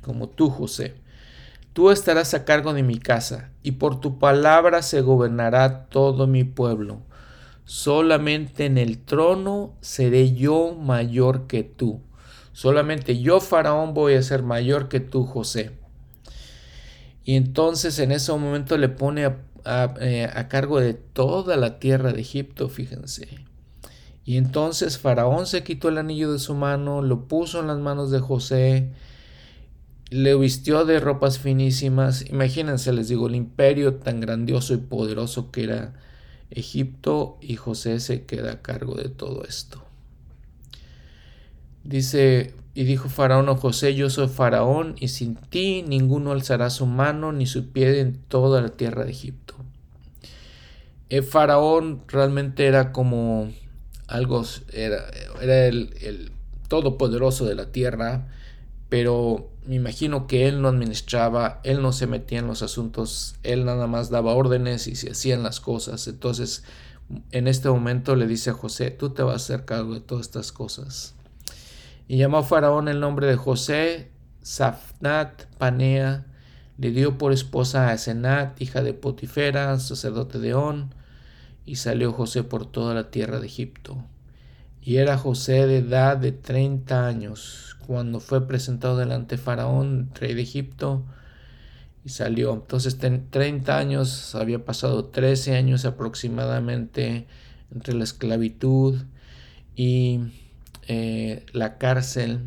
como 0.03 0.29
tú, 0.29 0.51
José 0.51 0.97
Tú 1.73 1.93
estarás 1.93 2.35
a 2.35 2.45
cargo 2.45 2.75
de 2.75 2.83
mi 2.83 2.99
casa, 2.99 3.53
y 3.63 3.71
por 3.71 4.01
tu 4.01 4.19
palabra 4.19 4.83
se 4.83 5.03
gobernará 5.03 5.87
todo 5.87 6.27
mi 6.27 6.43
pueblo. 6.43 7.03
Solamente 7.65 8.67
en 8.67 8.77
el 8.79 8.99
trono 8.99 9.77
seré 9.81 10.35
yo 10.35 10.75
mayor 10.75 11.47
que 11.47 11.63
tú. 11.63 12.01
Solamente 12.59 13.21
yo, 13.21 13.39
Faraón, 13.39 13.95
voy 13.95 14.15
a 14.15 14.23
ser 14.25 14.43
mayor 14.43 14.89
que 14.89 14.99
tú, 14.99 15.25
José. 15.25 15.71
Y 17.23 17.37
entonces 17.37 18.01
en 18.01 18.11
ese 18.11 18.33
momento 18.33 18.77
le 18.77 18.89
pone 18.89 19.27
a, 19.27 19.95
eh, 20.01 20.29
a 20.35 20.49
cargo 20.49 20.81
de 20.81 20.95
toda 20.95 21.57
la 21.57 21.79
tierra 21.79 22.13
de 22.13 22.21
Egipto, 22.21 22.69
fíjense. 22.69 23.29
Y 24.25 24.39
entonces 24.39 24.99
Faraón 24.99 25.47
se 25.47 25.63
quitó 25.63 25.89
el 25.89 25.99
anillo 25.99 26.33
de 26.33 26.41
su 26.41 26.57
mano, 26.57 27.01
lo 27.01 27.29
puso 27.29 27.61
en 27.61 27.69
las 27.69 27.79
manos 27.79 28.11
de 28.11 28.19
José, 28.19 28.91
le 30.11 30.35
vistió 30.35 30.85
de 30.85 30.99
ropas 30.99 31.39
finísimas. 31.39 32.29
Imagínense, 32.29 32.93
les 32.93 33.07
digo, 33.07 33.29
el 33.29 33.37
imperio 33.37 33.95
tan 33.95 34.19
grandioso 34.19 34.75
y 34.75 34.79
poderoso 34.79 35.53
que 35.53 35.63
era 35.63 35.95
Egipto 36.51 37.39
y 37.41 37.55
José 37.55 38.01
se 38.01 38.27
queda 38.27 38.51
a 38.55 38.63
cargo 38.63 38.97
de 38.97 39.11
todo 39.11 39.45
esto. 39.45 39.88
Dice, 41.89 42.53
y 42.75 42.85
dijo 42.85 43.09
Faraón 43.09 43.49
a 43.49 43.57
José, 43.57 43.95
yo 43.95 44.11
soy 44.11 44.29
Faraón 44.29 44.95
y 45.01 45.09
sin 45.09 45.37
ti 45.37 45.83
ninguno 45.89 46.33
alzará 46.33 46.69
su 46.69 46.85
mano 46.85 47.33
ni 47.33 47.47
su 47.47 47.71
pie 47.71 48.01
en 48.01 48.19
toda 48.29 48.61
la 48.61 48.69
tierra 48.69 49.07
de 49.07 49.11
Egipto. 49.11 49.55
El 51.09 51.23
faraón 51.23 52.03
realmente 52.07 52.67
era 52.67 52.93
como 52.93 53.51
algo, 54.07 54.45
era, 54.75 55.07
era 55.41 55.65
el, 55.65 55.95
el 56.03 56.31
todopoderoso 56.69 57.47
de 57.47 57.55
la 57.55 57.73
tierra, 57.73 58.29
pero 58.91 59.49
me 59.65 59.77
imagino 59.77 60.27
que 60.27 60.47
él 60.47 60.61
no 60.61 60.69
administraba, 60.69 61.63
él 61.65 61.81
no 61.81 61.95
se 61.95 62.07
metía 62.07 62.41
en 62.41 62.49
los 62.49 62.61
asuntos, 62.61 63.37
él 63.45 63.65
nada 63.65 63.87
más 63.87 64.11
daba 64.11 64.35
órdenes 64.35 64.89
y 64.89 64.95
se 64.95 65.13
hacían 65.13 65.43
las 65.43 65.61
cosas. 65.61 66.07
Entonces, 66.07 66.65
en 67.31 67.49
este 67.49 67.71
momento 67.71 68.15
le 68.15 68.27
dice 68.27 68.51
a 68.51 68.53
José, 68.53 68.91
tú 68.91 69.09
te 69.09 69.23
vas 69.23 69.33
a 69.33 69.37
hacer 69.37 69.65
cargo 69.65 69.95
de 69.95 70.01
todas 70.01 70.27
estas 70.27 70.53
cosas. 70.53 71.15
Y 72.09 72.17
llamó 72.17 72.39
a 72.39 72.43
Faraón 72.43 72.89
el 72.89 73.01
nombre 73.01 73.27
de 73.27 73.37
José, 73.37 74.11
Safnat 74.41 75.45
Panea, 75.59 76.25
le 76.79 76.91
dio 76.91 77.19
por 77.19 77.33
esposa 77.33 77.91
a 77.91 77.99
Senat, 77.99 78.61
hija 78.63 78.83
de 78.83 78.95
Potifera, 78.95 79.79
sacerdote 79.79 80.39
de 80.39 80.55
On, 80.55 80.95
y 81.67 81.77
salió 81.77 82.13
José 82.13 82.45
por 82.45 82.65
toda 82.65 82.95
la 82.95 83.11
tierra 83.11 83.41
de 83.41 83.47
Egipto. 83.47 84.03
Y 84.81 84.97
era 84.97 85.19
José 85.19 85.67
de 85.67 85.79
edad 85.79 86.17
de 86.17 86.33
treinta 86.33 87.07
años 87.07 87.77
cuando 87.87 88.21
fue 88.21 88.47
presentado 88.47 88.97
delante 88.97 89.37
Faraón, 89.37 90.11
rey 90.15 90.33
de 90.33 90.43
Egipto, 90.43 91.05
y 92.05 92.09
salió. 92.09 92.55
Entonces, 92.55 92.97
en 93.03 93.29
30 93.29 93.77
años, 93.77 94.35
había 94.35 94.65
pasado 94.65 95.07
13 95.07 95.57
años 95.57 95.85
aproximadamente 95.85 97.27
entre 97.71 97.93
la 97.93 98.05
esclavitud 98.05 99.03
y 99.77 100.48
eh, 100.89 101.45
la 101.53 101.79
cárcel. 101.79 102.41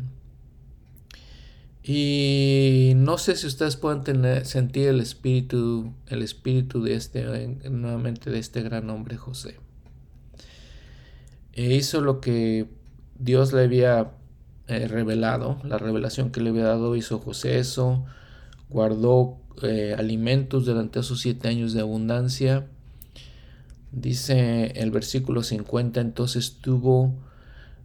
Y 1.84 2.92
no 2.96 3.18
sé 3.18 3.36
si 3.36 3.46
ustedes 3.46 3.76
pueden 3.76 4.04
tener, 4.04 4.46
sentir 4.46 4.88
el 4.88 5.00
espíritu, 5.00 5.92
el 6.08 6.22
espíritu 6.22 6.82
de 6.82 6.94
este, 6.94 7.24
nuevamente 7.70 8.30
de 8.30 8.38
este 8.38 8.62
gran 8.62 8.90
hombre 8.90 9.16
José. 9.16 9.58
E 11.52 11.74
hizo 11.74 12.00
lo 12.00 12.20
que 12.20 12.68
Dios 13.18 13.52
le 13.52 13.62
había 13.62 14.10
eh, 14.68 14.88
revelado, 14.88 15.58
la 15.64 15.78
revelación 15.78 16.30
que 16.30 16.40
le 16.40 16.50
había 16.50 16.64
dado 16.64 16.96
hizo 16.96 17.18
José 17.18 17.58
eso, 17.58 18.04
guardó 18.70 19.38
eh, 19.62 19.94
alimentos 19.98 20.64
durante 20.64 21.00
esos 21.00 21.20
siete 21.20 21.48
años 21.48 21.74
de 21.74 21.80
abundancia. 21.80 22.66
Dice 23.92 24.72
el 24.76 24.90
versículo 24.90 25.42
50, 25.42 26.00
entonces 26.00 26.58
tuvo 26.60 27.14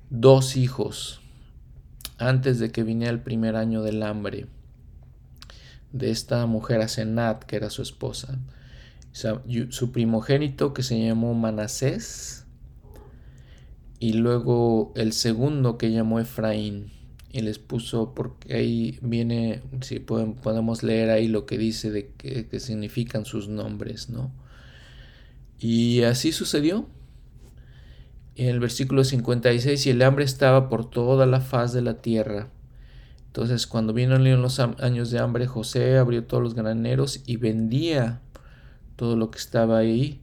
dos 0.09 0.55
hijos 0.55 1.21
antes 2.17 2.59
de 2.59 2.71
que 2.71 2.83
viniera 2.83 3.11
el 3.11 3.21
primer 3.21 3.55
año 3.55 3.81
del 3.81 4.03
hambre 4.03 4.47
de 5.91 6.11
esta 6.11 6.45
mujer 6.45 6.81
Asenat, 6.81 7.43
que 7.43 7.55
era 7.55 7.69
su 7.69 7.81
esposa. 7.81 8.39
Su 9.11 9.91
primogénito 9.91 10.73
que 10.73 10.83
se 10.83 11.03
llamó 11.03 11.33
Manasés 11.33 12.45
y 13.99 14.13
luego 14.13 14.93
el 14.95 15.11
segundo 15.11 15.79
que 15.79 15.91
llamó 15.91 16.19
Efraín 16.19 16.91
y 17.31 17.41
les 17.41 17.57
puso 17.57 18.13
porque 18.13 18.53
ahí 18.55 18.99
viene 19.01 19.61
si 19.81 19.99
podemos 19.99 20.83
leer 20.83 21.09
ahí 21.09 21.27
lo 21.27 21.47
que 21.47 21.57
dice 21.57 21.89
de 21.89 22.11
qué 22.15 22.59
significan 22.59 23.25
sus 23.25 23.47
nombres 23.49 24.09
no 24.09 24.31
y 25.59 26.03
así 26.03 26.31
sucedió 26.31 26.87
en 28.37 28.49
el 28.49 28.59
versículo 28.59 29.03
56 29.03 29.85
y 29.85 29.89
el 29.89 30.01
hambre 30.01 30.25
estaba 30.25 30.69
por 30.69 30.89
toda 30.89 31.25
la 31.25 31.41
faz 31.41 31.73
de 31.73 31.81
la 31.81 32.01
tierra 32.01 32.49
entonces 33.27 33.67
cuando 33.67 33.93
vino 33.93 34.17
los 34.17 34.59
años 34.59 35.11
de 35.11 35.19
hambre 35.19 35.45
José 35.45 35.97
abrió 35.97 36.23
todos 36.23 36.41
los 36.41 36.55
graneros 36.55 37.21
y 37.25 37.37
vendía 37.37 38.21
todo 38.95 39.15
lo 39.15 39.29
que 39.29 39.37
estaba 39.37 39.77
ahí 39.77 40.21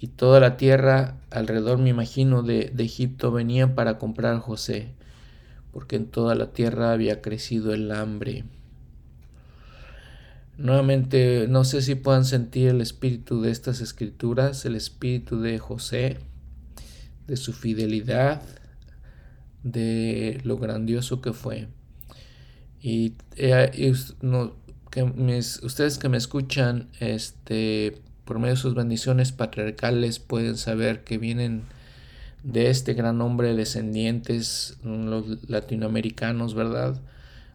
y 0.00 0.08
toda 0.08 0.38
la 0.40 0.56
tierra 0.56 1.16
alrededor, 1.30 1.78
me 1.78 1.90
imagino, 1.90 2.42
de, 2.42 2.72
Egipto 2.78 3.32
venían 3.32 3.74
para 3.74 3.98
comprar 3.98 4.36
a 4.36 4.40
José, 4.40 4.92
porque 5.72 5.96
en 5.96 6.06
toda 6.06 6.34
la 6.34 6.52
tierra 6.52 6.92
había 6.92 7.20
crecido 7.20 7.74
el 7.74 7.90
hambre. 7.90 8.44
Nuevamente, 10.56 11.46
no 11.48 11.64
sé 11.64 11.82
si 11.82 11.94
puedan 11.94 12.24
sentir 12.24 12.68
el 12.68 12.80
espíritu 12.80 13.40
de 13.42 13.50
estas 13.50 13.80
escrituras, 13.80 14.64
el 14.64 14.76
espíritu 14.76 15.40
de 15.40 15.58
José, 15.58 16.18
de 17.28 17.36
su 17.36 17.52
fidelidad, 17.52 18.42
de 19.62 20.40
lo 20.42 20.58
grandioso 20.58 21.20
que 21.20 21.32
fue. 21.32 21.68
Y, 22.80 23.14
eh, 23.36 23.92
que 24.90 25.02
ustedes 25.62 25.98
que 25.98 26.08
me 26.08 26.16
escuchan, 26.16 26.88
este, 26.98 28.00
por 28.24 28.38
medio 28.38 28.54
de 28.54 28.60
sus 28.60 28.74
bendiciones 28.74 29.32
patriarcales 29.32 30.18
pueden 30.18 30.56
saber 30.56 31.04
que 31.04 31.18
vienen 31.18 31.62
de 32.42 32.70
este 32.70 32.94
gran 32.94 33.20
hombre 33.20 33.54
descendientes, 33.54 34.78
los 34.82 35.48
latinoamericanos, 35.48 36.54
¿verdad? 36.54 37.00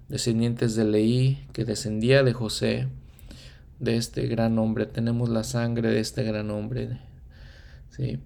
Descendientes 0.10 0.76
de 0.76 0.86
Leí, 0.86 1.48
que 1.54 1.66
descendía 1.66 2.22
de 2.22 2.34
José, 2.34 2.88
de 3.80 3.98
este 3.98 4.28
gran 4.28 4.60
hombre. 4.60 4.86
Tenemos 4.86 5.30
la 5.30 5.44
sangre 5.44 5.90
de 5.90 6.00
este 6.00 6.24
gran 6.24 6.52
hombre. 6.52 7.00
¿sí? 7.90 8.20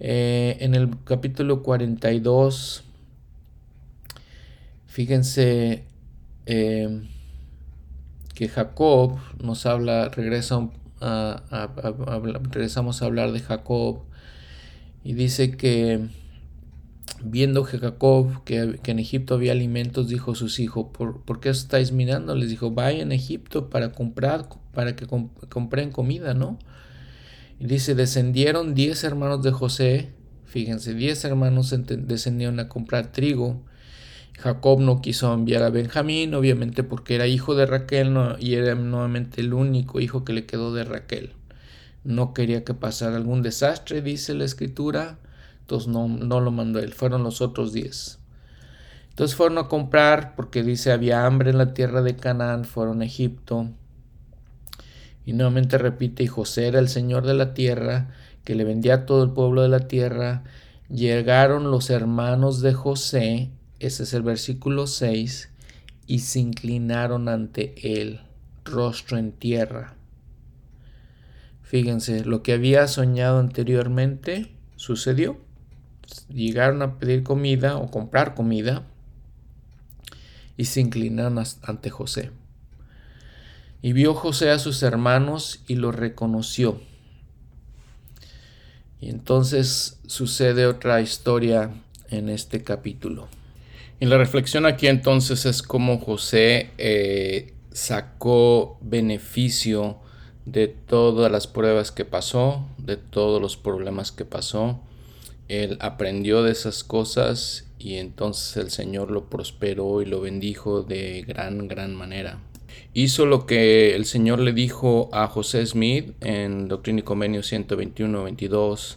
Eh, 0.00 0.58
en 0.60 0.76
el 0.76 0.90
capítulo 1.04 1.62
42, 1.62 2.84
fíjense 4.86 5.84
eh, 6.46 7.02
que 8.34 8.48
Jacob 8.48 9.18
nos 9.42 9.66
habla, 9.66 10.08
regresamos 10.10 10.72
a 11.00 11.42
hablar 13.04 13.32
de 13.32 13.40
Jacob 13.40 14.02
y 15.02 15.14
dice 15.14 15.56
que 15.56 16.08
viendo 17.22 17.64
que 17.64 17.78
Jacob 17.78 18.44
que, 18.44 18.78
en 18.84 18.98
Egipto 19.00 19.34
había 19.34 19.52
alimentos, 19.52 20.08
dijo 20.08 20.32
a 20.32 20.34
sus 20.36 20.60
hijos, 20.60 20.86
¿por, 20.92 21.22
¿por 21.22 21.40
qué 21.40 21.48
estáis 21.48 21.90
mirando? 21.90 22.36
Les 22.36 22.50
dijo, 22.50 22.70
vayan 22.70 23.10
a 23.10 23.14
Egipto 23.14 23.70
para 23.70 23.90
comprar, 23.90 24.48
para 24.72 24.94
que 24.94 25.06
compren 25.48 25.90
comida, 25.90 26.34
¿no? 26.34 26.58
Y 27.58 27.66
dice, 27.66 27.94
descendieron 27.94 28.74
diez 28.74 29.04
hermanos 29.04 29.42
de 29.42 29.50
José, 29.50 30.12
Fíjense, 30.48 30.94
diez 30.94 31.22
hermanos 31.26 31.74
descendieron 31.86 32.58
a 32.58 32.68
comprar 32.70 33.12
trigo. 33.12 33.62
Jacob 34.38 34.80
no 34.80 35.02
quiso 35.02 35.32
enviar 35.34 35.62
a 35.62 35.68
Benjamín, 35.68 36.32
obviamente 36.34 36.82
porque 36.82 37.16
era 37.16 37.26
hijo 37.26 37.54
de 37.54 37.66
Raquel 37.66 38.16
y 38.38 38.54
era 38.54 38.74
nuevamente 38.74 39.42
el 39.42 39.52
único 39.52 40.00
hijo 40.00 40.24
que 40.24 40.32
le 40.32 40.46
quedó 40.46 40.72
de 40.72 40.84
Raquel. 40.84 41.34
No 42.02 42.32
quería 42.32 42.64
que 42.64 42.72
pasara 42.72 43.16
algún 43.16 43.42
desastre, 43.42 44.00
dice 44.00 44.32
la 44.32 44.44
escritura, 44.44 45.18
entonces 45.60 45.88
no, 45.88 46.08
no 46.08 46.40
lo 46.40 46.50
mandó 46.50 46.78
él, 46.78 46.94
fueron 46.94 47.24
los 47.24 47.42
otros 47.42 47.74
diez. 47.74 48.18
Entonces 49.10 49.36
fueron 49.36 49.58
a 49.58 49.68
comprar 49.68 50.34
porque 50.34 50.62
dice 50.62 50.92
había 50.92 51.26
hambre 51.26 51.50
en 51.50 51.58
la 51.58 51.74
tierra 51.74 52.00
de 52.00 52.16
Canaán, 52.16 52.64
fueron 52.64 53.02
a 53.02 53.04
Egipto. 53.04 53.68
Y 55.28 55.34
nuevamente 55.34 55.76
repite, 55.76 56.22
y 56.22 56.26
José 56.26 56.68
era 56.68 56.78
el 56.78 56.88
señor 56.88 57.26
de 57.26 57.34
la 57.34 57.52
tierra, 57.52 58.08
que 58.44 58.54
le 58.54 58.64
vendía 58.64 58.94
a 58.94 59.04
todo 59.04 59.22
el 59.22 59.30
pueblo 59.32 59.60
de 59.60 59.68
la 59.68 59.86
tierra. 59.86 60.42
Llegaron 60.88 61.70
los 61.70 61.90
hermanos 61.90 62.62
de 62.62 62.72
José, 62.72 63.50
ese 63.78 64.04
es 64.04 64.14
el 64.14 64.22
versículo 64.22 64.86
6, 64.86 65.50
y 66.06 66.20
se 66.20 66.40
inclinaron 66.40 67.28
ante 67.28 67.74
él, 68.00 68.22
rostro 68.64 69.18
en 69.18 69.32
tierra. 69.32 69.96
Fíjense, 71.60 72.24
lo 72.24 72.42
que 72.42 72.54
había 72.54 72.88
soñado 72.88 73.38
anteriormente 73.38 74.50
sucedió. 74.76 75.36
Llegaron 76.30 76.80
a 76.80 76.98
pedir 76.98 77.22
comida 77.22 77.76
o 77.76 77.90
comprar 77.90 78.34
comida 78.34 78.86
y 80.56 80.64
se 80.64 80.80
inclinaron 80.80 81.38
ante 81.64 81.90
José. 81.90 82.30
Y 83.80 83.92
vio 83.92 84.14
José 84.14 84.50
a 84.50 84.58
sus 84.58 84.82
hermanos 84.82 85.62
y 85.68 85.76
los 85.76 85.94
reconoció. 85.94 86.80
Y 89.00 89.10
entonces 89.10 90.00
sucede 90.06 90.66
otra 90.66 91.00
historia 91.00 91.70
en 92.10 92.28
este 92.28 92.64
capítulo. 92.64 93.28
Y 94.00 94.06
la 94.06 94.18
reflexión 94.18 94.66
aquí 94.66 94.86
entonces 94.86 95.46
es 95.46 95.62
cómo 95.62 95.98
José 95.98 96.70
eh, 96.78 97.54
sacó 97.72 98.78
beneficio 98.80 99.98
de 100.44 100.68
todas 100.68 101.30
las 101.30 101.46
pruebas 101.46 101.92
que 101.92 102.04
pasó, 102.04 102.66
de 102.78 102.96
todos 102.96 103.40
los 103.40 103.56
problemas 103.56 104.12
que 104.12 104.24
pasó. 104.24 104.80
Él 105.48 105.78
aprendió 105.80 106.42
de 106.42 106.52
esas 106.52 106.84
cosas 106.84 107.66
y 107.78 107.96
entonces 107.96 108.56
el 108.56 108.70
Señor 108.70 109.10
lo 109.10 109.30
prosperó 109.30 110.02
y 110.02 110.06
lo 110.06 110.20
bendijo 110.20 110.82
de 110.82 111.22
gran, 111.26 111.68
gran 111.68 111.94
manera. 111.94 112.40
Hizo 112.94 113.26
lo 113.26 113.46
que 113.46 113.94
el 113.94 114.04
Señor 114.04 114.40
le 114.40 114.52
dijo 114.52 115.08
a 115.12 115.26
José 115.28 115.64
Smith 115.66 116.12
en 116.20 116.68
Doctrina 116.68 117.00
y 117.00 117.02
Convenio 117.02 117.40
121-22. 117.42 118.96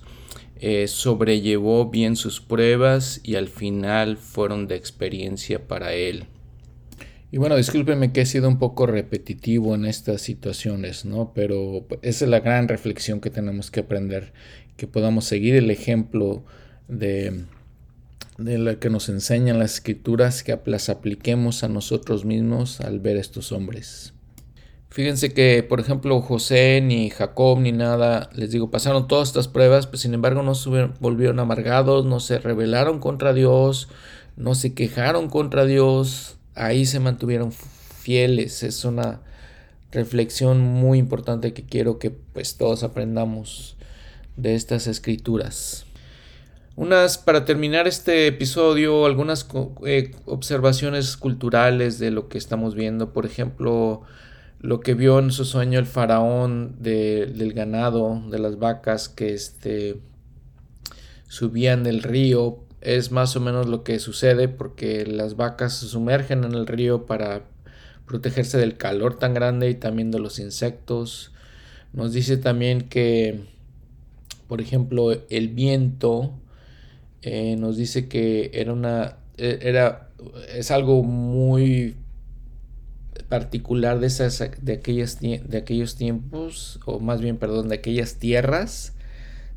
Eh, 0.64 0.88
sobrellevó 0.88 1.90
bien 1.90 2.16
sus 2.16 2.40
pruebas 2.40 3.20
y 3.24 3.36
al 3.36 3.48
final 3.48 4.18
fueron 4.18 4.68
de 4.68 4.76
experiencia 4.76 5.68
para 5.68 5.94
él. 5.94 6.26
Y 7.32 7.38
bueno, 7.38 7.56
discúlpeme 7.56 8.12
que 8.12 8.22
he 8.22 8.26
sido 8.26 8.50
un 8.50 8.60
poco 8.60 8.86
repetitivo 8.86 9.74
en 9.74 9.86
estas 9.86 10.22
situaciones, 10.22 11.06
¿no? 11.06 11.32
Pero 11.34 11.88
esa 12.02 12.26
es 12.26 12.30
la 12.30 12.42
gran 12.42 12.68
reflexión 12.68 13.22
que 13.22 13.30
tenemos 13.30 13.72
que 13.72 13.80
aprender, 13.80 14.34
que 14.76 14.86
podamos 14.86 15.26
seguir 15.26 15.56
el 15.56 15.72
ejemplo 15.72 16.44
de 16.90 17.46
de 18.38 18.58
la 18.58 18.76
que 18.76 18.90
nos 18.90 19.10
enseñan 19.10 19.60
las 19.60 19.76
escrituras, 19.76 20.44
que 20.44 20.60
las 20.66 20.90
apliquemos 20.90 21.64
a 21.64 21.68
nosotros 21.68 22.26
mismos 22.26 22.82
al 22.82 23.00
ver 23.00 23.18
estos 23.18 23.52
hombres. 23.52 24.14
Fíjense 24.90 25.34
que, 25.34 25.64
por 25.64 25.80
ejemplo, 25.80 26.20
José, 26.22 26.82
ni 26.82 27.10
Jacob, 27.10 27.60
ni 27.60 27.72
nada, 27.72 28.30
les 28.34 28.52
digo, 28.52 28.72
pasaron 28.72 29.08
todas 29.08 29.30
estas 29.30 29.48
pruebas, 29.48 29.88
pero 29.88 30.00
sin 30.00 30.14
embargo 30.14 30.44
no 30.44 30.54
se 30.54 30.70
volvieron 31.00 31.40
amargados, 31.40 32.06
no 32.06 32.20
se 32.20 32.40
rebelaron 32.40 33.00
contra 33.00 33.34
Dios, 33.34 33.88
no 34.36 34.54
se 34.54 34.74
quejaron 34.74 35.30
contra 35.30 35.64
Dios, 35.64 36.36
ahí 36.56 36.86
se 36.86 37.00
mantuvieron 37.00 37.54
fieles. 37.54 38.64
Es 38.64 38.84
una 38.84 39.22
reflexión 39.92 40.60
muy 40.60 41.00
importante 41.00 41.54
que 41.54 41.64
quiero 41.64 41.98
que 41.98 42.12
pues 42.12 42.58
todos 42.58 42.84
aprendamos 42.84 43.78
de 44.36 44.56
estas 44.56 44.88
escrituras. 44.88 45.86
Unas, 46.76 47.18
para 47.18 47.44
terminar 47.44 47.88
este 47.88 48.28
episodio, 48.28 49.06
algunas 49.06 49.46
eh, 49.86 50.16
observaciones 50.26 51.18
culturales 51.18 52.00
de 52.00 52.12
lo 52.12 52.30
que 52.30 52.38
estamos 52.38 52.76
viendo. 52.76 53.12
Por 53.12 53.26
ejemplo, 53.26 54.04
lo 54.62 54.80
que 54.80 54.94
vio 54.94 55.20
en 55.20 55.32
su 55.32 55.44
sueño 55.44 55.80
el 55.80 55.86
faraón 55.86 56.78
del 56.80 57.54
ganado, 57.54 58.24
de 58.30 58.40
las 58.40 58.58
vacas 58.58 59.10
que 59.10 59.34
este, 59.34 60.00
subían 61.28 61.84
del 61.84 62.04
río. 62.04 62.60
Es 62.80 63.12
más 63.12 63.36
o 63.36 63.42
menos 63.42 63.68
lo 63.68 63.84
que 63.84 64.00
sucede 64.00 64.48
porque 64.48 65.06
las 65.06 65.36
vacas 65.36 65.78
se 65.78 65.88
sumergen 65.88 66.46
en 66.46 66.54
el 66.54 66.68
río 66.68 67.06
para 67.06 67.44
protegerse 68.06 68.58
del 68.58 68.78
calor 68.78 69.20
tan 69.20 69.34
grande 69.34 69.70
y 69.70 69.76
también 69.76 70.10
de 70.10 70.20
los 70.20 70.40
insectos. 70.40 71.32
Nos 71.92 72.14
dice 72.14 72.38
también 72.38 72.88
que, 72.88 73.46
por 74.48 74.62
ejemplo, 74.62 75.12
el 75.30 75.50
viento 75.50 76.34
eh, 77.22 77.56
nos 77.58 77.78
dice 77.78 78.08
que 78.08 78.52
era 78.54 78.74
una 78.74 79.18
e, 79.38 79.60
era 79.62 80.10
es 80.56 80.72
algo 80.72 81.04
muy 81.04 81.96
particular 83.30 84.00
de 84.00 84.08
esas 84.08 84.44
de 84.62 84.74
aquellas 84.74 85.20
de 85.20 85.58
aquellos 85.58 85.96
tiempos 85.96 86.80
o 86.86 87.00
más 87.00 87.22
bien 87.22 87.38
perdón 87.38 87.70
de 87.70 87.76
aquellas 87.76 88.16
tierras 88.16 88.94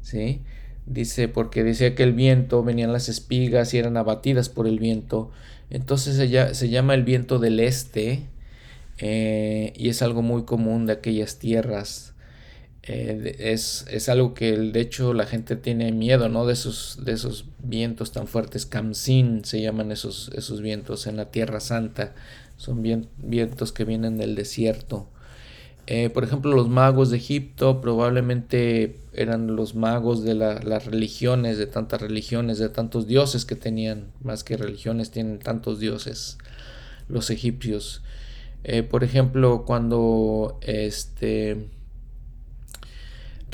sí 0.03 0.43
dice 0.87 1.29
porque 1.29 1.65
decía 1.65 1.95
que 1.95 2.03
el 2.03 2.13
viento 2.13 2.63
venían 2.63 2.93
las 2.93 3.09
espigas 3.09 3.75
y 3.75 3.79
eran 3.79 3.97
abatidas 3.97 4.49
por 4.49 4.67
el 4.67 4.79
viento. 4.79 5.31
Entonces 5.71 6.17
se, 6.17 6.55
se 6.55 6.69
llama 6.69 6.95
el 6.95 7.05
viento 7.05 7.39
del 7.39 7.61
este 7.61 8.23
eh, 8.99 9.73
y 9.77 9.89
es 9.89 10.03
algo 10.03 10.23
muy 10.23 10.45
común 10.45 10.87
de 10.87 10.95
aquellas 10.95 11.39
tierras 11.39 12.14
eh, 12.87 13.37
es, 13.39 13.87
es, 13.91 14.09
algo 14.11 14.35
que 14.35 14.59
de 14.59 14.81
hecho 14.81 15.15
la 15.15 15.25
gente 15.25 15.57
tiene 15.57 15.91
miedo, 15.93 16.29
¿no? 16.29 16.45
De 16.45 16.53
esos, 16.53 16.99
de 17.03 17.13
esos 17.13 17.47
vientos 17.63 18.13
tan 18.13 18.27
fuertes. 18.27 18.67
Kamsin 18.67 19.45
se 19.45 19.63
llaman 19.63 19.91
esos, 19.91 20.31
esos 20.35 20.61
vientos 20.61 21.07
en 21.07 21.17
la 21.17 21.31
Tierra 21.31 21.61
Santa. 21.61 22.15
Son 22.59 22.83
vientos 22.83 23.73
que 23.73 23.85
vienen 23.85 24.19
del 24.19 24.35
desierto. 24.35 25.09
Eh, 25.87 26.11
por 26.11 26.25
ejemplo, 26.25 26.53
los 26.53 26.69
magos 26.69 27.11
de 27.11 27.19
Egipto 27.19 27.81
probablemente 27.81 28.99
eran 29.13 29.57
los 29.57 29.75
magos 29.75 30.23
de 30.23 30.35
las 30.35 30.87
religiones, 30.87 31.59
de 31.59 31.67
tantas 31.67 32.01
religiones, 32.03 32.59
de 32.59 32.69
tantos 32.69 33.07
dioses 33.07 33.45
que 33.45 33.55
tenían, 33.55 34.07
más 34.23 34.45
que 34.45 34.57
religiones, 34.57 35.11
tienen 35.11 35.39
tantos 35.39 35.81
dioses 35.81 36.39
los 37.09 37.31
egipcios. 37.31 38.03
Eh, 38.65 38.83
por 38.83 39.05
ejemplo, 39.05 39.65
cuando 39.67 40.59
este 40.63 41.69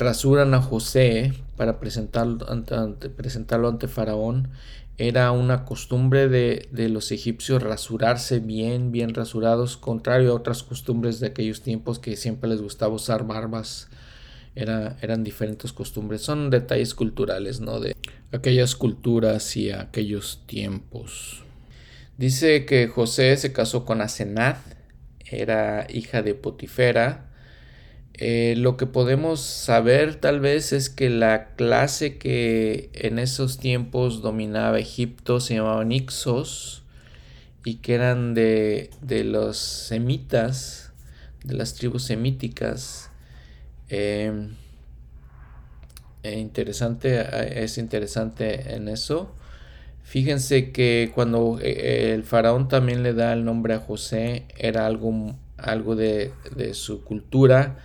rasuran 0.01 0.53
a 0.55 0.61
José 0.61 1.33
para 1.55 1.79
presentarlo 1.79 2.47
ante, 2.49 3.87
Faraón. 3.87 4.49
Era 4.97 5.31
una 5.31 5.63
costumbre 5.63 6.27
de, 6.27 6.89
los 6.89 7.11
egipcios 7.11 7.61
rasurarse 7.61 8.39
bien, 8.39 8.91
bien 8.91 9.13
rasurados, 9.13 9.77
contrario 9.77 10.31
a 10.31 10.35
otras 10.35 10.63
costumbres 10.63 11.19
de 11.19 11.27
aquellos 11.27 11.61
tiempos 11.61 11.99
que 11.99 12.17
siempre 12.17 12.49
les 12.49 12.61
gustaba 12.61 12.95
usar 12.95 13.25
barbas. 13.25 13.89
Era, 14.55 14.97
eran 15.01 15.23
diferentes 15.23 15.71
costumbres. 15.71 16.21
Son 16.21 16.49
detalles 16.49 16.93
culturales, 16.93 17.61
¿no? 17.61 17.79
De 17.79 17.95
aquellas 18.31 18.75
culturas 18.75 19.55
y 19.55 19.71
aquellos 19.71 20.41
tiempos. 20.45 21.43
Dice 22.17 22.65
que 22.65 22.87
José 22.87 23.37
se 23.37 23.53
casó 23.53 23.85
con 23.85 24.01
Asenat, 24.01 24.57
era 25.25 25.87
hija 25.89 26.21
de 26.21 26.35
Potifera, 26.35 27.30
eh, 28.13 28.55
lo 28.57 28.77
que 28.77 28.85
podemos 28.85 29.39
saber 29.39 30.15
tal 30.15 30.39
vez 30.39 30.73
es 30.73 30.89
que 30.89 31.09
la 31.09 31.55
clase 31.55 32.17
que 32.17 32.89
en 32.93 33.19
esos 33.19 33.57
tiempos 33.57 34.21
dominaba 34.21 34.79
Egipto 34.79 35.39
se 35.39 35.55
llamaban 35.55 35.91
Ixos 35.91 36.83
y 37.63 37.75
que 37.75 37.95
eran 37.95 38.33
de, 38.33 38.91
los 39.25 39.57
semitas, 39.57 40.91
de 41.43 41.55
las 41.55 41.73
tribus 41.75 42.03
semíticas. 42.03 43.09
Em, 43.89 44.55
e 46.23 46.37
interesante, 46.39 47.63
es 47.63 47.77
interesante 47.77 48.75
en 48.75 48.87
eso. 48.87 49.33
Fíjense 50.03 50.71
que 50.71 51.11
cuando 51.15 51.59
eh, 51.61 52.13
el 52.13 52.23
faraón 52.23 52.67
también 52.67 53.03
le 53.03 53.13
da 53.13 53.33
el 53.33 53.45
nombre 53.45 53.73
a 53.73 53.79
José, 53.79 54.45
era 54.57 54.85
algo, 54.85 55.35
algo 55.57 55.95
de, 55.95 56.33
de 56.55 56.73
su 56.73 57.03
cultura 57.03 57.77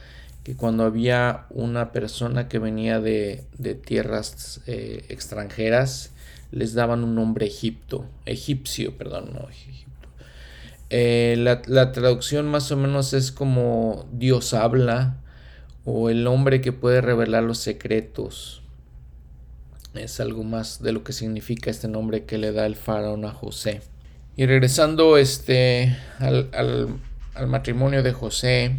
que 0.46 0.54
cuando 0.54 0.84
había 0.84 1.46
una 1.50 1.90
persona 1.90 2.46
que 2.46 2.60
venía 2.60 3.00
de, 3.00 3.44
tierras 3.84 4.60
eh, 4.68 5.04
extranjeras, 5.08 6.12
les 6.52 6.72
daban 6.72 7.02
un 7.02 7.16
nombre 7.16 7.46
Egipto, 7.46 8.06
egipcio, 8.26 8.96
perdón, 8.96 9.32
no 9.34 9.48
Egipto. 9.48 10.08
Eh, 10.88 11.34
la, 11.36 11.62
la, 11.66 11.90
traducción 11.90 12.46
más 12.46 12.70
o 12.70 12.76
menos 12.76 13.12
es 13.12 13.32
como 13.32 14.08
Dios 14.12 14.54
habla 14.54 15.16
o 15.84 16.10
el 16.10 16.24
hombre 16.28 16.60
que 16.60 16.70
puede 16.70 17.00
revelar 17.00 17.42
los 17.42 17.58
secretos. 17.58 18.62
Es 19.94 20.20
algo 20.20 20.44
más 20.44 20.80
de 20.80 20.92
lo 20.92 21.02
que 21.02 21.12
significa 21.12 21.72
este 21.72 21.88
nombre 21.88 22.24
que 22.24 22.38
le 22.38 22.52
da 22.52 22.66
el 22.66 22.76
faraón 22.76 23.24
a 23.24 23.32
José. 23.32 23.80
Y 24.36 24.46
regresando 24.46 25.16
este, 25.16 25.98
al, 26.20 26.50
al 27.34 27.46
matrimonio 27.48 28.04
de 28.04 28.12
José, 28.12 28.78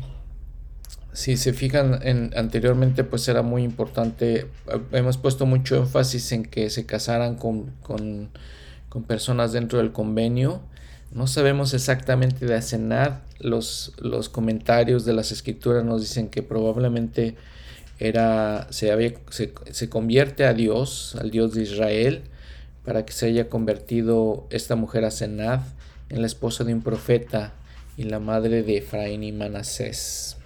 si 1.17 1.35
se 1.35 1.51
fijan 1.51 1.99
en, 2.03 2.31
anteriormente, 2.35 3.03
pues 3.03 3.27
era 3.27 3.41
muy 3.41 3.63
importante. 3.63 4.45
Hemos 4.91 5.17
puesto 5.17 5.47
mucho 5.47 5.75
énfasis 5.77 6.31
en 6.31 6.43
que 6.45 6.69
se 6.69 6.85
casaran 6.85 7.37
con, 7.37 7.71
con, 7.81 8.29
personas 9.07 9.51
dentro 9.51 9.79
del 9.79 9.91
convenio. 9.91 10.61
No 11.11 11.25
sabemos 11.25 11.73
exactamente 11.73 12.45
de 12.45 12.53
Asenad. 12.53 13.13
Los, 13.39 13.93
los 13.97 14.29
comentarios 14.29 15.05
de 15.05 15.13
las 15.13 15.31
escrituras 15.31 15.83
nos 15.83 16.01
dicen 16.01 16.29
que 16.29 16.43
probablemente 16.43 17.35
era, 17.97 18.67
se, 18.69 18.91
había, 18.91 19.13
se, 19.31 19.55
se 19.71 19.89
convierte 19.89 20.45
a 20.45 20.53
Dios, 20.53 21.17
al 21.19 21.31
Dios 21.31 21.55
de 21.55 21.63
Israel, 21.63 22.21
para 22.85 23.05
que 23.05 23.13
se 23.13 23.25
haya 23.25 23.49
convertido 23.49 24.45
esta 24.51 24.75
mujer 24.75 25.03
Asenad 25.03 25.61
en 26.09 26.21
la 26.21 26.27
esposa 26.27 26.63
de 26.63 26.75
un 26.75 26.83
profeta 26.83 27.53
y 27.97 28.03
la 28.03 28.19
madre 28.19 28.61
de 28.61 28.77
Efraín 28.77 29.23
y 29.23 29.31
Manasés. 29.31 30.37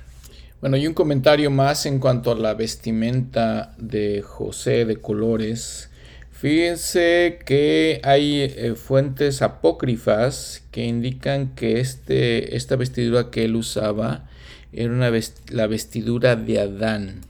Bueno, 0.62 0.78
y 0.78 0.86
un 0.86 0.94
comentario 0.94 1.50
más 1.50 1.88
en 1.88 1.98
cuanto 1.98 2.32
a 2.32 2.36
la 2.36 2.54
vestimenta 2.54 3.74
de 3.80 4.22
José 4.22 4.86
de 4.86 4.98
colores. 4.98 5.90
Fíjense 6.30 7.40
que 7.48 8.00
hay 8.04 8.42
eh, 8.42 8.76
fuentes 8.76 9.42
apócrifas 9.42 10.62
que 10.70 10.86
indican 10.86 11.56
que 11.56 11.80
este, 11.80 12.56
esta 12.56 12.76
vestidura 12.76 13.32
que 13.32 13.46
él 13.46 13.56
usaba 13.56 14.30
era 14.72 14.94
una 14.94 15.12
la 15.50 15.66
vestidura 15.66 16.36
de 16.36 16.60
Adán. 16.60 17.22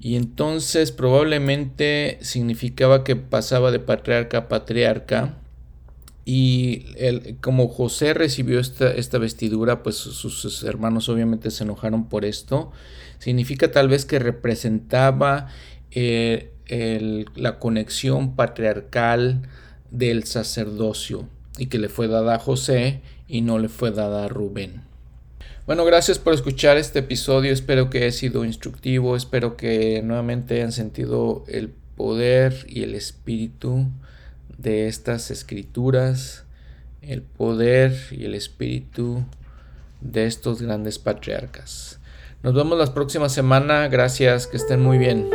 Y 0.00 0.16
entonces 0.16 0.90
probablemente 0.90 2.18
significaba 2.20 3.04
que 3.04 3.14
pasaba 3.14 3.70
de 3.70 3.78
patriarca 3.78 4.38
a 4.38 4.48
patriarca 4.48 5.39
y 6.24 7.34
como 7.40 7.68
José 7.68 8.14
recibió 8.14 8.60
esta, 8.60 8.92
esta 8.92 9.18
vestidura, 9.18 9.82
pues 9.82 9.96
sus, 9.96 10.62
hermanos 10.64 11.08
obviamente 11.08 11.50
se 11.50 11.64
enojaron 11.64 12.08
por 12.08 12.24
esto. 12.24 12.72
Significa 13.18 13.70
tal 13.70 13.88
vez 13.88 14.04
que 14.04 14.18
representaba 14.18 15.48
eh, 15.90 16.52
la 17.34 17.58
conexión 17.58 18.36
patriarcal 18.36 19.48
del 19.90 20.24
sacerdocio 20.24 21.28
y 21.58 21.66
que 21.66 21.78
le 21.78 21.88
fue 21.88 22.06
dada 22.06 22.36
a 22.36 22.38
José 22.38 23.00
y 23.26 23.40
no 23.40 23.58
le 23.58 23.68
fue 23.68 23.90
dada 23.90 24.24
a 24.24 24.28
Rubén. 24.28 24.82
Bueno, 25.66 25.84
gracias 25.84 26.18
por 26.18 26.34
escuchar 26.34 26.76
este 26.76 27.00
episodio. 27.00 27.52
Espero 27.52 27.90
que 27.90 27.98
haya 27.98 28.12
sido 28.12 28.44
instructivo. 28.44 29.16
Espero 29.16 29.56
que 29.56 30.02
nuevamente 30.02 30.54
hayan 30.54 30.72
sentido 30.72 31.44
el 31.48 31.70
poder 31.96 32.66
y 32.68 32.82
el 32.82 32.94
espíritu 32.94 33.86
de 34.62 34.88
estas 34.88 35.30
escrituras, 35.30 36.44
el 37.02 37.22
poder 37.22 37.96
y 38.10 38.24
el 38.24 38.34
espíritu 38.34 39.24
de 40.00 40.26
estos 40.26 40.60
grandes 40.62 40.98
patriarcas. 40.98 41.98
Nos 42.42 42.54
vemos 42.54 42.78
la 42.78 42.92
próxima 42.94 43.28
semana. 43.28 43.88
Gracias, 43.88 44.46
que 44.46 44.56
estén 44.56 44.80
muy 44.80 44.98
bien. 44.98 45.28